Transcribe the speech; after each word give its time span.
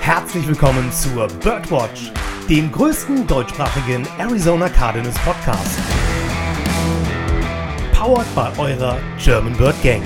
Herzlich 0.00 0.48
willkommen 0.48 0.90
zur 0.90 1.28
Birdwatch, 1.28 2.10
dem 2.48 2.72
größten 2.72 3.26
deutschsprachigen 3.26 4.08
Arizona 4.18 4.68
Cardinals 4.70 5.16
Podcast. 5.18 5.78
Powered 7.92 8.34
by 8.34 8.48
eurer 8.58 8.96
German 9.22 9.54
Bird 9.58 9.80
Gang. 9.82 10.02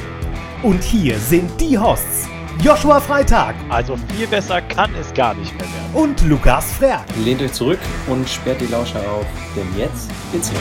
Und 0.65 0.83
hier 0.83 1.17
sind 1.19 1.49
die 1.61 1.79
Hosts 1.79 2.29
Joshua 2.61 3.01
Freitag. 3.01 3.55
Also 3.69 3.97
viel 4.15 4.27
besser 4.27 4.61
kann 4.63 4.93
es 4.97 5.15
gar 5.15 5.33
nicht 5.35 5.53
mehr 5.55 5.63
werden. 5.63 5.95
Und 5.95 6.21
Lukas 6.23 6.73
Frerk. 6.73 7.05
Lehnt 7.25 7.41
euch 7.41 7.53
zurück 7.53 7.79
und 8.09 8.29
sperrt 8.29 8.61
die 8.61 8.67
Lauscher 8.67 9.01
auf, 9.09 9.27
denn 9.55 9.69
jetzt 9.79 10.11
geht's 10.33 10.51
los. 10.51 10.61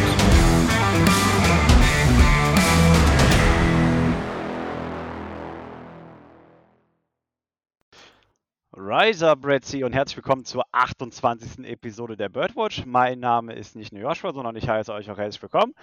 Rise 8.95 9.27
up, 9.27 9.39
Sea, 9.63 9.87
und 9.87 9.93
herzlich 9.93 10.17
willkommen 10.17 10.45
zur 10.45 10.65
28. 10.71 11.65
Episode 11.65 12.15
der 12.15 12.29
Birdwatch. 12.29 12.85
Mein 12.85 13.19
Name 13.19 13.53
ist 13.53 13.75
nicht 13.75 13.91
nur 13.91 14.03
Joshua, 14.03 14.33
sondern 14.33 14.55
ich 14.55 14.69
heiße 14.69 14.93
euch 14.93 15.09
auch 15.09 15.17
herzlich 15.17 15.41
willkommen. 15.41 15.73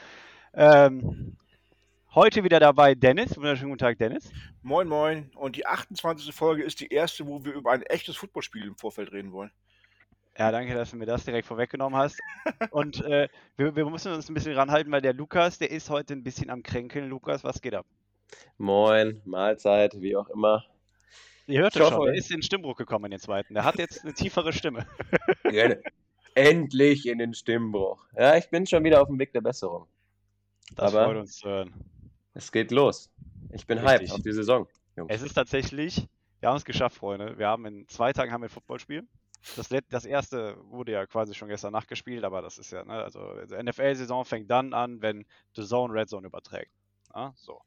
Ähm, 0.54 1.36
heute 2.14 2.44
wieder 2.44 2.60
dabei 2.60 2.94
Dennis. 2.94 3.36
Wunderschönen 3.36 3.70
guten 3.70 3.80
Tag, 3.80 3.98
Dennis. 3.98 4.30
Moin, 4.62 4.86
moin. 4.86 5.28
Und 5.34 5.56
die 5.56 5.66
28. 5.66 6.32
Folge 6.32 6.62
ist 6.62 6.78
die 6.78 6.86
erste, 6.86 7.26
wo 7.26 7.44
wir 7.44 7.52
über 7.54 7.72
ein 7.72 7.82
echtes 7.82 8.14
Footballspiel 8.14 8.64
im 8.64 8.76
Vorfeld 8.76 9.10
reden 9.10 9.32
wollen. 9.32 9.50
Ja, 10.38 10.52
danke, 10.52 10.74
dass 10.74 10.92
du 10.92 10.96
mir 10.96 11.06
das 11.06 11.24
direkt 11.24 11.48
vorweggenommen 11.48 11.98
hast. 11.98 12.20
Und 12.70 13.04
äh, 13.04 13.28
wir, 13.56 13.74
wir, 13.74 13.90
müssen 13.90 14.12
uns 14.12 14.28
ein 14.28 14.34
bisschen 14.34 14.54
ranhalten, 14.54 14.92
weil 14.92 15.02
der 15.02 15.14
Lukas, 15.14 15.58
der 15.58 15.72
ist 15.72 15.90
heute 15.90 16.14
ein 16.14 16.22
bisschen 16.22 16.48
am 16.48 16.62
Kränkeln. 16.62 17.08
Lukas, 17.08 17.42
was 17.42 17.60
geht 17.60 17.74
ab? 17.74 17.86
Moin, 18.56 19.20
Mahlzeit, 19.24 20.00
wie 20.00 20.14
auch 20.14 20.28
immer. 20.28 20.64
Ihr 21.50 21.62
hört 21.62 21.76
es 21.76 21.88
schon, 21.88 22.06
der 22.06 22.14
ist 22.14 22.30
in 22.30 22.42
Stimmbruch 22.42 22.76
gekommen 22.76 23.06
in 23.06 23.10
den 23.12 23.20
zweiten. 23.20 23.54
Der 23.54 23.64
hat 23.64 23.78
jetzt 23.78 24.04
eine 24.04 24.14
tiefere 24.14 24.52
Stimme. 24.52 24.86
Endlich 26.34 27.06
in 27.06 27.18
den 27.18 27.34
Stimmbruch. 27.34 28.04
Ja, 28.16 28.36
ich 28.36 28.48
bin 28.50 28.66
schon 28.66 28.84
wieder 28.84 29.02
auf 29.02 29.08
dem 29.08 29.18
Weg 29.18 29.32
der 29.32 29.40
Besserung. 29.40 29.86
Das 30.76 30.94
Aber 30.94 31.06
freut 31.06 31.16
uns 31.16 31.36
zu 31.36 31.48
hören. 31.48 31.72
Es 32.34 32.52
geht 32.52 32.70
los. 32.70 33.10
Ich 33.52 33.66
bin 33.66 33.78
Richtig. 33.78 34.00
hyped 34.00 34.12
auf 34.12 34.22
die 34.22 34.32
Saison. 34.32 34.68
Jungs. 34.96 35.12
Es 35.12 35.22
ist 35.22 35.34
tatsächlich, 35.34 36.06
wir 36.40 36.48
haben 36.48 36.56
es 36.56 36.64
geschafft, 36.64 36.96
Freunde. 36.96 37.36
Wir 37.38 37.48
haben 37.48 37.66
in 37.66 37.88
zwei 37.88 38.12
Tagen 38.12 38.32
haben 38.32 38.42
wir 38.42 38.46
ein 38.46 38.50
Footballspiel. 38.50 39.06
Das, 39.56 39.68
das 39.88 40.04
erste 40.04 40.56
wurde 40.70 40.92
ja 40.92 41.06
quasi 41.06 41.34
schon 41.34 41.48
gestern 41.48 41.72
Nacht 41.72 41.88
gespielt, 41.88 42.24
aber 42.24 42.42
das 42.42 42.58
ist 42.58 42.72
ja, 42.72 42.84
ne, 42.84 43.02
also, 43.02 43.20
also 43.20 43.56
NFL-Saison 43.56 44.24
fängt 44.24 44.50
dann 44.50 44.74
an, 44.74 45.00
wenn 45.00 45.24
The 45.56 45.64
Zone 45.64 45.94
Red 45.94 46.10
Zone 46.10 46.26
überträgt. 46.26 46.70
Ja, 47.14 47.32
so. 47.36 47.60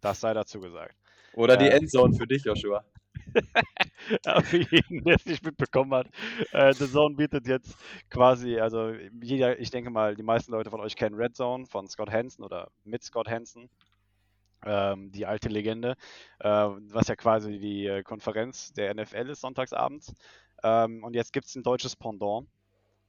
Das 0.00 0.20
sei 0.20 0.34
dazu 0.34 0.60
gesagt. 0.60 0.94
Oder 1.34 1.56
die 1.56 1.66
äh, 1.66 1.76
Endzone 1.76 2.14
für 2.14 2.26
dich, 2.26 2.44
Joshua. 2.44 2.84
für 4.42 4.58
jeden, 4.58 5.04
der 5.04 5.16
es 5.16 5.26
nicht 5.26 5.44
mitbekommen 5.44 5.92
hat. 5.94 6.08
Äh, 6.52 6.72
The 6.74 6.90
Zone 6.90 7.16
bietet 7.16 7.46
jetzt 7.46 7.76
quasi, 8.10 8.58
also 8.58 8.92
jeder, 9.22 9.58
ich 9.58 9.70
denke 9.70 9.90
mal, 9.90 10.14
die 10.16 10.22
meisten 10.22 10.52
Leute 10.52 10.70
von 10.70 10.80
euch 10.80 10.96
kennen 10.96 11.16
Red 11.16 11.36
Zone 11.36 11.66
von 11.66 11.88
Scott 11.88 12.10
Hansen 12.10 12.44
oder 12.44 12.70
mit 12.84 13.02
Scott 13.02 13.28
Hansen. 13.28 13.68
Ähm, 14.64 15.10
die 15.10 15.24
alte 15.24 15.48
Legende, 15.48 15.96
äh, 16.40 16.48
was 16.48 17.08
ja 17.08 17.16
quasi 17.16 17.58
die 17.58 17.86
äh, 17.86 18.02
Konferenz 18.02 18.72
der 18.74 18.94
NFL 18.94 19.30
ist, 19.30 19.40
sonntagsabends. 19.40 20.12
Ähm, 20.62 21.02
und 21.02 21.14
jetzt 21.14 21.32
gibt 21.32 21.46
es 21.46 21.54
ein 21.56 21.62
deutsches 21.62 21.96
Pendant, 21.96 22.46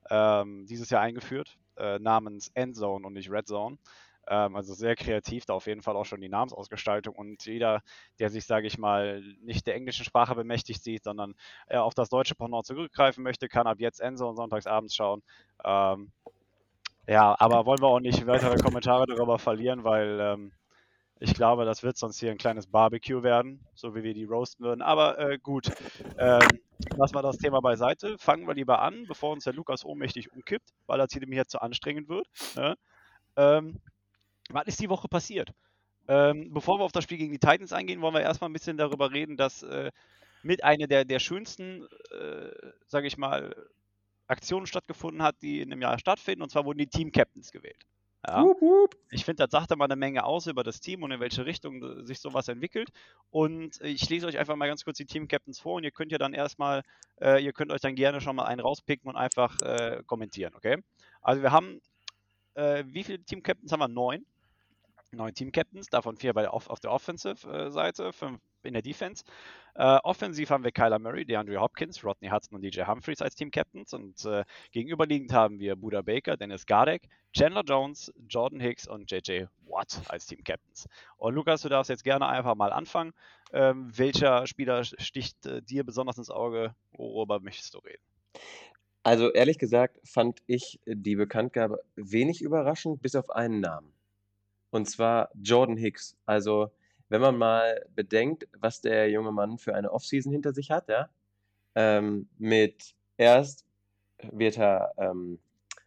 ähm, 0.09 0.65
dieses 0.67 0.89
Jahr 0.89 1.01
eingeführt, 1.01 1.57
äh, 1.77 1.99
namens 1.99 2.51
Endzone 2.53 3.05
und 3.05 3.13
nicht 3.13 3.29
Red 3.31 3.47
Zone. 3.47 3.77
Ähm, 4.27 4.55
also 4.55 4.73
sehr 4.73 4.95
kreativ, 4.95 5.45
da 5.45 5.53
auf 5.53 5.67
jeden 5.67 5.81
Fall 5.81 5.95
auch 5.95 6.05
schon 6.05 6.21
die 6.21 6.29
Namensausgestaltung 6.29 7.15
und 7.15 7.45
jeder, 7.45 7.81
der 8.19 8.29
sich, 8.29 8.45
sage 8.45 8.67
ich 8.67 8.77
mal, 8.77 9.21
nicht 9.41 9.67
der 9.67 9.75
englischen 9.75 10.05
Sprache 10.05 10.35
bemächtigt 10.35 10.83
sieht, 10.83 11.03
sondern 11.03 11.33
äh, 11.67 11.77
auf 11.77 11.93
das 11.93 12.09
deutsche 12.09 12.35
Pendant 12.35 12.65
zurückgreifen 12.65 13.23
möchte, 13.23 13.47
kann 13.47 13.67
ab 13.67 13.79
jetzt 13.79 13.99
Enzo 13.99 14.29
und 14.29 14.35
sonntagsabends 14.35 14.95
schauen. 14.95 15.23
Ähm, 15.65 16.11
ja, 17.07 17.35
aber 17.39 17.65
wollen 17.65 17.81
wir 17.81 17.87
auch 17.87 17.99
nicht 17.99 18.25
weitere 18.27 18.57
Kommentare 18.57 19.05
darüber 19.07 19.39
verlieren, 19.39 19.83
weil 19.83 20.19
ähm, 20.19 20.51
ich 21.19 21.33
glaube, 21.35 21.65
das 21.65 21.83
wird 21.83 21.97
sonst 21.97 22.19
hier 22.19 22.31
ein 22.31 22.37
kleines 22.37 22.65
Barbecue 22.67 23.21
werden, 23.21 23.59
so 23.75 23.93
wie 23.93 24.03
wir 24.03 24.13
die 24.13 24.23
roasten 24.23 24.65
würden. 24.65 24.81
Aber 24.81 25.19
äh, 25.19 25.37
gut, 25.37 25.71
ähm, 26.17 26.41
lassen 26.95 27.15
wir 27.15 27.21
das 27.21 27.37
Thema 27.37 27.59
beiseite. 27.59 28.17
Fangen 28.17 28.47
wir 28.47 28.55
lieber 28.55 28.81
an, 28.81 29.05
bevor 29.07 29.31
uns 29.31 29.43
der 29.43 29.53
Lukas 29.53 29.85
ohnmächtig 29.85 30.31
umkippt, 30.33 30.73
weil 30.87 30.97
das 30.97 31.11
hier 31.11 31.27
mir 31.27 31.45
zu 31.47 31.61
anstrengend 31.61 32.09
wird. 32.09 32.27
Ne? 32.55 32.75
Ähm, 33.35 33.79
was 34.53 34.67
ist 34.67 34.79
die 34.79 34.89
Woche 34.89 35.07
passiert? 35.07 35.53
Ähm, 36.07 36.51
bevor 36.53 36.79
wir 36.79 36.83
auf 36.83 36.91
das 36.91 37.03
Spiel 37.03 37.17
gegen 37.17 37.31
die 37.31 37.39
Titans 37.39 37.73
eingehen, 37.73 38.01
wollen 38.01 38.13
wir 38.13 38.21
erstmal 38.21 38.49
ein 38.49 38.53
bisschen 38.53 38.77
darüber 38.77 39.11
reden, 39.11 39.37
dass 39.37 39.63
äh, 39.63 39.91
mit 40.43 40.63
einer 40.63 40.87
der, 40.87 41.05
der 41.05 41.19
schönsten, 41.19 41.87
äh, 42.11 42.49
sage 42.87 43.07
ich 43.07 43.17
mal, 43.17 43.55
Aktionen 44.27 44.65
stattgefunden 44.65 45.21
hat, 45.21 45.35
die 45.41 45.61
in 45.61 45.71
einem 45.71 45.81
Jahr 45.81 45.99
stattfinden. 45.99 46.41
Und 46.41 46.49
zwar 46.49 46.65
wurden 46.65 46.79
die 46.79 46.87
Team-Captains 46.87 47.51
gewählt. 47.51 47.85
Ja. 48.27 48.43
Wup, 48.43 48.61
wup. 48.61 48.95
Ich 49.09 49.25
finde, 49.25 49.43
das 49.43 49.51
sagt 49.51 49.71
aber 49.71 49.85
eine 49.85 49.95
Menge 49.95 50.23
aus 50.23 50.47
über 50.47 50.63
das 50.63 50.79
Team 50.79 51.03
und 51.03 51.11
in 51.11 51.19
welche 51.19 51.45
Richtung 51.45 52.05
sich 52.05 52.19
sowas 52.19 52.47
entwickelt. 52.47 52.89
Und 53.29 53.81
ich 53.81 54.07
lese 54.09 54.27
euch 54.27 54.37
einfach 54.37 54.55
mal 54.55 54.67
ganz 54.67 54.83
kurz 54.83 54.97
die 54.97 55.05
Team-Captains 55.05 55.59
vor 55.59 55.75
und 55.75 55.83
ihr 55.83 55.91
könnt 55.91 56.11
ja 56.11 56.17
dann 56.17 56.33
erstmal, 56.33 56.83
äh, 57.19 57.43
ihr 57.43 57.51
könnt 57.51 57.71
euch 57.71 57.81
dann 57.81 57.95
gerne 57.95 58.21
schon 58.21 58.35
mal 58.35 58.45
einen 58.45 58.61
rauspicken 58.61 59.09
und 59.09 59.15
einfach 59.15 59.59
äh, 59.61 60.03
kommentieren, 60.05 60.53
okay? 60.55 60.77
Also 61.21 61.41
wir 61.41 61.51
haben, 61.51 61.81
äh, 62.53 62.83
wie 62.87 63.03
viele 63.03 63.23
Team-Captains 63.23 63.71
haben 63.71 63.79
wir? 63.79 63.87
Neun 63.87 64.25
neun 65.11 65.33
Team-Captains, 65.33 65.87
davon 65.87 66.17
vier 66.17 66.33
bei, 66.33 66.49
auf, 66.49 66.69
auf 66.69 66.79
der 66.79 66.91
Offensive-Seite, 66.91 68.13
fünf 68.13 68.39
in 68.63 68.73
der 68.73 68.81
Defense. 68.81 69.23
Äh, 69.75 69.97
offensiv 70.03 70.49
haben 70.49 70.63
wir 70.63 70.71
Kyler 70.71 70.99
Murray, 70.99 71.25
DeAndre 71.25 71.59
Hopkins, 71.59 72.03
Rodney 72.03 72.29
Hudson 72.29 72.55
und 72.55 72.61
DJ 72.61 72.83
Humphreys 72.83 73.21
als 73.21 73.35
Team-Captains 73.35 73.93
und 73.93 74.25
äh, 74.25 74.43
gegenüberliegend 74.71 75.33
haben 75.33 75.59
wir 75.59 75.75
Buda 75.75 76.01
Baker, 76.01 76.37
Dennis 76.37 76.65
Gardek, 76.65 77.07
Chandler 77.33 77.63
Jones, 77.65 78.13
Jordan 78.27 78.59
Hicks 78.59 78.87
und 78.87 79.09
JJ 79.09 79.45
Watt 79.65 80.01
als 80.09 80.27
Team-Captains. 80.27 80.87
Und 81.17 81.35
Lukas, 81.35 81.61
du 81.61 81.69
darfst 81.69 81.89
jetzt 81.89 82.03
gerne 82.03 82.27
einfach 82.27 82.55
mal 82.55 82.73
anfangen. 82.73 83.13
Ähm, 83.53 83.91
welcher 83.97 84.45
Spieler 84.47 84.83
sticht 84.83 85.45
äh, 85.45 85.61
dir 85.61 85.85
besonders 85.85 86.17
ins 86.17 86.29
Auge? 86.29 86.75
Worüber 86.91 87.39
möchtest 87.39 87.73
du 87.73 87.79
reden? 87.79 88.03
Also 89.03 89.31
ehrlich 89.31 89.57
gesagt 89.57 89.99
fand 90.03 90.41
ich 90.45 90.79
die 90.85 91.15
Bekanntgabe 91.15 91.81
wenig 91.95 92.41
überraschend, 92.41 93.01
bis 93.01 93.15
auf 93.15 93.31
einen 93.31 93.59
Namen 93.59 93.91
und 94.71 94.89
zwar 94.89 95.29
Jordan 95.41 95.77
Hicks. 95.77 96.17
Also, 96.25 96.71
wenn 97.09 97.21
man 97.21 97.37
mal 97.37 97.85
bedenkt, 97.95 98.47
was 98.59 98.81
der 98.81 99.09
junge 99.09 99.31
Mann 99.31 99.57
für 99.57 99.75
eine 99.75 99.91
Offseason 99.91 100.31
hinter 100.31 100.53
sich 100.53 100.71
hat, 100.71 100.89
ja, 100.89 101.09
ähm, 101.75 102.29
mit 102.37 102.95
erst 103.17 103.65
wird 104.31 104.57
er 104.57 104.93
ähm, 104.97 105.39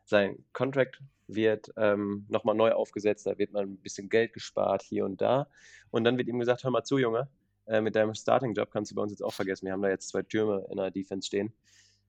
sein 0.04 0.44
Contract 0.52 1.00
wird 1.26 1.72
ähm, 1.76 2.26
nochmal 2.28 2.54
neu 2.54 2.72
aufgesetzt, 2.72 3.26
da 3.26 3.38
wird 3.38 3.52
mal 3.52 3.62
ein 3.62 3.78
bisschen 3.78 4.08
Geld 4.08 4.32
gespart 4.34 4.82
hier 4.82 5.04
und 5.04 5.20
da. 5.20 5.48
Und 5.90 6.04
dann 6.04 6.18
wird 6.18 6.28
ihm 6.28 6.38
gesagt, 6.38 6.64
hör 6.64 6.70
mal 6.70 6.84
zu, 6.84 6.98
Junge, 6.98 7.28
äh, 7.66 7.80
mit 7.80 7.96
deinem 7.96 8.14
Starting-Job 8.14 8.70
kannst 8.70 8.90
du 8.90 8.94
bei 8.94 9.02
uns 9.02 9.12
jetzt 9.12 9.22
auch 9.22 9.32
vergessen. 9.32 9.66
Wir 9.66 9.72
haben 9.72 9.82
da 9.82 9.88
jetzt 9.88 10.08
zwei 10.08 10.22
Türme 10.22 10.66
in 10.70 10.76
der 10.76 10.90
Defense 10.90 11.26
stehen. 11.26 11.54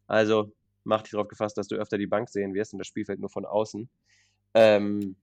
Also 0.07 0.52
mach 0.84 1.02
dich 1.02 1.12
darauf 1.12 1.28
gefasst, 1.28 1.57
dass 1.57 1.68
du 1.68 1.75
öfter 1.75 1.97
die 1.97 2.07
Bank 2.07 2.30
sehen 2.30 2.53
wirst 2.53 2.74
und 2.74 2.80
das 2.80 2.88
Spielfeld 2.88 3.19
nur 3.19 3.30
von 3.30 3.46
außen. 3.46 3.90
Ähm, 4.53 5.16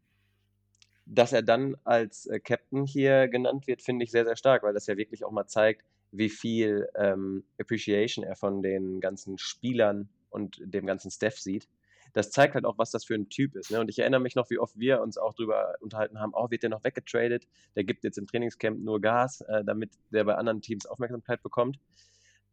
dass 1.07 1.33
er 1.33 1.43
dann 1.43 1.77
als 1.85 2.27
äh, 2.27 2.41
Captain 2.41 2.85
hier 2.85 3.29
genannt 3.29 3.67
wird, 3.67 3.83
finde 3.83 4.05
ich 4.05 4.11
sehr, 4.11 4.25
sehr 4.25 4.37
stark, 4.37 4.63
weil 4.63 4.75
das 4.75 4.87
ja 4.87 4.97
wirklich 4.97 5.25
auch 5.25 5.33
mal 5.33 5.47
zeigt, 5.47 5.85
wie 6.13 6.29
viel 6.29 6.89
ähm, 6.95 7.45
Appreciation 7.59 8.25
er 8.25 8.37
von 8.37 8.63
den 8.63 9.01
ganzen 9.01 9.39
Spielern 9.39 10.09
und 10.31 10.61
dem 10.63 10.87
ganzen 10.87 11.11
Staff 11.11 11.39
sieht. 11.39 11.69
Das 12.13 12.31
zeigt 12.31 12.55
halt 12.55 12.67
auch, 12.67 12.77
was 12.77 12.91
das 12.91 13.07
für 13.07 13.15
ein 13.15 13.31
Typ 13.31 13.57
ist. 13.57 13.71
Ne? 13.71 13.81
Und 13.81 13.89
ich 13.89 13.99
erinnere 13.99 14.21
mich 14.21 14.35
noch, 14.35 14.51
wie 14.51 14.59
oft 14.59 14.79
wir 14.79 15.01
uns 15.01 15.17
auch 15.17 15.33
darüber 15.33 15.77
unterhalten 15.81 16.21
haben, 16.21 16.33
oh, 16.35 16.51
wird 16.51 16.63
der 16.63 16.71
noch 16.71 16.85
weggetradet? 16.85 17.49
Der 17.75 17.84
gibt 17.84 18.05
jetzt 18.05 18.19
im 18.19 18.27
Trainingscamp 18.27 18.78
nur 18.81 19.01
Gas, 19.01 19.41
äh, 19.43 19.65
damit 19.65 19.93
der 20.10 20.25
bei 20.25 20.34
anderen 20.34 20.60
Teams 20.60 20.84
Aufmerksamkeit 20.84 21.43
bekommt. 21.43 21.78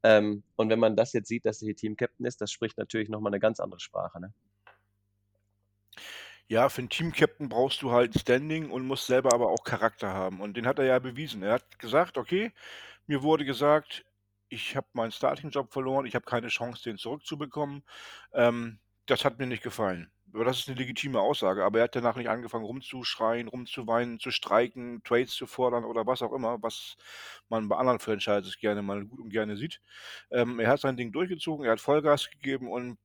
Ähm, 0.04 0.44
und 0.56 0.70
wenn 0.70 0.80
man 0.80 0.96
das 0.96 1.12
jetzt 1.12 1.28
sieht, 1.28 1.46
dass 1.46 1.62
er 1.62 1.66
hier 1.66 1.76
Team-Captain 1.76 2.26
ist, 2.26 2.40
das 2.40 2.52
spricht 2.52 2.78
natürlich 2.78 3.10
nochmal 3.10 3.34
eine 3.34 3.42
ganz 3.42 3.60
andere 3.60 3.82
Sprache. 3.82 4.22
Ne? 4.22 4.34
Ja, 6.52 6.68
für 6.70 6.80
einen 6.80 6.90
Team-Captain 6.90 7.48
brauchst 7.48 7.82
du 7.84 7.92
halt 7.92 8.20
Standing 8.20 8.72
und 8.72 8.88
musst 8.88 9.06
selber 9.06 9.34
aber 9.34 9.50
auch 9.52 9.64
Charakter 9.64 10.14
haben. 10.14 10.42
Und 10.42 10.58
den 10.58 10.66
hat 10.66 10.80
er 10.80 10.86
ja 10.86 10.98
bewiesen. 10.98 11.44
Er 11.44 11.54
hat 11.54 11.78
gesagt, 11.80 12.18
okay, 12.18 12.52
mir 13.08 13.22
wurde 13.24 13.46
gesagt, 13.46 14.06
ich 14.50 14.76
habe 14.76 14.88
meinen 14.94 15.12
Starting-Job 15.12 15.72
verloren, 15.74 16.08
ich 16.08 16.16
habe 16.16 16.26
keine 16.26 16.48
Chance, 16.48 16.84
den 16.84 16.98
zurückzubekommen. 16.98 17.84
Ähm, 18.34 18.80
das 19.06 19.26
hat 19.26 19.40
mir 19.40 19.48
nicht 19.48 19.64
gefallen. 19.64 20.12
Aber 20.34 20.46
das 20.46 20.60
ist 20.60 20.70
eine 20.70 20.78
legitime 20.78 21.20
Aussage. 21.20 21.64
Aber 21.66 21.80
er 21.80 21.86
hat 21.86 21.96
danach 21.96 22.16
nicht 22.16 22.30
angefangen, 22.30 22.66
rumzuschreien, 22.66 23.48
rumzuweinen, 23.48 24.20
zu 24.20 24.32
streiken, 24.32 25.04
Trades 25.04 25.34
zu 25.36 25.48
fordern 25.48 25.86
oder 25.86 26.08
was 26.08 26.22
auch 26.24 26.34
immer, 26.34 26.62
was 26.64 26.96
man 27.50 27.70
bei 27.70 27.78
anderen 27.78 28.00
Franchises 28.00 28.58
gerne 28.60 28.82
mal 28.84 29.06
gut 29.06 29.20
und 29.20 29.30
gerne 29.32 29.58
sieht. 29.58 29.82
Ähm, 30.32 30.60
er 30.60 30.70
hat 30.70 30.82
sein 30.82 30.98
Ding 30.98 31.12
durchgezogen, 31.12 31.66
er 31.66 31.74
hat 31.74 31.82
Vollgas 31.82 32.30
gegeben 32.32 32.70
und 32.72 32.98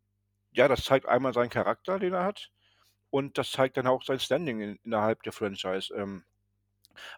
ja, 0.52 0.68
das 0.68 0.84
zeigt 0.84 1.06
einmal 1.06 1.34
seinen 1.34 1.50
Charakter, 1.50 1.98
den 1.98 2.14
er 2.14 2.24
hat. 2.24 2.50
Und 3.14 3.38
das 3.38 3.50
zeigt 3.52 3.76
dann 3.78 3.86
auch 3.86 4.02
sein 4.04 4.18
Standing 4.20 4.60
in, 4.60 4.76
innerhalb 4.84 5.22
der 5.22 5.32
Franchise. 5.32 5.94
Ähm, 5.94 6.24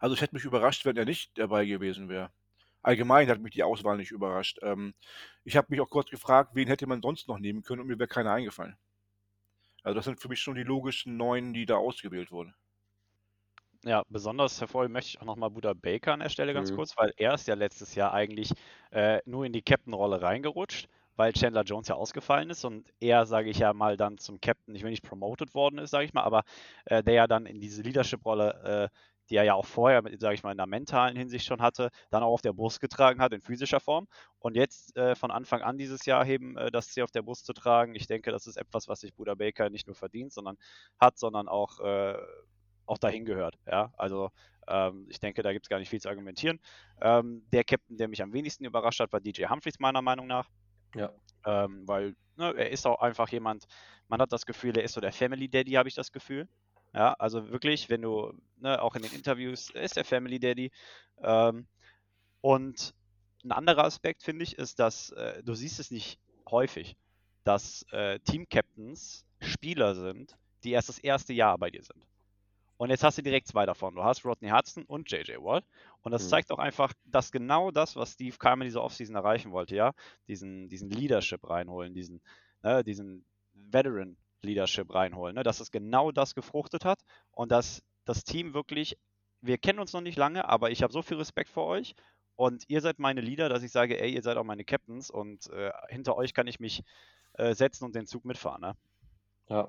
also 0.00 0.14
es 0.14 0.20
hätte 0.22 0.34
mich 0.34 0.44
überrascht, 0.44 0.84
wenn 0.86 0.96
er 0.96 1.04
nicht 1.06 1.38
dabei 1.38 1.66
gewesen 1.66 2.08
wäre. 2.08 2.32
allgemein 2.82 3.28
hat 3.30 3.40
mich 3.40 3.54
die 3.54 3.64
Auswahl 3.64 3.96
nicht 3.98 4.12
überrascht. 4.12 4.58
Ähm, 4.62 4.94
ich 5.44 5.56
habe 5.56 5.68
mich 5.70 5.80
auch 5.82 5.90
kurz 5.90 6.10
gefragt, 6.10 6.52
wen 6.54 6.68
hätte 6.68 6.86
man 6.88 7.02
sonst 7.02 7.28
noch 7.28 7.38
nehmen 7.40 7.62
können 7.64 7.82
und 7.82 7.88
mir 7.88 7.98
wäre 8.00 8.08
keiner 8.08 8.32
eingefallen. 8.32 8.78
Also 9.82 9.94
das 9.94 10.04
sind 10.04 10.20
für 10.20 10.28
mich 10.28 10.40
schon 10.40 10.56
die 10.56 10.64
logischen 10.64 11.16
neun, 11.16 11.54
die 11.54 11.64
da 11.64 11.76
ausgewählt 11.76 12.30
wurden. 12.30 12.54
Ja, 13.84 14.02
besonders 14.08 14.60
hervorheben 14.60 14.92
möchte 14.92 15.10
ich 15.10 15.20
auch 15.20 15.24
nochmal 15.26 15.50
Buda 15.50 15.72
Baker 15.74 16.12
an 16.12 16.20
der 16.20 16.28
Stelle 16.28 16.52
ganz 16.54 16.72
Mhm. 16.72 16.72
kurz, 16.72 16.96
weil 16.96 17.12
er 17.16 17.34
ist 17.34 17.46
ja 17.46 17.54
letztes 17.54 17.94
Jahr 17.94 18.12
eigentlich 18.12 18.50
äh, 18.90 19.20
nur 19.26 19.44
in 19.46 19.52
die 19.52 19.62
Captain-Rolle 19.62 20.20
reingerutscht, 20.22 20.88
weil 21.16 21.32
Chandler 21.32 21.62
Jones 21.62 21.88
ja 21.88 21.96
ausgefallen 21.96 22.50
ist 22.50 22.64
und 22.64 22.92
er, 23.00 23.26
sage 23.26 23.50
ich 23.50 23.58
ja 23.58 23.72
mal, 23.72 23.96
dann 23.96 24.18
zum 24.18 24.40
Captain, 24.40 24.74
ich 24.74 24.82
will 24.82 24.90
nicht 24.90 25.02
promoted 25.02 25.54
worden 25.54 25.78
ist, 25.78 25.90
sage 25.90 26.04
ich 26.04 26.14
mal, 26.14 26.22
aber 26.22 26.44
äh, 26.84 27.02
der 27.02 27.14
ja 27.14 27.26
dann 27.26 27.46
in 27.46 27.60
diese 27.60 27.82
Leadership-Rolle, 27.82 28.90
äh, 28.92 28.96
die 29.28 29.36
er 29.36 29.44
ja 29.44 29.54
auch 29.54 29.66
vorher, 29.66 30.02
sage 30.18 30.34
ich 30.34 30.42
mal, 30.42 30.52
in 30.52 30.56
der 30.56 30.66
mentalen 30.66 31.16
Hinsicht 31.16 31.46
schon 31.46 31.60
hatte, 31.60 31.90
dann 32.10 32.22
auch 32.22 32.32
auf 32.32 32.42
der 32.42 32.52
Brust 32.52 32.80
getragen 32.80 33.20
hat 33.20 33.32
in 33.32 33.40
physischer 33.40 33.80
Form 33.80 34.06
und 34.38 34.54
jetzt 34.56 34.96
äh, 34.96 35.14
von 35.16 35.30
Anfang 35.30 35.62
an 35.62 35.78
dieses 35.78 36.06
Jahr 36.06 36.26
eben 36.26 36.56
äh, 36.56 36.70
das 36.70 36.90
Ziel 36.90 37.02
auf 37.02 37.10
der 37.10 37.22
Brust 37.22 37.46
zu 37.46 37.52
tragen. 37.52 37.94
Ich 37.94 38.06
denke, 38.06 38.30
das 38.30 38.46
ist 38.46 38.56
etwas, 38.56 38.88
was 38.88 39.00
sich 39.00 39.14
Buda 39.14 39.34
Baker 39.34 39.70
nicht 39.70 39.86
nur 39.86 39.96
verdient, 39.96 40.32
sondern 40.32 40.56
hat, 41.00 41.18
sondern 41.18 41.48
auch 41.48 41.80
äh, 41.80 42.16
auch 42.86 42.98
dahin 42.98 43.24
gehört. 43.24 43.58
Ja, 43.66 43.92
also 43.96 44.30
ähm, 44.68 45.06
ich 45.10 45.20
denke, 45.20 45.42
da 45.42 45.52
gibt 45.52 45.66
es 45.66 45.68
gar 45.68 45.78
nicht 45.78 45.88
viel 45.88 46.00
zu 46.00 46.08
argumentieren. 46.08 46.60
Ähm, 47.00 47.44
der 47.52 47.64
Captain, 47.64 47.96
der 47.96 48.08
mich 48.08 48.22
am 48.22 48.32
wenigsten 48.32 48.64
überrascht 48.64 49.00
hat, 49.00 49.12
war 49.12 49.20
DJ 49.20 49.46
Humphreys 49.46 49.78
meiner 49.78 50.02
Meinung 50.02 50.26
nach, 50.26 50.48
Ja. 50.94 51.12
ähm, 51.44 51.86
weil 51.86 52.14
ne, 52.36 52.54
er 52.56 52.70
ist 52.70 52.86
auch 52.86 53.00
einfach 53.00 53.28
jemand. 53.28 53.64
Man 54.08 54.20
hat 54.20 54.32
das 54.32 54.46
Gefühl, 54.46 54.76
er 54.76 54.84
ist 54.84 54.92
so 54.94 55.00
der 55.00 55.12
Family 55.12 55.48
Daddy, 55.48 55.72
habe 55.72 55.88
ich 55.88 55.94
das 55.94 56.12
Gefühl. 56.12 56.48
Ja, 56.94 57.14
also 57.14 57.50
wirklich, 57.50 57.88
wenn 57.90 58.02
du 58.02 58.32
ne, 58.56 58.80
auch 58.80 58.94
in 58.96 59.02
den 59.02 59.12
Interviews 59.12 59.70
er 59.70 59.82
ist 59.82 59.96
der 59.96 60.04
Family 60.04 60.38
Daddy. 60.40 60.70
Ähm, 61.22 61.66
und 62.40 62.94
ein 63.44 63.52
anderer 63.52 63.84
Aspekt 63.84 64.22
finde 64.22 64.44
ich 64.44 64.58
ist, 64.58 64.78
dass 64.78 65.10
äh, 65.10 65.42
du 65.42 65.54
siehst 65.54 65.80
es 65.80 65.90
nicht 65.90 66.18
häufig, 66.50 66.96
dass 67.44 67.84
äh, 67.90 68.18
Team-Captains 68.20 69.24
Spieler 69.40 69.94
sind, 69.94 70.36
die 70.64 70.72
erst 70.72 70.88
das 70.88 70.98
erste 70.98 71.32
Jahr 71.32 71.58
bei 71.58 71.70
dir 71.70 71.82
sind. 71.82 72.04
Und 72.78 72.90
jetzt 72.90 73.02
hast 73.04 73.18
du 73.18 73.22
direkt 73.22 73.46
zwei 73.46 73.64
davon. 73.66 73.94
Du 73.94 74.04
hast 74.04 74.24
Rodney 74.24 74.50
Hudson 74.50 74.84
und 74.84 75.10
JJ 75.10 75.36
Watt. 75.38 75.64
Und 76.02 76.12
das 76.12 76.24
Mhm. 76.24 76.28
zeigt 76.28 76.52
auch 76.52 76.58
einfach, 76.58 76.92
dass 77.04 77.32
genau 77.32 77.70
das, 77.70 77.96
was 77.96 78.12
Steve 78.12 78.36
Keim 78.38 78.60
in 78.60 78.66
dieser 78.66 78.82
Offseason 78.82 79.16
erreichen 79.16 79.50
wollte, 79.52 79.74
ja, 79.76 79.92
diesen, 80.28 80.68
diesen 80.68 80.90
Leadership 80.90 81.48
reinholen, 81.48 81.94
diesen, 81.94 82.20
ne, 82.62 82.84
diesen 82.84 83.24
Veteran 83.54 84.16
Leadership 84.42 84.94
reinholen, 84.94 85.34
ne, 85.36 85.42
dass 85.42 85.60
es 85.60 85.70
genau 85.70 86.12
das 86.12 86.34
gefruchtet 86.34 86.84
hat 86.84 87.00
und 87.32 87.50
dass 87.50 87.82
das 88.04 88.24
Team 88.24 88.54
wirklich, 88.54 88.98
wir 89.40 89.58
kennen 89.58 89.78
uns 89.78 89.92
noch 89.92 90.00
nicht 90.02 90.16
lange, 90.18 90.48
aber 90.48 90.70
ich 90.70 90.82
habe 90.82 90.92
so 90.92 91.02
viel 91.02 91.16
Respekt 91.16 91.48
vor 91.48 91.66
euch 91.66 91.94
und 92.36 92.64
ihr 92.68 92.80
seid 92.82 92.98
meine 92.98 93.22
Leader, 93.22 93.48
dass 93.48 93.62
ich 93.62 93.72
sage, 93.72 94.00
ey, 94.00 94.12
ihr 94.14 94.22
seid 94.22 94.36
auch 94.36 94.44
meine 94.44 94.64
Captains 94.64 95.10
und 95.10 95.48
äh, 95.50 95.72
hinter 95.88 96.16
euch 96.16 96.34
kann 96.34 96.46
ich 96.46 96.60
mich 96.60 96.82
äh, 97.32 97.54
setzen 97.54 97.84
und 97.84 97.94
den 97.94 98.06
Zug 98.06 98.24
mitfahren. 98.24 98.60
Ne? 98.60 98.76
Ja. 99.48 99.66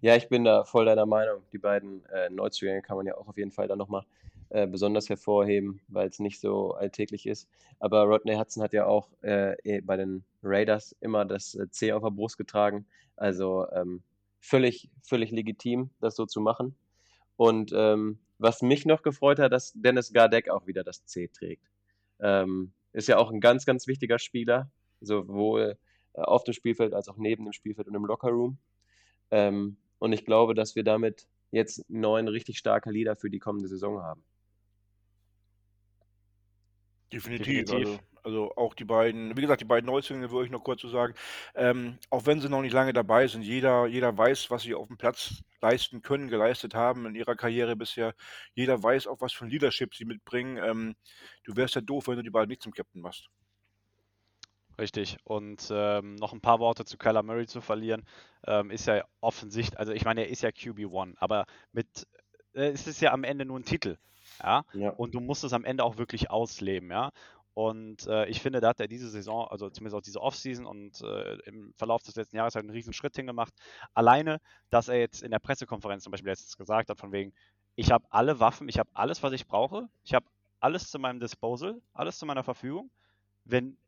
Ja, 0.00 0.16
ich 0.16 0.28
bin 0.28 0.44
da 0.44 0.64
voll 0.64 0.84
deiner 0.84 1.06
Meinung. 1.06 1.42
Die 1.52 1.58
beiden 1.58 2.04
äh, 2.06 2.30
Neuzugänge 2.30 2.82
kann 2.82 2.96
man 2.96 3.06
ja 3.06 3.16
auch 3.16 3.28
auf 3.28 3.36
jeden 3.36 3.52
Fall 3.52 3.68
dann 3.68 3.78
nochmal 3.78 4.04
äh, 4.50 4.66
besonders 4.66 5.08
hervorheben, 5.08 5.80
weil 5.88 6.08
es 6.08 6.20
nicht 6.20 6.40
so 6.40 6.72
alltäglich 6.74 7.26
ist. 7.26 7.48
Aber 7.80 8.02
Rodney 8.02 8.36
Hudson 8.36 8.62
hat 8.62 8.72
ja 8.72 8.86
auch 8.86 9.10
äh, 9.22 9.56
eh 9.64 9.80
bei 9.80 9.96
den 9.96 10.24
Raiders 10.42 10.94
immer 11.00 11.24
das 11.24 11.54
äh, 11.54 11.68
C 11.70 11.92
auf 11.92 12.02
der 12.02 12.10
Brust 12.10 12.38
getragen. 12.38 12.86
Also 13.16 13.66
ähm, 13.72 14.02
völlig, 14.40 14.88
völlig 15.02 15.30
legitim, 15.30 15.90
das 16.00 16.16
so 16.16 16.26
zu 16.26 16.40
machen. 16.40 16.76
Und 17.36 17.72
ähm, 17.74 18.18
was 18.38 18.62
mich 18.62 18.86
noch 18.86 19.02
gefreut 19.02 19.38
hat, 19.38 19.52
dass 19.52 19.72
Dennis 19.74 20.12
Gardeck 20.12 20.48
auch 20.48 20.66
wieder 20.66 20.84
das 20.84 21.04
C 21.06 21.28
trägt. 21.28 21.66
Ähm, 22.20 22.72
ist 22.92 23.08
ja 23.08 23.18
auch 23.18 23.30
ein 23.30 23.40
ganz, 23.40 23.66
ganz 23.66 23.86
wichtiger 23.86 24.18
Spieler, 24.18 24.70
sowohl 25.00 25.76
äh, 26.14 26.20
auf 26.20 26.44
dem 26.44 26.54
Spielfeld 26.54 26.94
als 26.94 27.08
auch 27.08 27.16
neben 27.16 27.44
dem 27.44 27.52
Spielfeld 27.52 27.88
und 27.88 27.94
im 27.94 28.06
Lockerroom. 28.06 28.58
Ähm, 29.30 29.76
und 29.98 30.12
ich 30.12 30.24
glaube, 30.24 30.54
dass 30.54 30.76
wir 30.76 30.84
damit 30.84 31.26
jetzt 31.50 31.88
neun 31.88 32.28
richtig 32.28 32.58
starke 32.58 32.90
Leader 32.90 33.16
für 33.16 33.30
die 33.30 33.38
kommende 33.38 33.68
Saison 33.68 34.02
haben. 34.02 34.22
Definitiv. 37.12 37.64
Definitiv. 37.64 37.74
Also, 37.74 37.98
also 38.22 38.56
auch 38.56 38.74
die 38.74 38.84
beiden, 38.84 39.36
wie 39.36 39.40
gesagt, 39.40 39.60
die 39.60 39.66
beiden 39.66 39.86
Neuzugänge 39.86 40.32
würde 40.32 40.46
ich 40.46 40.50
noch 40.50 40.64
kurz 40.64 40.80
zu 40.80 40.88
sagen. 40.88 41.14
Ähm, 41.54 41.98
auch 42.10 42.26
wenn 42.26 42.40
sie 42.40 42.48
noch 42.48 42.60
nicht 42.60 42.72
lange 42.72 42.92
dabei 42.92 43.28
sind, 43.28 43.42
jeder, 43.42 43.86
jeder 43.86 44.18
weiß, 44.18 44.50
was 44.50 44.62
sie 44.62 44.74
auf 44.74 44.88
dem 44.88 44.98
Platz 44.98 45.44
leisten 45.60 46.02
können, 46.02 46.28
geleistet 46.28 46.74
haben 46.74 47.06
in 47.06 47.14
ihrer 47.14 47.36
Karriere 47.36 47.76
bisher. 47.76 48.14
Jeder 48.54 48.82
weiß 48.82 49.06
auch, 49.06 49.20
was 49.20 49.32
für 49.32 49.44
ein 49.44 49.50
Leadership 49.50 49.94
sie 49.94 50.04
mitbringen. 50.04 50.58
Ähm, 50.58 50.96
du 51.44 51.54
wärst 51.54 51.76
ja 51.76 51.80
doof, 51.80 52.08
wenn 52.08 52.16
du 52.16 52.22
die 52.22 52.30
beiden 52.30 52.48
nicht 52.48 52.62
zum 52.62 52.72
Captain 52.72 53.00
machst. 53.00 53.28
Richtig. 54.78 55.16
Und 55.24 55.68
ähm, 55.70 56.16
noch 56.16 56.32
ein 56.32 56.40
paar 56.40 56.58
Worte 56.58 56.84
zu 56.84 56.98
Kyler 56.98 57.22
Murray 57.22 57.46
zu 57.46 57.60
verlieren, 57.60 58.04
ähm, 58.46 58.70
ist 58.70 58.86
ja 58.86 59.04
offensichtlich, 59.20 59.78
also 59.78 59.92
ich 59.92 60.04
meine, 60.04 60.22
er 60.22 60.28
ist 60.28 60.42
ja 60.42 60.50
QB1, 60.50 61.14
aber 61.18 61.46
mit, 61.72 62.06
äh, 62.54 62.68
es 62.68 62.86
ist 62.86 63.00
ja 63.00 63.12
am 63.12 63.24
Ende 63.24 63.44
nur 63.46 63.58
ein 63.58 63.64
Titel. 63.64 63.96
Ja, 64.42 64.64
Ja. 64.72 64.90
und 64.90 65.14
du 65.14 65.20
musst 65.20 65.44
es 65.44 65.52
am 65.54 65.64
Ende 65.64 65.82
auch 65.84 65.96
wirklich 65.96 66.30
ausleben, 66.30 66.90
ja. 66.90 67.10
Und 67.54 68.06
äh, 68.06 68.26
ich 68.26 68.42
finde, 68.42 68.60
da 68.60 68.68
hat 68.68 68.80
er 68.80 68.86
diese 68.86 69.08
Saison, 69.08 69.48
also 69.48 69.70
zumindest 69.70 69.96
auch 69.96 70.02
diese 70.02 70.20
Offseason 70.20 70.66
und 70.66 71.00
äh, 71.00 71.36
im 71.46 71.72
Verlauf 71.74 72.02
des 72.02 72.14
letzten 72.14 72.36
Jahres 72.36 72.54
halt 72.54 72.64
einen 72.64 72.74
riesen 72.74 72.92
Schritt 72.92 73.16
hingemacht. 73.16 73.54
Alleine, 73.94 74.40
dass 74.68 74.88
er 74.88 74.98
jetzt 74.98 75.22
in 75.22 75.30
der 75.30 75.38
Pressekonferenz 75.38 76.02
zum 76.02 76.10
Beispiel 76.10 76.28
letztens 76.28 76.58
gesagt 76.58 76.90
hat, 76.90 76.98
von 76.98 77.12
wegen, 77.12 77.32
ich 77.74 77.90
habe 77.92 78.04
alle 78.10 78.40
Waffen, 78.40 78.68
ich 78.68 78.78
habe 78.78 78.90
alles, 78.92 79.22
was 79.22 79.32
ich 79.32 79.46
brauche, 79.46 79.88
ich 80.04 80.12
habe 80.12 80.26
alles 80.60 80.90
zu 80.90 80.98
meinem 80.98 81.18
Disposal, 81.18 81.80
alles 81.94 82.18
zu 82.18 82.26
meiner 82.26 82.44
Verfügung. 82.44 82.90
Wenn 83.44 83.78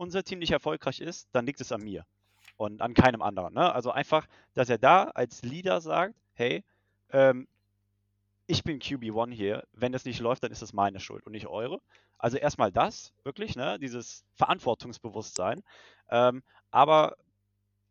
unser 0.00 0.24
Team 0.24 0.38
nicht 0.38 0.50
erfolgreich 0.50 1.00
ist, 1.00 1.28
dann 1.32 1.44
liegt 1.44 1.60
es 1.60 1.72
an 1.72 1.82
mir 1.82 2.06
und 2.56 2.80
an 2.80 2.94
keinem 2.94 3.20
anderen. 3.20 3.52
Ne? 3.54 3.72
Also 3.72 3.90
einfach, 3.90 4.26
dass 4.54 4.70
er 4.70 4.78
da 4.78 5.04
als 5.04 5.42
Leader 5.42 5.80
sagt, 5.82 6.14
hey, 6.32 6.64
ähm, 7.10 7.46
ich 8.46 8.64
bin 8.64 8.80
QB1 8.80 9.32
hier, 9.32 9.64
wenn 9.72 9.92
es 9.92 10.06
nicht 10.06 10.20
läuft, 10.20 10.42
dann 10.42 10.50
ist 10.50 10.62
es 10.62 10.72
meine 10.72 11.00
Schuld 11.00 11.24
und 11.26 11.32
nicht 11.32 11.46
eure. 11.46 11.80
Also 12.18 12.38
erstmal 12.38 12.72
das, 12.72 13.12
wirklich, 13.24 13.56
ne? 13.56 13.78
dieses 13.78 14.24
Verantwortungsbewusstsein. 14.36 15.62
Ähm, 16.10 16.42
aber 16.70 17.16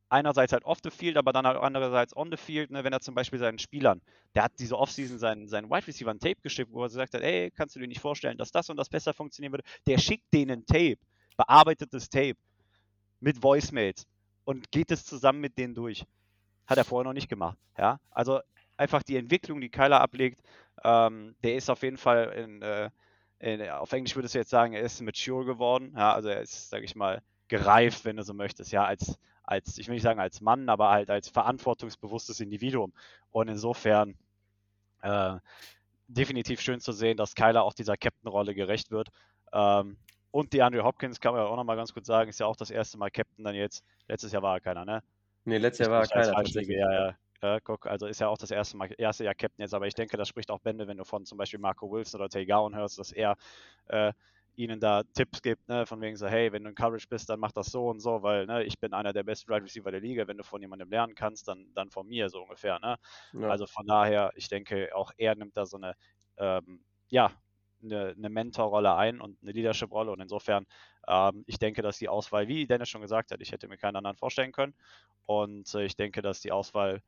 einerseits 0.09 0.51
halt 0.51 0.65
off 0.65 0.79
the 0.83 0.89
field, 0.89 1.15
aber 1.15 1.31
dann 1.31 1.45
halt 1.45 1.57
andererseits 1.57 2.17
on 2.17 2.31
the 2.31 2.37
field, 2.37 2.71
ne? 2.71 2.83
wenn 2.83 2.91
er 2.91 3.01
zum 3.01 3.13
Beispiel 3.13 3.37
seinen 3.37 3.59
Spielern, 3.59 4.01
der 4.33 4.43
hat 4.43 4.53
diese 4.57 4.77
Offseason 4.77 5.19
seinen, 5.19 5.47
seinen 5.47 5.69
Wide 5.69 5.85
Receiver 5.85 6.09
ein 6.09 6.19
Tape 6.19 6.41
geschickt, 6.41 6.71
wo 6.71 6.81
er 6.81 6.87
gesagt 6.87 7.13
hat, 7.13 7.21
ey, 7.21 7.51
kannst 7.51 7.75
du 7.75 7.79
dir 7.79 7.87
nicht 7.87 8.01
vorstellen, 8.01 8.37
dass 8.39 8.51
das 8.51 8.71
und 8.71 8.77
das 8.77 8.89
besser 8.89 9.13
funktionieren 9.13 9.53
würde. 9.53 9.63
Der 9.85 9.99
schickt 9.99 10.33
denen 10.33 10.65
Tape, 10.65 10.97
bearbeitetes 11.39 12.09
Tape 12.09 12.37
mit 13.19 13.41
Voicemails 13.41 14.05
und 14.43 14.71
geht 14.71 14.91
es 14.91 15.05
zusammen 15.05 15.39
mit 15.39 15.57
denen 15.57 15.73
durch. 15.73 16.05
Hat 16.67 16.77
er 16.77 16.85
vorher 16.85 17.05
noch 17.05 17.13
nicht 17.13 17.29
gemacht. 17.29 17.57
Ja? 17.77 17.99
Also 18.11 18.41
einfach 18.77 19.03
die 19.03 19.15
Entwicklung, 19.15 19.61
die 19.61 19.69
Kyler 19.69 20.01
ablegt, 20.01 20.41
ähm, 20.83 21.35
der 21.43 21.55
ist 21.55 21.69
auf 21.69 21.81
jeden 21.81 21.97
Fall 21.97 22.31
in, 22.33 22.61
äh, 22.61 22.89
in, 23.39 23.69
auf 23.69 23.91
Englisch 23.93 24.15
würdest 24.15 24.35
du 24.35 24.39
jetzt 24.39 24.49
sagen, 24.49 24.73
er 24.73 24.81
ist 24.81 25.01
mature 25.01 25.45
geworden. 25.45 25.93
Ja? 25.95 26.13
Also 26.13 26.29
er 26.29 26.41
ist, 26.41 26.69
sag 26.69 26.83
ich 26.83 26.95
mal, 26.95 27.21
gereift, 27.47 28.05
wenn 28.05 28.17
du 28.17 28.23
so 28.23 28.33
möchtest, 28.33 28.71
ja, 28.71 28.85
als, 28.85 29.17
als, 29.43 29.77
ich 29.79 29.87
will 29.87 29.95
nicht 29.95 30.03
sagen 30.03 30.19
als 30.19 30.39
Mann, 30.39 30.69
aber 30.69 30.89
halt 30.89 31.09
als 31.09 31.29
verantwortungsbewusstes 31.29 32.39
Individuum. 32.41 32.93
Und 33.31 33.47
insofern 33.47 34.15
äh, 35.01 35.37
definitiv 36.07 36.61
schön 36.61 36.79
zu 36.79 36.91
sehen, 36.91 37.17
dass 37.17 37.33
Kyler 37.33 37.63
auch 37.63 37.73
dieser 37.73 37.97
Captain-Rolle 37.97 38.53
gerecht 38.53 38.91
wird. 38.91 39.09
Ähm, 39.51 39.97
und 40.31 40.53
die 40.53 40.61
Andrew 40.61 40.83
Hopkins, 40.83 41.19
kann 41.19 41.33
man 41.33 41.43
ja 41.43 41.47
auch 41.49 41.55
nochmal 41.55 41.75
ganz 41.77 41.93
kurz 41.93 42.07
sagen, 42.07 42.29
ist 42.29 42.39
ja 42.39 42.45
auch 42.45 42.55
das 42.55 42.71
erste 42.71 42.97
Mal 42.97 43.09
Captain 43.11 43.43
dann 43.43 43.55
jetzt. 43.55 43.83
Letztes 44.07 44.31
Jahr 44.31 44.41
war 44.43 44.55
er 44.57 44.61
keiner, 44.61 44.85
ne? 44.85 45.03
Nee, 45.45 45.57
letztes 45.57 45.85
Jahr 45.87 45.91
war 45.91 45.99
als 46.01 46.11
keiner 46.11 46.33
Ja, 46.67 46.91
ja. 46.93 47.15
Ja, 47.41 47.59
guck, 47.61 47.85
also 47.87 48.05
ist 48.05 48.19
ja 48.19 48.27
auch 48.27 48.37
das 48.37 48.51
erste 48.51 48.75
Mal, 48.75 48.89
erste 48.97 49.23
Jahr 49.23 49.33
Captain 49.33 49.61
jetzt, 49.63 49.73
aber 49.73 49.87
ich 49.87 49.93
denke, 49.93 50.17
das 50.17 50.27
spricht 50.27 50.51
auch 50.51 50.59
Bände, 50.59 50.87
wenn 50.87 50.97
du 50.97 51.05
von 51.05 51.25
zum 51.25 51.37
Beispiel 51.37 51.59
Marco 51.59 51.89
Wilson 51.89 52.19
oder 52.19 52.27
Tay 52.29 52.45
Gowan 52.45 52.75
hörst, 52.75 52.99
dass 52.99 53.13
er 53.13 53.35
äh, 53.87 54.11
ihnen 54.57 54.81
da 54.81 55.03
Tipps 55.13 55.41
gibt, 55.41 55.67
ne, 55.69 55.85
von 55.85 56.01
wegen 56.01 56.17
so, 56.17 56.27
hey, 56.27 56.51
wenn 56.51 56.63
du 56.65 56.69
in 56.69 56.75
Coverage 56.75 57.07
bist, 57.09 57.29
dann 57.29 57.39
mach 57.39 57.53
das 57.53 57.67
so 57.67 57.87
und 57.87 58.01
so, 58.01 58.23
weil 58.23 58.45
ne, 58.45 58.65
ich 58.65 58.77
bin 58.79 58.93
einer 58.93 59.13
der 59.13 59.23
besten 59.23 59.49
Wide 59.53 59.63
Receiver 59.63 59.89
der 59.91 60.01
Liga, 60.01 60.27
wenn 60.27 60.37
du 60.37 60.43
von 60.43 60.61
jemandem 60.61 60.89
lernen 60.89 61.15
kannst, 61.15 61.47
dann, 61.47 61.73
dann 61.75 61.89
von 61.91 62.07
mir 62.07 62.27
so 62.29 62.41
ungefähr, 62.43 62.77
ne? 62.79 62.97
Ja. 63.33 63.49
Also 63.49 63.65
von 63.67 63.85
daher, 63.87 64.31
ich 64.35 64.49
denke, 64.49 64.93
auch 64.93 65.11
er 65.17 65.35
nimmt 65.35 65.55
da 65.55 65.65
so 65.65 65.77
eine, 65.77 65.93
ähm, 66.37 66.83
ja, 67.09 67.31
eine, 67.83 68.15
eine 68.17 68.29
Mentorrolle 68.29 68.95
ein 68.95 69.21
und 69.21 69.37
eine 69.41 69.51
Leadership-Rolle 69.51 70.11
und 70.11 70.19
insofern, 70.19 70.65
ähm, 71.07 71.43
ich 71.47 71.59
denke, 71.59 71.81
dass 71.81 71.97
die 71.97 72.09
Auswahl, 72.09 72.47
wie 72.47 72.67
Dennis 72.67 72.89
schon 72.89 73.01
gesagt 73.01 73.31
hat, 73.31 73.41
ich 73.41 73.51
hätte 73.51 73.67
mir 73.67 73.77
keinen 73.77 73.95
anderen 73.95 74.17
vorstellen 74.17 74.51
können 74.51 74.73
und 75.25 75.73
äh, 75.75 75.85
ich 75.85 75.95
denke, 75.95 76.21
dass 76.21 76.41
die 76.41 76.51
Auswahl 76.51 77.01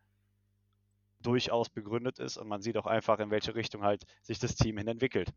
durchaus 1.22 1.70
begründet 1.70 2.20
ist 2.20 2.38
und 2.38 2.48
man 2.48 2.62
sieht 2.62 2.78
auch 2.78 2.88
einfach, 2.88 3.20
in 3.20 3.32
welche 3.32 3.56
Richtung 3.56 3.84
halt 3.84 4.06
sich 4.22 4.40
das 4.40 4.56
Team 4.56 4.78
hin 4.78 4.88
entwickelt. 4.88 5.32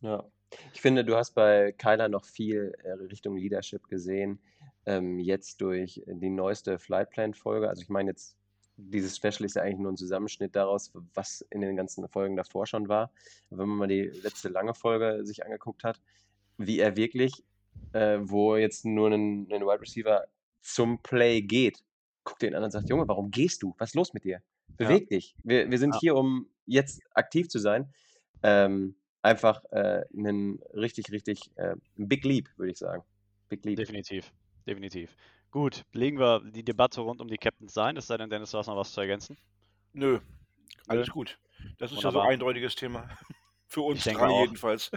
Ja. 0.00 0.24
Ich 0.72 0.80
finde, 0.80 1.04
du 1.04 1.16
hast 1.16 1.32
bei 1.32 1.72
Kyler 1.72 2.08
noch 2.08 2.24
viel 2.24 2.74
äh, 2.82 2.92
Richtung 2.92 3.36
Leadership 3.36 3.86
gesehen. 3.88 4.40
Ähm, 4.86 5.18
jetzt 5.18 5.60
durch 5.60 6.02
die 6.06 6.30
neueste 6.30 6.78
Flightplan-Folge. 6.78 7.68
Also 7.68 7.82
ich 7.82 7.88
meine 7.88 8.10
jetzt, 8.10 8.36
dieses 8.80 9.16
Special 9.16 9.44
ist 9.44 9.56
ja 9.56 9.62
eigentlich 9.62 9.78
nur 9.78 9.92
ein 9.92 9.96
Zusammenschnitt 9.96 10.56
daraus, 10.56 10.92
was 11.14 11.42
in 11.50 11.60
den 11.60 11.76
ganzen 11.76 12.06
Folgen 12.08 12.36
davor 12.36 12.66
schon 12.66 12.88
war. 12.88 13.12
Wenn 13.50 13.68
man 13.68 13.78
mal 13.78 13.88
die 13.88 14.04
letzte 14.22 14.48
lange 14.48 14.74
Folge 14.74 15.24
sich 15.24 15.44
angeguckt 15.44 15.84
hat, 15.84 16.00
wie 16.58 16.78
er 16.78 16.96
wirklich, 16.96 17.44
äh, 17.92 18.18
wo 18.22 18.56
jetzt 18.56 18.84
nur 18.84 19.08
ein, 19.08 19.46
ein 19.52 19.62
Wide 19.62 19.80
Receiver 19.80 20.26
zum 20.60 21.02
Play 21.02 21.42
geht, 21.42 21.82
guckt 22.24 22.42
den 22.42 22.54
an 22.54 22.62
und 22.64 22.70
sagt, 22.70 22.88
Junge, 22.88 23.08
warum 23.08 23.30
gehst 23.30 23.62
du? 23.62 23.74
Was 23.78 23.90
ist 23.90 23.94
los 23.94 24.12
mit 24.12 24.24
dir? 24.24 24.42
Beweg 24.76 25.08
dich. 25.08 25.34
Wir, 25.42 25.70
wir 25.70 25.78
sind 25.78 25.94
Ja. 25.94 26.00
hier, 26.00 26.16
um 26.16 26.48
jetzt 26.66 27.02
aktiv 27.14 27.48
zu 27.48 27.58
sein. 27.58 27.92
Ähm, 28.42 28.94
einfach 29.22 29.62
äh, 29.72 30.04
ein 30.14 30.58
richtig, 30.74 31.10
richtig 31.10 31.50
äh, 31.56 31.74
Big 31.96 32.24
Leap, 32.24 32.48
würde 32.56 32.72
ich 32.72 32.78
sagen. 32.78 33.02
Big 33.48 33.64
Leap. 33.64 33.76
Definitiv, 33.76 34.32
definitiv. 34.66 35.14
Gut, 35.50 35.84
legen 35.92 36.18
wir 36.18 36.40
die 36.44 36.62
Debatte 36.62 37.00
rund 37.00 37.20
um 37.20 37.28
die 37.28 37.38
Captains 37.38 37.76
ein, 37.76 37.96
es 37.96 38.06
sei 38.06 38.16
denn, 38.16 38.30
Dennis, 38.30 38.52
du 38.52 38.58
hast 38.58 38.68
noch 38.68 38.76
was 38.76 38.92
zu 38.92 39.00
ergänzen. 39.00 39.36
Nö, 39.92 40.20
alles 40.86 41.08
Nö. 41.08 41.12
gut. 41.12 41.38
Das 41.78 41.92
ist 41.92 42.02
ja 42.02 42.10
so 42.10 42.20
ein 42.20 42.30
eindeutiges 42.30 42.74
Thema. 42.74 43.08
Für 43.66 43.82
uns 43.82 44.04
drei 44.04 44.26
auch. 44.26 44.40
jedenfalls. 44.42 44.90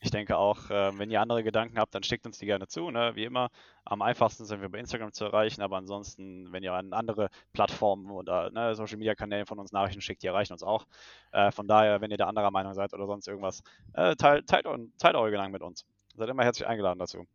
Ich 0.00 0.10
denke 0.10 0.36
auch, 0.36 0.68
äh, 0.68 0.98
wenn 0.98 1.10
ihr 1.10 1.22
andere 1.22 1.42
Gedanken 1.42 1.78
habt, 1.78 1.94
dann 1.94 2.02
schickt 2.02 2.26
uns 2.26 2.38
die 2.38 2.44
gerne 2.44 2.68
zu. 2.68 2.90
Ne? 2.90 3.12
Wie 3.14 3.24
immer, 3.24 3.48
am 3.86 4.02
einfachsten 4.02 4.44
sind 4.44 4.60
wir 4.60 4.68
bei 4.68 4.78
Instagram 4.78 5.12
zu 5.14 5.24
erreichen, 5.24 5.62
aber 5.62 5.78
ansonsten, 5.78 6.52
wenn 6.52 6.62
ihr 6.62 6.74
an 6.74 6.92
andere 6.92 7.30
Plattformen 7.54 8.10
oder 8.10 8.50
ne, 8.50 8.74
Social 8.74 8.98
Media 8.98 9.14
Kanälen 9.14 9.46
von 9.46 9.58
uns 9.58 9.72
Nachrichten 9.72 10.02
schickt, 10.02 10.22
die 10.22 10.26
erreichen 10.26 10.52
uns 10.52 10.62
auch. 10.62 10.86
Äh, 11.32 11.50
von 11.52 11.66
daher, 11.66 12.02
wenn 12.02 12.10
ihr 12.10 12.18
da 12.18 12.26
anderer 12.26 12.50
Meinung 12.50 12.74
seid 12.74 12.92
oder 12.92 13.06
sonst 13.06 13.28
irgendwas, 13.28 13.62
äh, 13.94 14.14
teilt, 14.14 14.46
teilt, 14.46 14.66
teilt 14.98 15.16
eure 15.16 15.30
Gedanken 15.30 15.52
mit 15.52 15.62
uns. 15.62 15.86
Seid 16.16 16.28
immer 16.28 16.44
herzlich 16.44 16.68
eingeladen 16.68 16.98
dazu. 16.98 17.26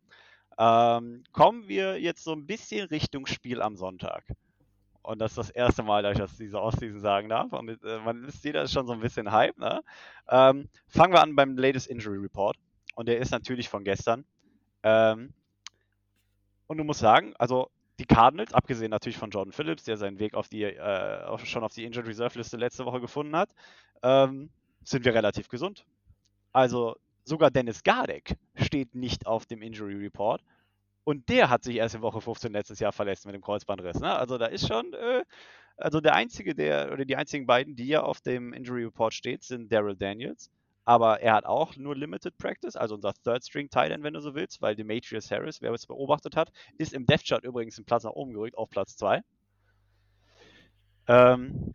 Ähm, 0.62 1.24
kommen 1.32 1.68
wir 1.68 1.98
jetzt 1.98 2.22
so 2.22 2.32
ein 2.32 2.44
bisschen 2.44 2.86
Richtung 2.88 3.24
Spiel 3.24 3.62
am 3.62 3.76
Sonntag. 3.76 4.24
Und 5.00 5.18
das 5.18 5.32
ist 5.32 5.38
das 5.38 5.50
erste 5.50 5.82
Mal, 5.82 6.02
dass 6.02 6.12
ich 6.12 6.18
das 6.18 6.36
diese 6.36 6.60
Offseason 6.60 7.00
sagen 7.00 7.30
darf. 7.30 7.54
Und 7.54 7.82
äh, 7.82 7.98
man 8.00 8.24
ist 8.24 8.44
jeder 8.44 8.62
ist 8.64 8.72
schon 8.72 8.86
so 8.86 8.92
ein 8.92 9.00
bisschen 9.00 9.32
Hype. 9.32 9.56
Ne? 9.56 9.82
Ähm, 10.28 10.68
fangen 10.86 11.14
wir 11.14 11.22
an 11.22 11.34
beim 11.34 11.56
Latest 11.56 11.86
Injury 11.86 12.18
Report. 12.18 12.58
Und 12.94 13.08
der 13.08 13.18
ist 13.18 13.30
natürlich 13.30 13.70
von 13.70 13.84
gestern. 13.84 14.26
Ähm, 14.82 15.32
und 16.66 16.76
du 16.76 16.84
musst 16.84 17.00
sagen, 17.00 17.32
also 17.38 17.70
die 17.98 18.04
Cardinals, 18.04 18.52
abgesehen 18.52 18.90
natürlich 18.90 19.16
von 19.16 19.30
Jordan 19.30 19.52
Phillips, 19.52 19.84
der 19.84 19.96
seinen 19.96 20.18
Weg 20.18 20.34
auf 20.34 20.48
die, 20.48 20.64
äh, 20.64 21.38
schon 21.46 21.64
auf 21.64 21.72
die 21.72 21.84
Injured 21.84 22.06
Reserve 22.06 22.36
Liste 22.36 22.58
letzte 22.58 22.84
Woche 22.84 23.00
gefunden 23.00 23.34
hat, 23.34 23.48
ähm, 24.02 24.50
sind 24.84 25.06
wir 25.06 25.14
relativ 25.14 25.48
gesund. 25.48 25.86
Also 26.52 26.96
sogar 27.24 27.50
Dennis 27.50 27.82
Gardek 27.82 28.36
steht 28.54 28.94
nicht 28.94 29.26
auf 29.26 29.46
dem 29.46 29.62
Injury 29.62 29.96
Report. 29.96 30.42
Und 31.04 31.28
der 31.28 31.50
hat 31.50 31.64
sich 31.64 31.76
erst 31.76 31.94
in 31.94 32.02
Woche 32.02 32.20
15 32.20 32.52
letztes 32.52 32.78
Jahr 32.78 32.92
verletzt 32.92 33.26
mit 33.26 33.34
dem 33.34 33.42
Kreuzbandriss. 33.42 34.00
Ne? 34.00 34.14
Also 34.14 34.38
da 34.38 34.46
ist 34.46 34.68
schon, 34.68 34.92
äh, 34.92 35.24
also 35.76 36.00
der 36.00 36.14
einzige, 36.14 36.54
der, 36.54 36.92
oder 36.92 37.04
die 37.04 37.16
einzigen 37.16 37.46
beiden, 37.46 37.74
die 37.74 37.88
ja 37.88 38.02
auf 38.02 38.20
dem 38.20 38.52
Injury 38.52 38.84
Report 38.84 39.14
steht, 39.14 39.42
sind 39.42 39.72
Daryl 39.72 39.96
Daniels. 39.96 40.50
Aber 40.84 41.20
er 41.20 41.34
hat 41.34 41.46
auch 41.46 41.76
nur 41.76 41.96
Limited 41.96 42.36
Practice, 42.38 42.76
also 42.76 42.94
unser 42.94 43.12
Third 43.12 43.44
String 43.44 43.70
Tight 43.70 43.90
End, 43.90 44.02
wenn 44.02 44.14
du 44.14 44.20
so 44.20 44.34
willst, 44.34 44.60
weil 44.60 44.74
Demetrius 44.74 45.30
Harris, 45.30 45.62
wer 45.62 45.72
es 45.72 45.86
beobachtet 45.86 46.36
hat, 46.36 46.50
ist 46.78 46.92
im 46.92 47.06
Depth 47.06 47.26
Chart 47.26 47.44
übrigens 47.44 47.78
einen 47.78 47.84
Platz 47.84 48.04
nach 48.04 48.12
oben 48.12 48.32
gerückt, 48.32 48.56
auf 48.56 48.70
Platz 48.70 48.96
2. 48.96 49.22
Ähm, 51.06 51.74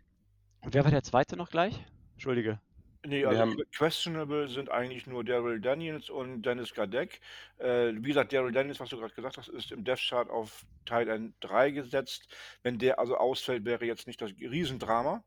und 0.60 0.74
wer 0.74 0.84
war 0.84 0.90
der 0.90 1.02
zweite 1.02 1.36
noch 1.36 1.50
gleich? 1.50 1.84
Entschuldige. 2.14 2.60
Nee, 3.06 3.20
Wir 3.20 3.28
also 3.28 3.40
haben- 3.40 3.56
que- 3.56 3.64
questionable 3.66 4.48
sind 4.48 4.68
eigentlich 4.70 5.06
nur 5.06 5.22
Daryl 5.24 5.60
Daniels 5.60 6.10
und 6.10 6.42
Dennis 6.42 6.74
Gadek. 6.74 7.20
Äh, 7.58 7.92
wie 7.94 8.08
gesagt, 8.08 8.32
Daryl 8.32 8.52
Daniels, 8.52 8.80
was 8.80 8.90
du 8.90 8.96
gerade 8.98 9.14
gesagt 9.14 9.36
hast, 9.38 9.48
ist 9.48 9.70
im 9.70 9.84
Death 9.84 10.00
Chart 10.00 10.28
auf 10.28 10.64
Tight 10.84 11.08
End 11.08 11.34
3 11.40 11.70
gesetzt. 11.70 12.28
Wenn 12.62 12.78
der 12.78 12.98
also 12.98 13.16
ausfällt, 13.16 13.64
wäre 13.64 13.84
jetzt 13.84 14.06
nicht 14.06 14.20
das 14.20 14.30
Riesendrama. 14.32 15.22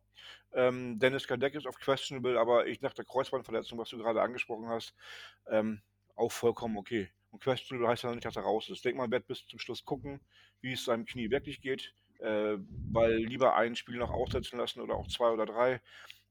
Ähm, 0.51 1.00
Dennis 1.00 1.27
Gadek 1.27 1.55
ist 1.55 1.67
auf 1.67 1.79
questionable, 1.79 2.38
aber 2.39 2.67
ich 2.67 2.81
nach 2.81 2.93
der 2.93 3.05
Kreuzbandverletzung, 3.05 3.77
was 3.77 3.89
du 3.89 3.98
gerade 3.98 4.21
angesprochen 4.21 4.67
hast, 4.67 4.93
ähm, 5.48 5.81
auch 6.15 6.31
vollkommen 6.31 6.75
okay. 6.77 7.09
Und 7.31 7.41
questionable 7.41 7.88
heißt 7.88 8.03
ja 8.03 8.12
nicht, 8.13 8.25
dass 8.25 8.36
er 8.36 8.41
raus 8.41 8.67
ist. 8.69 8.77
Ich 8.77 8.81
denke 8.81 8.98
mal, 8.98 9.12
wird 9.12 9.27
bis 9.27 9.45
zum 9.45 9.59
Schluss 9.59 9.86
gucken, 9.86 10.19
wie 10.62 10.74
es 10.74 10.83
seinem 10.83 11.05
Knie 11.05 11.29
wirklich 11.29 11.62
geht, 11.62 11.93
äh, 12.19 12.57
weil 12.91 13.15
lieber 13.17 13.55
ein 13.55 13.75
Spiel 13.75 13.98
noch 13.98 14.09
aussetzen 14.12 14.57
lassen 14.57 14.81
oder 14.81 14.95
auch 14.95 15.07
zwei 15.07 15.29
oder 15.29 15.45
drei, 15.45 15.79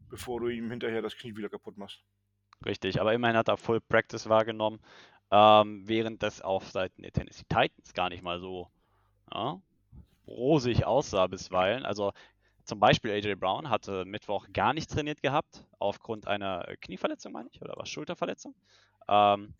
bevor 0.08 0.40
du 0.40 0.48
ihm 0.48 0.70
hinterher 0.70 1.02
das 1.02 1.16
Knie 1.16 1.36
wieder 1.36 1.48
kaputt 1.48 1.76
machst. 1.76 2.02
Richtig, 2.64 3.00
aber 3.00 3.14
immerhin 3.14 3.36
hat 3.36 3.48
er 3.48 3.56
Full 3.56 3.80
Practice 3.80 4.28
wahrgenommen, 4.28 4.80
ähm, 5.30 5.82
während 5.86 6.22
das 6.22 6.40
auf 6.40 6.70
Seiten 6.70 7.02
der 7.02 7.12
Tennessee 7.12 7.44
Titans 7.48 7.92
gar 7.94 8.08
nicht 8.08 8.22
mal 8.22 8.40
so 8.40 8.68
ja, 9.32 9.60
rosig 10.26 10.84
aussah 10.84 11.26
bisweilen. 11.26 11.84
Also 11.84 12.12
zum 12.64 12.80
Beispiel 12.80 13.12
AJ 13.12 13.36
Brown 13.36 13.70
hatte 13.70 14.04
Mittwoch 14.04 14.46
gar 14.52 14.74
nicht 14.74 14.90
trainiert 14.90 15.22
gehabt, 15.22 15.64
aufgrund 15.78 16.26
einer 16.26 16.64
Knieverletzung, 16.80 17.32
meine 17.32 17.48
ich, 17.52 17.62
oder 17.62 17.74
was, 17.76 17.88
Schulterverletzung. 17.88 18.54
Ähm, 19.08 19.54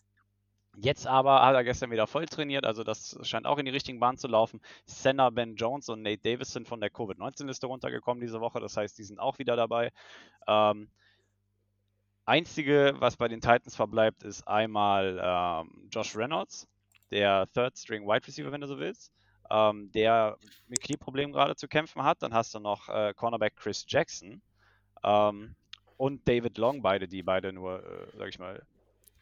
jetzt 0.81 1.07
aber 1.07 1.43
hat 1.45 1.55
er 1.55 1.65
gestern 1.65 1.91
wieder 1.91 2.07
voll 2.07 2.27
trainiert, 2.27 2.65
also 2.65 2.85
das 2.85 3.19
scheint 3.23 3.47
auch 3.47 3.59
in 3.59 3.65
die 3.65 3.71
richtigen 3.71 4.01
Bahnen 4.01 4.19
zu 4.19 4.29
laufen. 4.29 4.61
Senna, 4.87 5.31
Ben 5.31 5.57
Jones 5.57 5.89
und 5.89 6.03
Nate 6.03 6.23
Davis 6.23 6.53
sind 6.53 6.69
von 6.69 6.81
der 6.81 6.91
Covid-19-Liste 6.91 7.67
runtergekommen 7.67 8.21
diese 8.21 8.41
Woche, 8.41 8.61
das 8.61 8.77
heißt, 8.77 8.99
die 8.99 9.05
sind 9.05 9.19
auch 9.19 9.39
wieder 9.39 9.57
dabei. 9.57 9.91
Ähm, 10.47 10.91
Einzige, 12.29 12.95
was 12.99 13.17
bei 13.17 13.27
den 13.27 13.41
Titans 13.41 13.75
verbleibt, 13.75 14.23
ist 14.23 14.47
einmal 14.47 15.19
ähm, 15.19 15.89
Josh 15.91 16.15
Reynolds, 16.15 16.69
der 17.11 17.49
Third 17.55 17.79
String 17.79 18.07
Wide 18.07 18.27
Receiver, 18.27 18.53
wenn 18.53 18.61
du 18.61 18.67
so 18.67 18.79
willst, 18.79 19.11
ähm, 19.51 19.91
der 19.93 20.37
mit 20.67 20.83
Knieproblemen 20.83 21.33
gerade 21.33 21.57
zu 21.57 21.69
kämpfen 21.69 22.03
hat. 22.03 22.23
Dann 22.23 22.35
hast 22.35 22.55
du 22.55 22.59
noch 22.59 22.91
äh, 22.91 23.15
Cornerback 23.15 23.57
Chris 23.57 23.87
Jackson 23.89 24.43
ähm, 25.03 25.55
und 25.97 26.29
David 26.29 26.59
Long, 26.59 26.83
beide, 26.83 27.09
die 27.09 27.23
beide 27.23 27.51
nur, 27.51 27.83
äh, 27.83 28.19
sag 28.19 28.29
ich 28.29 28.39
mal, 28.39 28.63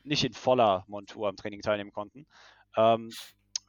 nicht 0.06 0.24
in 0.24 0.32
voller 0.32 0.84
Montur 0.86 1.28
am 1.28 1.36
Training 1.36 1.60
teilnehmen 1.60 1.92
konnten. 1.92 2.26
Ähm, 2.76 3.10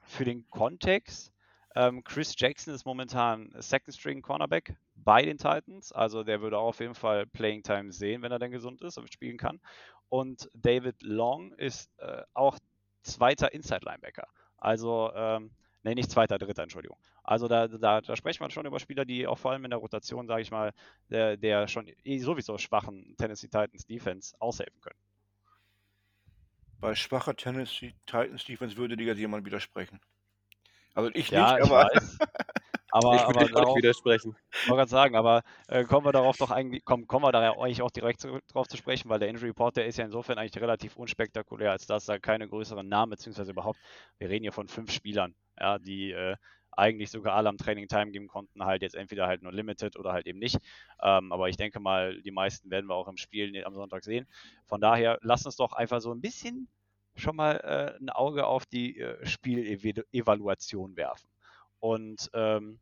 für 0.04 0.26
den 0.26 0.48
Kontext, 0.50 1.34
ähm, 1.76 2.04
Chris 2.04 2.34
Jackson 2.38 2.74
ist 2.74 2.86
momentan 2.86 3.52
Second 3.60 3.96
String 3.96 4.22
Cornerback 4.22 4.76
bei 4.96 5.24
den 5.24 5.38
Titans. 5.38 5.92
Also 5.92 6.24
der 6.24 6.42
würde 6.42 6.58
auch 6.58 6.70
auf 6.70 6.80
jeden 6.80 6.96
Fall 6.96 7.28
Playing 7.28 7.62
Time 7.62 7.92
sehen, 7.92 8.22
wenn 8.22 8.32
er 8.32 8.40
dann 8.40 8.52
gesund 8.52 8.82
ist 8.82 8.98
und 8.98 9.12
spielen 9.12 9.38
kann. 9.38 9.60
Und 10.10 10.50
David 10.54 11.02
Long 11.04 11.54
ist 11.54 11.92
äh, 12.00 12.24
auch 12.34 12.58
zweiter 13.04 13.54
Inside 13.54 13.82
Linebacker. 13.84 14.28
Also, 14.58 15.12
ähm, 15.14 15.52
nee, 15.84 15.96
nicht 15.96 16.10
zweiter, 16.10 16.38
dritter, 16.38 16.64
Entschuldigung. 16.64 16.98
Also 17.24 17.48
da, 17.48 17.68
da, 17.68 18.02
da 18.02 18.16
sprechen 18.16 18.40
wir 18.40 18.50
schon 18.50 18.66
über 18.66 18.80
Spieler, 18.80 19.06
die 19.06 19.28
auch 19.28 19.38
vor 19.38 19.52
allem 19.52 19.66
in 19.66 19.72
der 19.72 19.80
Rotation, 19.80 20.28
sage 20.28 20.42
ich 20.42 20.52
mal, 20.52 20.74
der, 21.10 21.38
der 21.38 21.68
schon 21.68 21.92
sowieso 22.20 22.58
schwachen 22.58 23.16
Tennessee 23.18 23.50
Titans 23.50 23.86
Defense 23.86 24.36
aushelfen 24.40 24.80
können. 24.82 24.98
Bei 26.80 26.96
schwacher 26.96 27.36
Tennessee 27.36 27.94
Titans 28.06 28.46
Defense 28.46 28.78
würde 28.78 28.98
dir 28.98 29.06
jetzt 29.08 29.20
jemand 29.20 29.46
widersprechen. 29.46 30.00
Also 30.94 31.12
ich 31.14 31.32
Ja, 31.32 31.54
nicht, 31.54 31.66
ich 31.66 31.72
aber 31.72 31.90
weiß. 31.94 32.18
Aber, 32.92 33.14
ich 33.16 33.22
aber 33.22 33.42
würde 33.42 33.54
darauf, 33.54 33.70
auch 33.70 33.78
widersprechen. 33.78 34.36
Ich 34.62 34.68
wollte 34.70 34.80
gerade 34.80 34.90
sagen, 34.90 35.16
aber 35.16 35.44
äh, 35.68 35.84
kommen 35.86 36.06
wir 36.06 36.12
darauf 36.12 36.38
doch 36.38 36.52
eigentlich, 36.52 36.84
kommen, 36.86 37.08
kommen 37.08 37.26
wir 37.26 37.32
da 37.32 37.52
eigentlich 37.52 37.82
auch 37.82 37.92
direkt 37.92 38.22
zu, 38.22 38.40
drauf 38.52 38.68
zu 38.68 38.78
sprechen, 38.78 39.10
weil 39.10 39.20
der 39.20 39.30
Injury 39.30 39.48
Report, 39.50 39.78
der 39.78 39.86
ist 39.88 39.98
ja 39.98 40.06
insofern 40.06 40.38
eigentlich 40.38 40.62
relativ 40.62 40.98
unspektakulär, 40.98 41.72
als 41.72 41.86
dass 41.86 42.06
da 42.06 42.20
keine 42.20 42.48
größeren 42.48 42.88
Namen, 42.88 43.12
beziehungsweise 43.12 43.52
überhaupt, 43.52 43.80
wir 44.18 44.30
reden 44.30 44.44
hier 44.44 44.52
von 44.52 44.68
fünf 44.68 44.92
Spielern, 44.92 45.36
ja, 45.60 45.80
die 45.80 46.12
äh, 46.12 46.36
eigentlich 46.78 47.12
sogar 47.12 47.36
alle 47.36 47.50
am 47.50 47.58
Training 47.58 47.88
Time 47.88 48.12
geben 48.12 48.28
konnten, 48.28 48.64
halt 48.64 48.82
jetzt 48.82 48.96
entweder 48.96 49.28
halt 49.28 49.42
nur 49.42 49.52
Limited 49.52 49.98
oder 49.98 50.14
halt 50.14 50.28
eben 50.28 50.40
nicht. 50.40 50.58
Ähm, 51.02 51.32
aber 51.32 51.50
ich 51.50 51.58
denke 51.58 51.80
mal, 51.80 52.22
die 52.22 52.32
meisten 52.32 52.70
werden 52.70 52.88
wir 52.88 52.96
auch 52.96 53.08
im 53.08 53.18
Spiel 53.18 53.64
am 53.66 53.74
Sonntag 53.74 54.04
sehen. 54.04 54.28
Von 54.66 54.82
daher, 54.82 55.20
lass 55.22 55.46
uns 55.46 55.56
doch 55.56 55.74
einfach 55.74 56.02
so 56.02 56.14
ein 56.14 56.22
bisschen 56.22 56.68
schon 57.16 57.36
mal 57.36 57.56
äh, 57.58 58.02
ein 58.02 58.10
Auge 58.10 58.46
auf 58.46 58.66
die 58.66 59.00
äh, 59.00 59.26
Spielevaluation 59.26 60.96
werfen. 60.96 61.30
Und 61.80 62.30
ähm, 62.34 62.80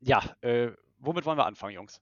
ja, 0.00 0.22
äh, 0.40 0.72
womit 0.98 1.26
wollen 1.26 1.38
wir 1.38 1.46
anfangen, 1.46 1.74
Jungs? 1.74 2.00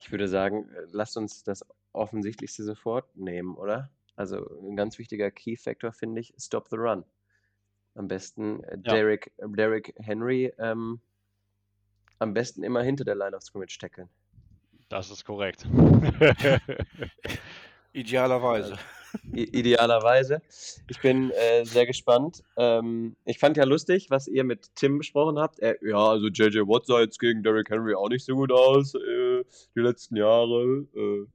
Ich 0.00 0.10
würde 0.10 0.28
sagen, 0.28 0.68
äh, 0.70 0.86
lasst 0.90 1.16
uns 1.16 1.44
das 1.44 1.64
Offensichtlichste 1.92 2.64
sofort 2.64 3.14
nehmen, 3.16 3.54
oder? 3.56 3.90
Also 4.16 4.60
ein 4.60 4.76
ganz 4.76 4.98
wichtiger 4.98 5.30
Key-Factor 5.30 5.92
finde 5.92 6.20
ich, 6.20 6.34
Stop 6.38 6.68
the 6.68 6.76
Run. 6.76 7.04
Am 7.94 8.08
besten 8.08 8.62
äh, 8.64 8.76
Ja. 8.84 8.94
Derrick, 8.94 9.32
äh, 9.38 9.46
Derrick 9.48 9.94
Henry 9.98 10.52
ähm, 10.58 11.00
am 12.18 12.34
besten 12.34 12.62
immer 12.62 12.82
hinter 12.82 13.04
der 13.04 13.14
Line 13.14 13.36
of 13.36 13.42
Scrimmage 13.42 13.78
tackeln. 13.78 14.08
Das 14.88 15.10
ist 15.10 15.24
korrekt. 15.24 15.64
idealerweise. 17.92 18.76
I 19.32 19.44
idealerweise. 19.44 20.42
Ich 20.88 21.00
bin 21.00 21.30
äh, 21.30 21.64
sehr 21.64 21.86
gespannt. 21.86 22.42
Ähm, 22.56 23.16
ich 23.24 23.38
fand 23.38 23.56
ja 23.56 23.64
lustig, 23.64 24.10
was 24.10 24.26
ihr 24.26 24.44
mit 24.44 24.74
Tim 24.74 24.98
besprochen 24.98 25.38
habt. 25.38 25.60
Er, 25.60 25.76
ja, 25.82 25.96
also 25.96 26.26
JJ 26.26 26.60
Watt 26.60 26.86
sah 26.86 27.00
jetzt 27.00 27.18
gegen 27.18 27.42
Derrick 27.42 27.70
Henry 27.70 27.94
auch 27.94 28.08
nicht 28.08 28.24
so 28.24 28.34
gut 28.34 28.52
aus, 28.52 28.94
äh, 28.94 29.44
die 29.74 29.80
letzten 29.80 30.16
Jahre. 30.16 30.86
Äh. 30.94 31.26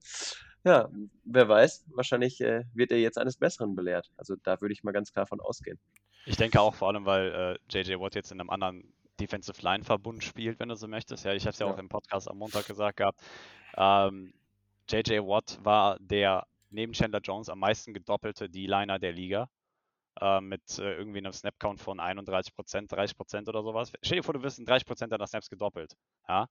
Ja, 0.65 0.89
wer 1.23 1.47
weiß, 1.47 1.85
wahrscheinlich 1.93 2.41
äh, 2.41 2.65
wird 2.73 2.91
er 2.91 2.99
jetzt 2.99 3.17
eines 3.17 3.37
Besseren 3.37 3.75
belehrt. 3.75 4.11
Also 4.17 4.35
da 4.43 4.59
würde 4.59 4.73
ich 4.73 4.83
mal 4.83 4.91
ganz 4.91 5.13
klar 5.13 5.25
von 5.25 5.39
ausgehen. 5.39 5.79
Ich 6.25 6.37
denke 6.37 6.61
auch 6.61 6.75
vor 6.75 6.89
allem, 6.89 7.05
weil 7.05 7.57
äh, 7.71 7.77
JJ 7.77 7.99
Watt 7.99 8.15
jetzt 8.15 8.31
in 8.31 8.39
einem 8.39 8.49
anderen 8.49 8.93
Defensive 9.19 9.61
Line 9.61 9.83
Verbund 9.83 10.23
spielt, 10.23 10.59
wenn 10.59 10.69
du 10.69 10.75
so 10.75 10.87
möchtest. 10.87 11.25
Ja, 11.25 11.33
ich 11.33 11.43
habe 11.43 11.51
es 11.51 11.59
ja, 11.59 11.67
Ja. 11.67 11.73
auch 11.73 11.77
im 11.77 11.89
Podcast 11.89 12.29
am 12.29 12.37
Montag 12.37 12.67
gesagt 12.67 12.97
gehabt. 12.97 13.19
Ähm, 13.75 14.33
JJ 14.89 15.19
Watt 15.19 15.59
war 15.63 15.97
der 15.99 16.45
neben 16.69 16.93
Chandler 16.93 17.19
Jones 17.21 17.49
am 17.49 17.59
meisten 17.59 17.93
gedoppelte 17.93 18.49
D-Liner 18.49 18.99
der 18.99 19.11
Liga. 19.11 19.49
Äh, 20.21 20.41
mit 20.41 20.77
äh, 20.79 20.95
irgendwie 20.95 21.19
einem 21.19 21.31
Snap-Count 21.31 21.79
von 21.79 21.99
31%, 21.99 22.51
30% 22.89 23.47
oder 23.47 23.63
sowas. 23.63 23.91
Stell 24.01 24.17
dir 24.17 24.23
vor, 24.23 24.33
du 24.33 24.43
wirst 24.43 24.59
in 24.59 24.65
30% 24.65 25.07
deiner 25.07 25.27
Snaps 25.27 25.49
gedoppelt. 25.49 25.95
Ja? 26.27 26.47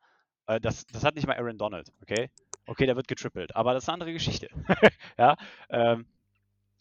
Äh, 0.46 0.58
das, 0.60 0.87
das 0.87 1.04
hat 1.04 1.16
nicht 1.16 1.26
mal 1.26 1.37
Aaron 1.37 1.58
Donald, 1.58 1.92
okay? 2.00 2.30
Okay, 2.66 2.87
der 2.87 2.96
wird 2.96 3.08
getrippelt, 3.08 3.54
aber 3.54 3.75
das 3.75 3.84
ist 3.84 3.88
eine 3.88 3.94
andere 3.94 4.12
Geschichte. 4.14 4.48
ja? 5.18 5.37
Ähm, 5.68 6.06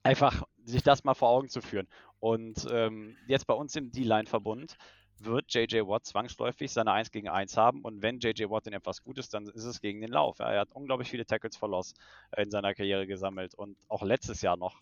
einfach 0.03 0.43
sich 0.67 0.83
das 0.83 1.03
mal 1.03 1.13
vor 1.13 1.29
Augen 1.29 1.49
zu 1.49 1.61
führen. 1.61 1.87
Und 2.19 2.67
ähm, 2.71 3.15
jetzt 3.27 3.47
bei 3.47 3.53
uns 3.53 3.75
im 3.75 3.91
D-Line-Verbund 3.91 4.77
wird 5.19 5.53
JJ 5.53 5.81
Watt 5.87 6.05
zwangsläufig 6.05 6.71
seine 6.71 6.91
1 6.91 7.11
gegen 7.11 7.29
1 7.29 7.57
haben 7.57 7.81
und 7.81 8.01
wenn 8.01 8.19
JJ 8.19 8.49
Watt 8.49 8.67
in 8.67 8.73
etwas 8.73 9.03
gut 9.03 9.17
ist, 9.17 9.33
dann 9.33 9.47
ist 9.47 9.63
es 9.63 9.81
gegen 9.81 10.01
den 10.01 10.11
Lauf. 10.11 10.39
Er 10.39 10.59
hat 10.59 10.71
unglaublich 10.73 11.09
viele 11.09 11.25
Tackles 11.25 11.57
for 11.57 11.69
Loss 11.69 11.93
in 12.35 12.51
seiner 12.51 12.75
Karriere 12.75 13.07
gesammelt 13.07 13.55
und 13.55 13.77
auch 13.87 14.03
letztes 14.03 14.41
Jahr 14.41 14.57
noch 14.57 14.77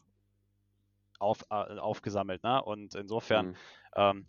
auf, 1.19 1.43
äh, 1.49 1.77
aufgesammelt. 1.77 2.43
Ne? 2.43 2.61
Und 2.61 2.95
insofern, 2.95 3.47
mhm. 3.47 3.55
ähm, 3.95 4.25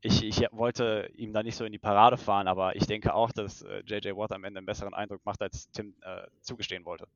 ich, 0.00 0.22
ich 0.22 0.46
wollte 0.52 1.10
ihm 1.16 1.32
da 1.32 1.42
nicht 1.42 1.56
so 1.56 1.64
in 1.64 1.72
die 1.72 1.78
Parade 1.78 2.16
fahren, 2.16 2.46
aber 2.46 2.76
ich 2.76 2.86
denke 2.86 3.14
auch, 3.14 3.32
dass 3.32 3.62
äh, 3.62 3.82
JJ 3.84 4.16
Watt 4.16 4.32
am 4.32 4.44
Ende 4.44 4.58
einen 4.58 4.66
besseren 4.66 4.94
Eindruck 4.94 5.24
macht, 5.24 5.42
als 5.42 5.70
Tim 5.70 5.96
äh, 6.02 6.26
zugestehen 6.40 6.84
wollte. 6.84 7.08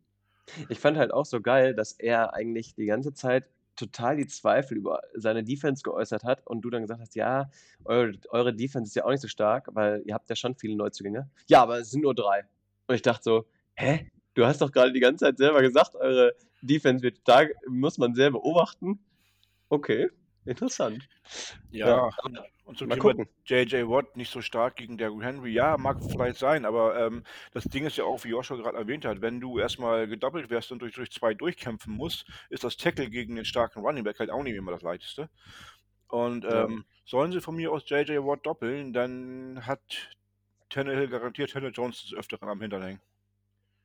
Ich 0.68 0.80
fand 0.80 0.96
halt 0.96 1.12
auch 1.12 1.24
so 1.24 1.40
geil, 1.40 1.74
dass 1.74 1.92
er 1.92 2.34
eigentlich 2.34 2.74
die 2.74 2.86
ganze 2.86 3.12
Zeit 3.14 3.44
total 3.76 4.16
die 4.16 4.26
Zweifel 4.26 4.76
über 4.76 5.02
seine 5.14 5.42
Defense 5.44 5.82
geäußert 5.82 6.24
hat 6.24 6.46
und 6.46 6.62
du 6.62 6.70
dann 6.70 6.82
gesagt 6.82 7.00
hast, 7.00 7.14
ja, 7.14 7.50
eure, 7.84 8.12
eure 8.30 8.54
Defense 8.54 8.88
ist 8.88 8.94
ja 8.94 9.04
auch 9.04 9.10
nicht 9.10 9.20
so 9.22 9.28
stark, 9.28 9.68
weil 9.72 10.02
ihr 10.04 10.14
habt 10.14 10.28
ja 10.28 10.36
schon 10.36 10.54
viele 10.54 10.76
Neuzugänge. 10.76 11.30
Ja, 11.46 11.62
aber 11.62 11.78
es 11.78 11.90
sind 11.90 12.02
nur 12.02 12.14
drei. 12.14 12.44
Und 12.86 12.94
ich 12.94 13.02
dachte 13.02 13.22
so, 13.22 13.46
hä? 13.74 14.10
Du 14.34 14.46
hast 14.46 14.62
doch 14.62 14.72
gerade 14.72 14.92
die 14.92 15.00
ganze 15.00 15.26
Zeit 15.26 15.38
selber 15.38 15.60
gesagt, 15.60 15.94
eure 15.94 16.34
Defense 16.62 17.02
wird 17.02 17.18
total, 17.24 17.52
muss 17.68 17.98
man 17.98 18.14
sehr 18.14 18.30
beobachten. 18.30 18.98
Okay, 19.68 20.08
interessant. 20.46 21.06
Ja, 21.70 21.88
ja. 21.88 22.10
Und 22.64 22.78
zum 22.78 22.88
Mal 22.88 22.96
Thema 22.96 23.14
gucken. 23.14 23.28
JJ 23.44 23.88
Watt 23.88 24.16
nicht 24.16 24.30
so 24.30 24.40
stark 24.40 24.76
gegen 24.76 24.96
Derrick 24.96 25.22
Henry. 25.22 25.52
Ja, 25.52 25.76
mag 25.76 25.98
vielleicht 26.02 26.38
sein, 26.38 26.64
aber 26.64 26.98
ähm, 26.98 27.24
das 27.52 27.64
Ding 27.64 27.84
ist 27.84 27.96
ja 27.96 28.04
auch, 28.04 28.24
wie 28.24 28.28
Joshua 28.28 28.56
gerade 28.56 28.78
erwähnt 28.78 29.04
hat, 29.04 29.20
wenn 29.20 29.40
du 29.40 29.58
erstmal 29.58 30.06
gedoppelt 30.06 30.50
wärst 30.50 30.72
und 30.72 30.80
durch, 30.80 30.94
durch 30.94 31.10
zwei 31.10 31.34
durchkämpfen 31.34 31.92
musst, 31.92 32.26
ist 32.50 32.64
das 32.64 32.76
Tackle 32.76 33.10
gegen 33.10 33.36
den 33.36 33.44
starken 33.44 33.80
Running 33.80 34.04
Back 34.04 34.18
halt 34.18 34.30
auch 34.30 34.42
nicht 34.42 34.54
immer 34.54 34.72
das 34.72 34.82
leichteste. 34.82 35.28
Und 36.08 36.44
ja. 36.44 36.64
ähm, 36.64 36.84
sollen 37.04 37.32
sie 37.32 37.40
von 37.40 37.56
mir 37.56 37.72
aus 37.72 37.88
JJ 37.88 38.18
Watt 38.18 38.46
doppeln, 38.46 38.92
dann 38.92 39.66
hat 39.66 39.80
Tannehill 40.68 41.08
garantiert 41.08 41.50
Tanner 41.50 41.70
Jones 41.70 42.02
des 42.02 42.14
Öfteren 42.14 42.48
am 42.48 42.60
Hintern 42.60 42.82
hängen. 42.82 43.00